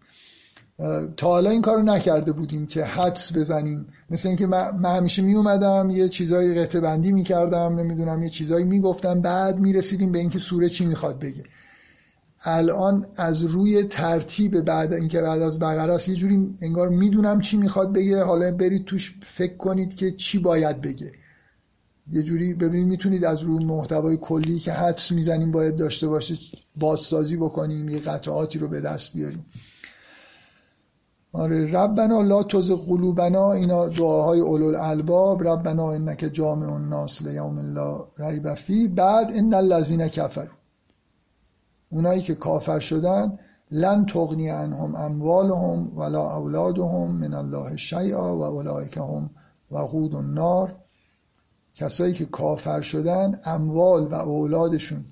[1.18, 3.86] تا حالا این کارو نکرده بودیم که حدس بزنیم.
[4.10, 9.22] مثل اینکه من همیشه می اومدم یه چیزایی قطع بندی می‌کردم نمی‌دونم یه چیزایی می‌گفتم
[9.22, 11.44] بعد می‌رسیدیم به اینکه سوره چی می‌خواد بگه.
[12.50, 17.58] الان از روی ترتیب بعد اینکه بعد از بقره است یه جوری انگار می‌دونم چی
[17.58, 18.24] می‌خواد بگه.
[18.24, 21.12] حالا برید توش فکر کنید که چی باید بگه.
[22.12, 26.36] یه جوری ببینید می‌تونید از روی محتوای کلی که حدس می‌زنیم باید داشته باشه
[26.76, 29.46] بازسازی بکنیم یه قطعاتی رو به دست بیاریم.
[31.34, 38.08] آره ربنا لا توز قلوبنا اینا دعاهای اولو الالباب ربنا انک جامع الناس لیوم لا
[38.20, 38.88] ریب فی.
[38.88, 40.54] بعد ان الذین کفروا.
[41.90, 43.40] اونایی که کافر شدن
[43.72, 49.30] لن تغنی عنهم اموالهم ولا اولادهم من الله شیئا و اولئک هم
[49.72, 50.76] وقود النار.
[51.76, 55.06] کسایی که کافر شدن اموال و اولادشون.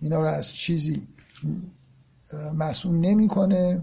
[0.00, 1.08] اینا رو از چیزی
[2.54, 3.82] مسئول نمی‌کنه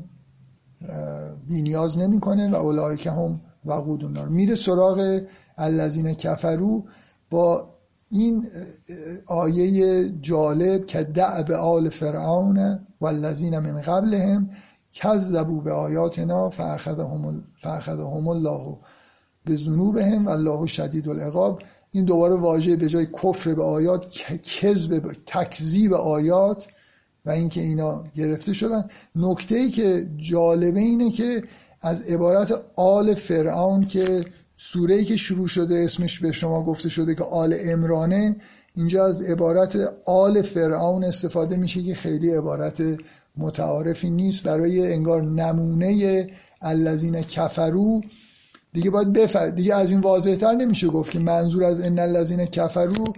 [1.48, 4.28] بی نیاز نمی‌کنه و اولئک هم وقود النار.
[4.28, 5.22] میره سراغ
[5.58, 6.84] الذین کفرو
[7.30, 7.75] با
[8.12, 8.48] این
[9.28, 14.50] آیه جالب که دعب آل فرعون و الذین من قبلهم
[14.94, 18.78] کذبوا به آیاتنا فاخذهم الله
[19.46, 21.62] به ذنوبهم الله شدید العقاب.
[21.92, 24.06] این دوباره واژه به جای کفر به آیات
[24.44, 26.68] کذب تکذیب آیات
[27.26, 28.90] و اینکه اینا گرفته شدن.
[29.16, 31.44] نکته ای که جالبه اینه که
[31.82, 34.26] از عبارت آل فرعون که
[34.58, 38.36] سوره ای که شروع شده اسمش به شما گفته شده که آل امرانه
[38.76, 42.82] اینجا از عبارت آل فرعون استفاده میشه که خیلی عبارت
[43.38, 44.44] متعارفی نیست.
[44.44, 46.28] برای انگار نمونه
[46.62, 48.02] الذین کفرو
[48.74, 53.14] دیگه باید بفر دیگه از این واضحتر نمیشه گفت که منظور از ان الذین کفرو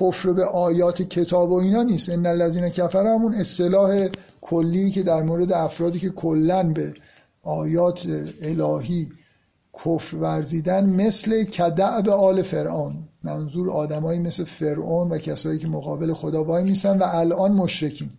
[0.00, 2.10] کفر به آیات کتاب و اینا نیست.
[2.10, 4.08] ان الذین کفر همون اصطلاح
[4.40, 6.94] کلی که در مورد افرادی که کلا به
[7.42, 8.06] آیات
[8.42, 9.08] الهی
[9.84, 13.08] کفر ورزیدن مثل کدعب آل فرعون.
[13.22, 18.10] منظور آدمایی مثل فرعون و کسایی که مقابل خدا وای میسن و الان مشرکین.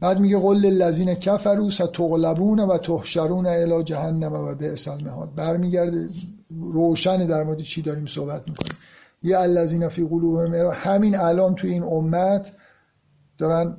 [0.00, 5.34] بعد میگه قل للذین کفروا ستغلبون و تحشرون الی جهنم و بئس المهاد.
[5.34, 6.08] برمیگرده
[6.50, 8.78] روشن در مورد چی داریم صحبت می‌کنیم؟
[9.22, 12.52] یه الذین فی قلوبهم همین الان تو این امت
[13.38, 13.76] دارن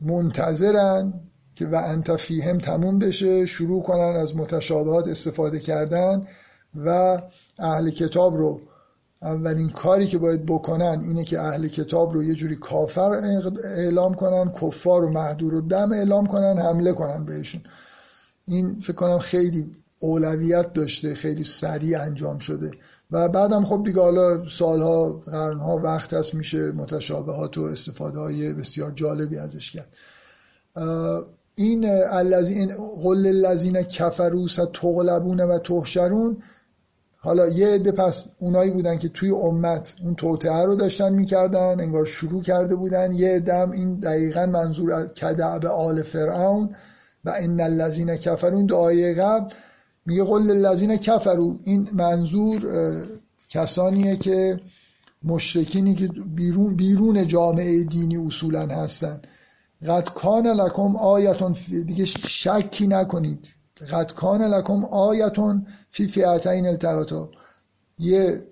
[0.00, 1.25] منتظرن
[1.56, 6.26] که و انت فیهم تموم بشه شروع کنن از متشابهات استفاده کردن
[6.84, 7.22] و
[7.58, 8.60] اهل کتاب رو
[9.22, 13.20] اولین کاری که باید بکنن اینه که اهل کتاب رو یه جوری کافر
[13.76, 17.62] اعلام کنن کفار و محدور و دم اعلام کنن حمله کنن بهشون.
[18.44, 22.70] این فکر کنم خیلی اولویت داشته خیلی سریع انجام شده.
[23.10, 28.90] و بعدم خب دیگه حالا سالها قرنها وقت هست میشه متشابهات و استفاده های بسیار
[28.92, 29.88] جالبی ازش کرد.
[31.58, 32.70] این الذین
[33.02, 36.42] قل الذین کفروا ستغلبون و تحشرون.
[37.18, 42.04] حالا یه عده پس اونایی بودن که توی امت اون توطعه رو داشتن می‌کردن انگار
[42.04, 43.14] شروع کرده بودن.
[43.14, 46.70] یه دم این دقیقا منظور کدعب آل فرعون
[47.24, 49.54] و ان الذین کفرون دعای قبل
[50.06, 52.62] میگه قل الذین کفرو این منظور
[53.48, 54.60] کسانیه که
[55.24, 59.20] مشرکینی که بیرون بیرون جامعه دینی اصولا هستن.
[59.82, 63.46] قد کان لکم آیتون دیگه شکی نکنید.
[63.90, 67.30] قد کان لکم آیتون فی فیعتین التقاطا
[67.98, 68.42] یه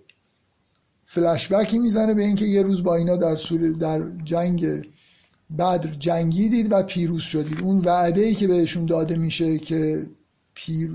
[1.06, 3.36] فلشبکی می‌زنه به اینکه یه روز با اینا در
[3.80, 4.66] در جنگ
[5.58, 7.60] بدر جنگیدید و پیروز شدید.
[7.60, 10.06] اون وعده ای که بهشون داده میشه که
[10.54, 10.90] پیر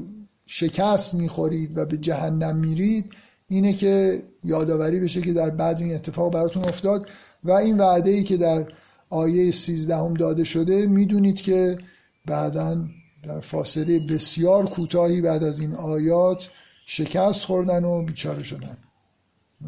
[0.47, 3.13] شکست می‌خورید و به جهنم میرید
[3.47, 7.09] اینه که یادآوری بشه که در بدر این اتفاق براتون افتاد
[7.43, 8.67] و این وعده ای که در
[9.09, 11.77] آیه 13 هم داده شده می‌دونید که
[12.25, 12.87] بعدا
[13.23, 16.49] در فاصله بسیار کوتاهی بعد از این آیات
[16.85, 18.77] شکست خوردن و بیچاره شدن.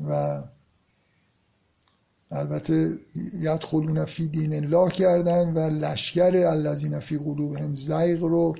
[0.07, 0.41] و
[2.31, 2.97] البته
[3.39, 8.55] یدخلون فی دین الله کردن و لشکر الذین فی قلوبهم زیغ رو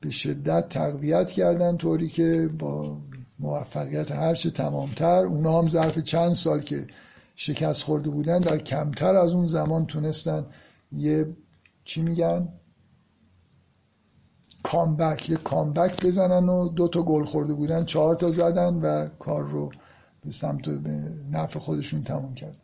[0.00, 2.96] به شدت تقویت کردن طوری که با
[3.38, 5.24] موفقیت هرچه تمامتر.
[5.24, 6.86] اونا هم ظرف چند سال که
[7.36, 10.46] شکست خورده بودن در کمتر از اون زمان تونستن
[10.92, 11.36] یه
[11.84, 12.48] چی میگن؟
[14.62, 19.48] کامبک یه کامبک بزنن و دو تا گل خورده بودن چهار تا زدن و کار
[19.48, 19.70] رو
[20.24, 22.56] به سمت به نفع خودشون تموم کردن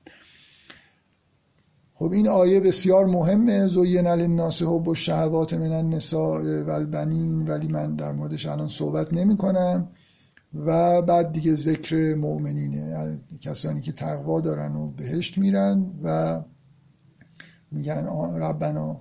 [1.95, 7.97] خب این آیه بسیار مهمه زوین للناس حب الشهوات من النساء و البنین ولی من
[7.97, 9.89] در موردش الان صحبت نمی کنم
[10.55, 16.41] و بعد دیگه ذکر مؤمنینه کسانی که تقوا دارن و بهشت میرن و
[17.71, 18.07] میگن
[18.37, 19.01] ربنا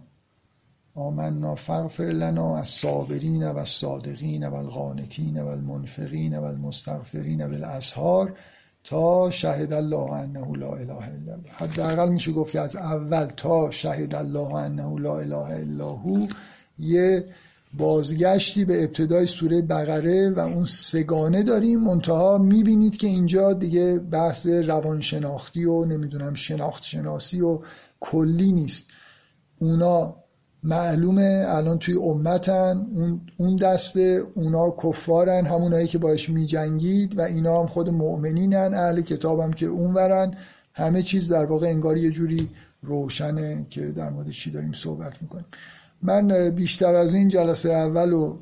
[0.95, 8.38] آمنا فغفر لنا از صابرین و صادقین و الغانتین و المنفقین و المستغفرین و الاسهار
[8.84, 11.52] تا شهد الله انه لا اله الا الله.
[11.52, 16.28] حداقل میشه گفت که از اول تا شهد الله انه لا اله الا هو
[16.80, 17.26] یه
[17.77, 21.80] بازگشتی به ابتدای سوره بقره و اون سگانه داریم.
[21.80, 27.60] منتها می‌بینید که اینجا دیگه بحث روانشناختی و نمی‌دونم شناخت شناسی و
[27.99, 28.88] کلی نیست.
[29.60, 30.15] اونا
[30.64, 32.88] معلومه الان توی امتن
[33.38, 39.52] اون دسته اونا کفارن همونایی که باش میجنگید و اینا هم خود مؤمنینن اهل کتابم
[39.52, 40.38] که اونورن.
[40.73, 42.49] همه چیز در واقع انگار یه جوری
[42.81, 45.45] روشنه که در مورد چی داریم صحبت می‌کنیم.
[46.03, 48.40] من بیشتر از این جلسه اول رو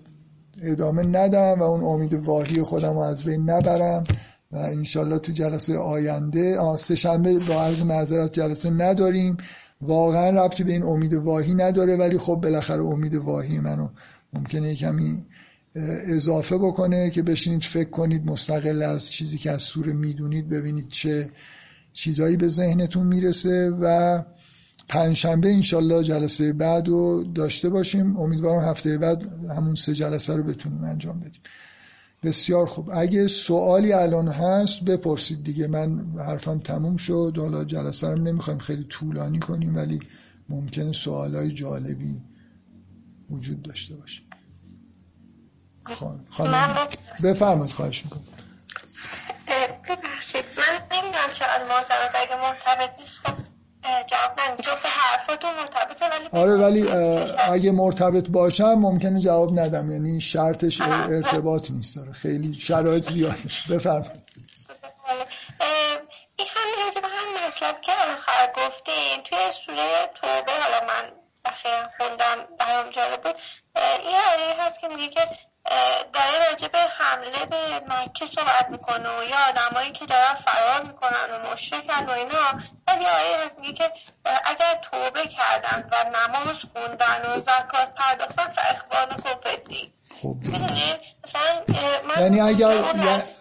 [0.61, 4.03] ادامه ندم و اون امید واهی خودم رو از بین نبرم
[4.51, 9.37] و انشالله تو جلسه آینده سه شنبه با عرض معذرت جلسه نداریم.
[9.81, 13.87] واقعا ربطی به این امید واهی نداره ولی خب بالاخره امید واهی منو
[14.33, 15.25] ممکنه کمی
[16.07, 21.29] اضافه بکنه که بشینید فکر کنید مستقل از چیزی که از سوره می‌دونید ببینید چه
[21.93, 24.23] چیزایی به ذهنتون می‌رسه و
[24.89, 28.17] پنجشنبه انشالله جلسه بعد رو داشته باشیم.
[28.17, 29.23] امیدوارم هفته بعد
[29.57, 31.41] همون سه جلسه رو بتونیم انجام بدیم.
[32.23, 32.89] بسیار خوب.
[32.93, 35.67] اگه سوالی الان هست بپرسید دیگه.
[35.67, 37.33] من حرفم تموم شد.
[37.37, 39.99] حالا جلسه رو نمی‌خوایم خیلی طولانی کنیم ولی
[40.49, 42.23] ممکنه سوالای جالبی
[43.29, 44.21] وجود داشته باشه.
[46.29, 46.75] خانم
[47.23, 48.23] بفرمایید خواهش می‌کنم.
[49.89, 50.45] ببخشید.
[50.57, 53.23] من نمی‌دونم چقدر مرتبط اگه مرتبط نیست
[53.83, 54.39] جواب
[54.85, 56.89] حرفاتون مرتبطه ولی آره ولی
[57.51, 59.91] اگه مرتبط باشم ممکنه جواب ندم.
[59.91, 61.95] یعنی شرطش ارتباط نیست.
[61.95, 63.35] داره خیلی شرایط زیاده
[63.75, 64.29] بفرمایید.
[66.37, 71.11] این همین راجع به هم مطلب که آخر گفتین توی سوره توبه حالا من
[71.45, 73.35] اخیرا خوندم برام جالب بود.
[73.75, 75.21] یه آیه هست که میگه که
[76.13, 81.29] داره راجع به حمله به مکه صحبت می‌کنه و یا آدمایی که دارن فرار می‌کنن
[81.33, 83.91] و مشرکن و اینا و یه آیه هست میگه که
[84.45, 90.37] اگر توبه کردن و نماز خوندن و زکات پرداختن فاخوان کفدی خب.
[92.19, 92.83] یعنی اگر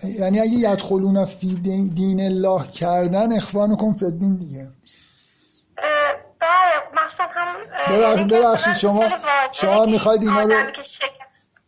[0.03, 1.55] یعنی اگه یدخلون فی
[1.95, 4.73] دین الله کردن اخوان کن فدین دیگه.
[6.41, 7.27] بله مثلا
[8.17, 9.09] هم ببخشید شما
[9.53, 10.73] شما می‌خواید اینا رو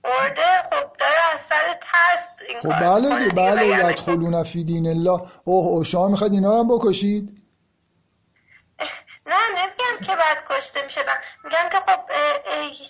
[0.05, 5.21] ارده خب داره از سر ترس این خب بله بله یدخلون فی دین الله.
[5.45, 7.40] اوه او شما می‌خواید اینا رو هم بکشید؟
[9.31, 12.01] نه نمیگم که بعد کشته می‌شدن میگم که خب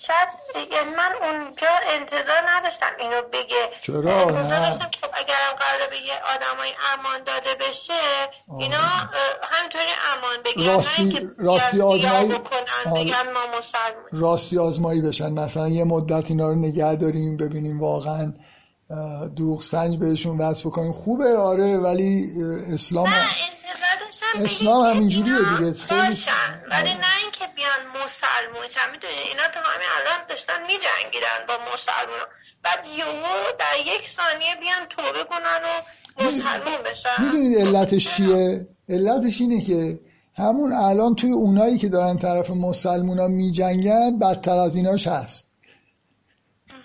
[0.06, 0.28] شاید
[0.72, 1.68] یعنی من اونجا
[1.98, 3.68] انتظار نداشتم اینو بگه.
[3.80, 7.92] چرا؟ انتظار داشتم که خب اگرم قراره به یه آدمای امان داده بشه
[8.60, 8.78] اینا
[9.50, 12.28] همینطوری امان بگیرن راستی, راستی آزمایی
[12.86, 15.32] بگن ما مسلمان راستی آزمایی بشن.
[15.32, 18.32] مثلا یه مدت اینا رو نگه داریم ببینیم واقعا
[19.36, 20.92] دروغ سنج بهشون وصف بکنیم.
[20.92, 22.28] خوبه آره ولی
[22.72, 25.72] اسلام نه اسلام همینجوریه دیگه.
[25.72, 26.16] خیلی
[26.70, 32.18] ولی نه اینکه بیان مسلمون می‌دونی اینا تا همین الان داشتن میجنگیدن با مسلمون
[32.62, 37.22] بعد یهو در یک ثانیه بیان توبه کنن و مسلمون بشن.
[37.24, 40.00] می‌دونید علتش چیه؟ علتش اینه که
[40.36, 45.46] همون الان توی اونایی که دارن طرف مسلمونا میجنگن بدتر از ایناش هست.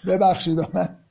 [0.08, 1.05] ببخشید من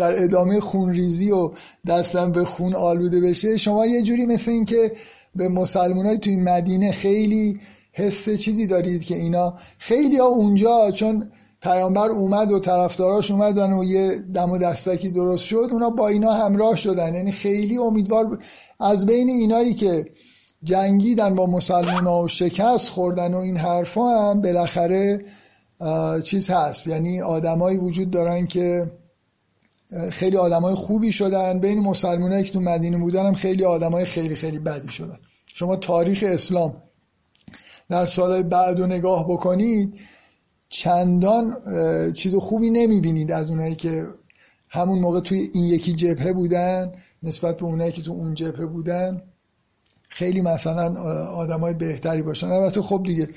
[0.00, 1.50] در ادامه خونریزی و
[1.88, 4.92] دستم به خون آلوده بشه شما یه جوری مثل این که
[5.34, 7.58] به مسلمان توی مدینه خیلی
[7.92, 11.30] حس چیزی دارید که اینا خیلی ها اونجا چون
[11.62, 16.32] پیامبر اومد و طرفداراش اومدن و یه دم و دستکی درست شد اونا با اینا
[16.32, 17.14] همراه شدن.
[17.14, 18.38] یعنی خیلی امیدوار
[18.80, 20.04] از بین اینایی که
[20.62, 25.24] جنگیدن با مسلمان ها و شکست خوردن و این حرفا هم بالاخره
[26.24, 26.86] چیز هست.
[26.86, 28.86] یعنی آدمایی وجود دارن که
[30.10, 31.58] خیلی آدمای خوبی شدن.
[31.58, 35.18] بین مسلمانایی که تو مدینه بودن هم خیلی آدمای خیلی خیلی بدی شدن.
[35.46, 36.82] شما تاریخ اسلام
[37.88, 39.94] در سالهای بعد و نگاه بکنید
[40.68, 41.56] چندان
[42.12, 44.06] چیز خوبی نمی‌بینید از اونایی که
[44.68, 46.92] همون موقع توی این یکی جبهه بودن
[47.22, 49.22] نسبت به اونایی که تو اون جبهه بودن.
[50.08, 52.46] خیلی مثلا آدمای بهتری باشن.
[52.46, 53.28] البته خب دیگه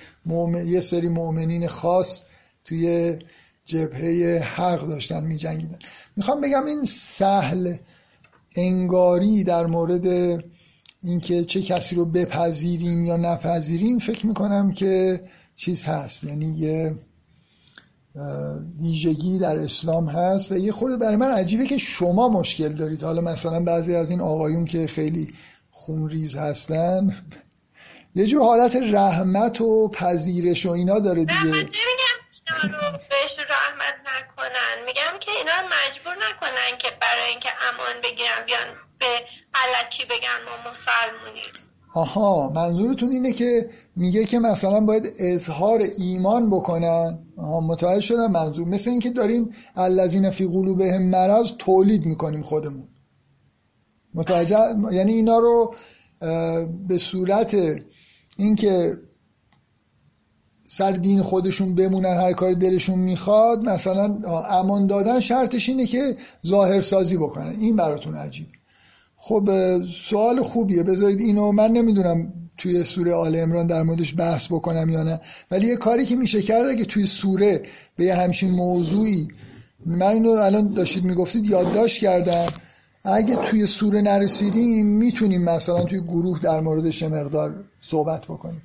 [0.65, 2.23] یه سری مؤمنین خاص
[2.65, 3.17] توی
[3.65, 5.79] جبهه حق داشتن می جنگیدن
[6.15, 7.75] می‌خوام بگم این سهل
[8.55, 10.07] انگاری در مورد
[11.03, 15.21] اینکه چه کسی رو بپذیریم یا نپذیریم فکر می‌کنم که
[15.55, 16.23] چیز هست.
[16.23, 16.95] یعنی یه
[18.79, 23.03] ویژگی در اسلام هست و یه خورده برای من عجیبه که شما مشکل دارید.
[23.03, 25.33] حالا مثلا بعضی از این آقایون که خیلی
[25.71, 27.15] خونریز هستن
[28.15, 31.67] یه جور حالت رحمت و پذیرش و اینا داره دیگه.
[32.47, 34.85] رو بهش رحمت نکنن.
[34.85, 38.67] میگم که اینا مجبور نکنن که برای اینکه امان بگیرن بیان
[38.99, 39.05] به
[39.53, 41.51] علکی بگن ما مسلمونیم.
[41.95, 48.67] آها منظورتون اینه که میگه که مثلا باید اظهار ایمان بکنن؟ آها متوجه شدم منظور.
[48.67, 52.87] مثل اینکه داریم الذین فی قلوبهم مرض تولید می‌کنیم خودمون.
[54.13, 54.59] متوجه
[54.91, 55.75] یعنی اینا رو
[56.87, 57.55] به صورت
[58.37, 58.97] اینکه
[60.77, 64.19] سر دین خودشون بمونن هر کاری دلشون می‌خواد مثلا
[64.49, 66.15] امان دادن شرطش اینه که
[66.47, 67.53] ظاهر سازی بکنن.
[67.59, 68.47] این براتون عجیب.
[69.15, 69.49] خب
[69.91, 70.83] سوال خوبیه.
[70.83, 75.19] بذارید اینو من نمی‌دونم توی سوره آل امران در موردش بحث بکنم یا نه
[75.51, 77.61] ولی یه کاری که میشه کرد که توی سوره
[77.95, 79.27] به یه همچین موضوعی
[79.85, 82.47] من اینو الان داشتید می‌گفتید یادداشت کردم.
[83.03, 88.61] اگه توی سوره نرسیدیم می‌تونیم مثلا توی گروه در موردش مقدار صحبت بکنیم.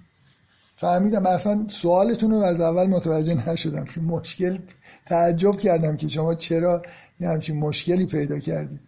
[0.80, 4.59] فهمیدم اصلا سوالتون رو از اول متوجه نشدم که مشکل
[5.06, 6.82] تعجب کردم که شما چرا
[7.20, 8.80] یه همچین مشکلی پیدا کردید.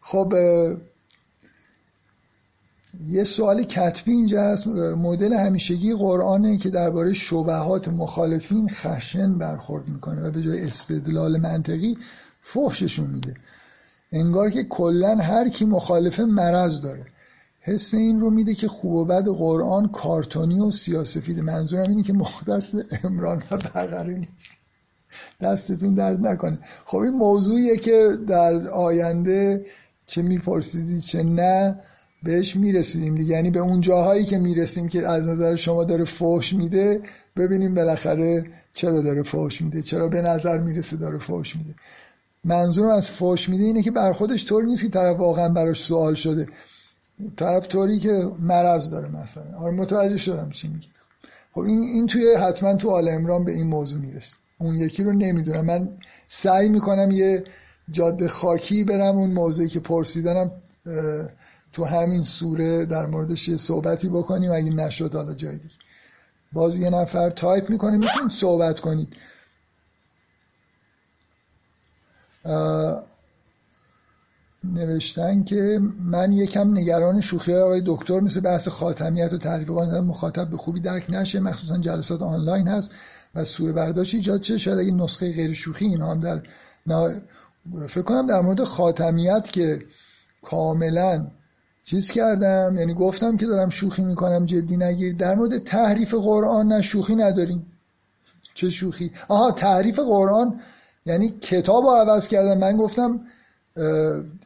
[0.00, 0.34] خب
[3.08, 4.66] یه سوال کتبی اینجا هست.
[4.96, 11.96] مدل همیشگی قرآنه که درباره شبهات مخالفین خشن برخورد می‌کنه و به جای استدلال منطقی
[12.40, 13.34] فحششون میده.
[14.12, 17.06] انگار که کلا هر کی مخالف مرض داره.
[17.60, 21.40] حس این رو میده که خوب و بد قرآن کارتونی و سیاسفید.
[21.40, 22.74] منظورم اینه که مختص
[23.04, 24.46] امران و بقره نیست.
[25.40, 26.58] دستتون درد نکنه.
[26.84, 29.66] خب این موضوعیه که در آینده
[30.06, 31.80] چه میپرسیدی چه نه
[32.22, 33.34] بهش می‌رسیدیم دیگه.
[33.34, 37.00] یعنی به اون جاهایی که می‌رسیم که از نظر شما داره فوش میده
[37.36, 41.74] ببینیم بالاخره چرا داره فوش میده چرا به نظر می‌رسه داره فوش میده.
[42.44, 46.14] منظورم از فوش میده اینه که بر خودش طور نیست که طرف واقعا براش سوال
[46.14, 46.46] شده.
[47.36, 49.58] طرف طوری که مرض داره مثلا.
[49.58, 50.90] آره متوجه شدم چی میگید
[51.52, 54.36] خب این این توی حتما تو آل عمران به این موضوع می‌رسه.
[54.58, 55.64] اون یکی رو نمی‌دونم.
[55.64, 55.98] من
[56.28, 57.44] سعی می‌کنم یه
[57.90, 60.52] جاده خاکی برم اون موضوعی که پرسیدنم
[61.72, 64.52] تو همین سوره در موردش یه صحبتی بکنیم.
[64.52, 65.74] اگه نشد حالا جای دیگه.
[66.52, 69.16] باز یه نفر تایپ می‌کنه می‌تونید صحبت کنید.
[74.64, 80.56] نوشتن که من یکم نگران شوخی آقای دکتر مثل بحث خاتمیت و تحریف مخاطب به
[80.56, 82.90] خوبی درک نشه مخصوصا جلسات آنلاین هست
[83.34, 86.42] و سوء برداشت ایجاد چه شاید اگه نسخه غیر شوخی اینا هم در
[87.88, 89.82] فکر کنم در مورد خاتمیت که
[90.42, 91.26] کاملا
[91.84, 95.16] چیز کردم یعنی گفتم که دارم شوخی می‌کنم جدی نگیر.
[95.16, 97.66] در مورد تحریف قرآن نه شوخی نداریم.
[98.54, 100.60] چه شوخی؟ آها تحریف قرآن
[101.06, 102.58] یعنی کتاب رو عوض کردم.
[102.58, 103.20] من گفتم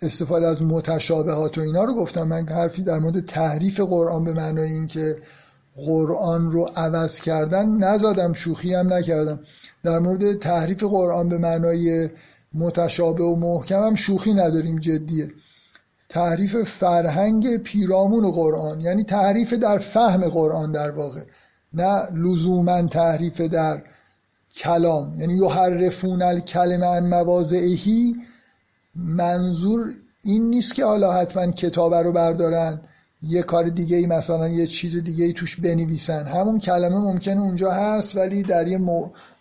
[0.03, 2.23] استفاده از متشابهات و اینا رو گفتم.
[2.23, 5.17] من حرفی در مورد تحریف قرآن به معنای اینکه
[5.77, 9.41] قرآن رو عوض کردن نزادم شوخی هم نکردم.
[9.85, 12.09] در مورد تحریف قرآن به معنای
[12.55, 15.29] متشابه و محکم هم شوخی نداریم جدیه.
[16.09, 21.21] تحریف فرهنگ پیرامون قرآن یعنی تحریف در فهم قرآن در واقع
[21.73, 23.83] نه لزوما تحریف در
[24.55, 25.21] کلام.
[25.21, 28.15] یعنی یحرفون الکلمه عن مواضعهی
[28.97, 32.81] منظور این نیست که حالا حتما کتابه رو بردارن
[33.23, 36.27] یه کار دیگه ای مثلا یه چیز دیگه ای توش بنویسن.
[36.27, 38.81] همون کلمه ممکنه اونجا هست ولی در یه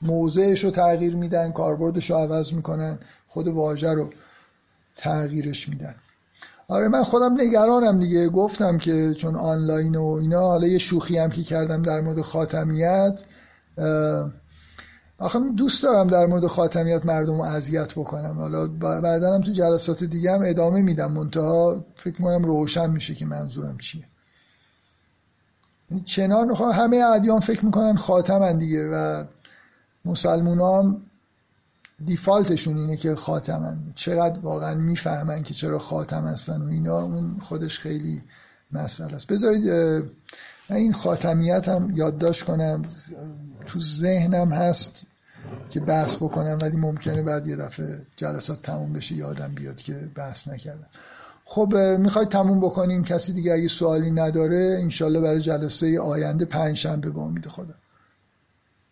[0.02, 4.10] موضعش رو تغییر میدن کاربردش رو عوض می‌کنن خود واژه رو
[4.96, 5.96] تغییرش میدن.
[6.68, 8.30] آره من خودم نگرانم دیگه.
[8.30, 13.22] گفتم که چون آنلاین و اینا حالا یه شوخی هم که کردم در مورد خاتمیت
[15.24, 18.38] آخه دوست دارم در مورد خاتمیت مردم رو اذیت بکنم.
[18.38, 18.68] حالا
[19.02, 21.12] بعدا هم تو جلسات دیگه هم ادامه میدم.
[21.12, 24.04] منتها فکر کنم روشن میشه که منظورم چیه.
[25.92, 29.24] یعنی چنان همه ادیان فکر می‌کنن خاتمن دیگه و
[30.06, 31.02] مسلمان هم
[32.06, 33.78] دیفالتشون اینه که خاتمن.
[33.96, 38.22] چقدر واقعا می‌فهمن که چرا خاتم هستن و اینا اون خودش خیلی
[38.72, 39.28] مسئله است.
[39.28, 39.70] بذارید
[40.70, 42.86] این خاتمیت هم یادداشت کنم.
[43.66, 45.06] تو ذهنم هست
[45.70, 50.48] که بحث بکنم ولی ممکنه بعد یه دفعه جلسات تموم بشه یادم بیاد که بحث
[50.48, 50.88] نکردم.
[51.46, 57.10] خب می‌خواید تموم بکنیم؟ کسی دیگه اگه سوالی نداره انشالله برای جلسه آینده پنج شنبه
[57.10, 57.74] با امید خدا.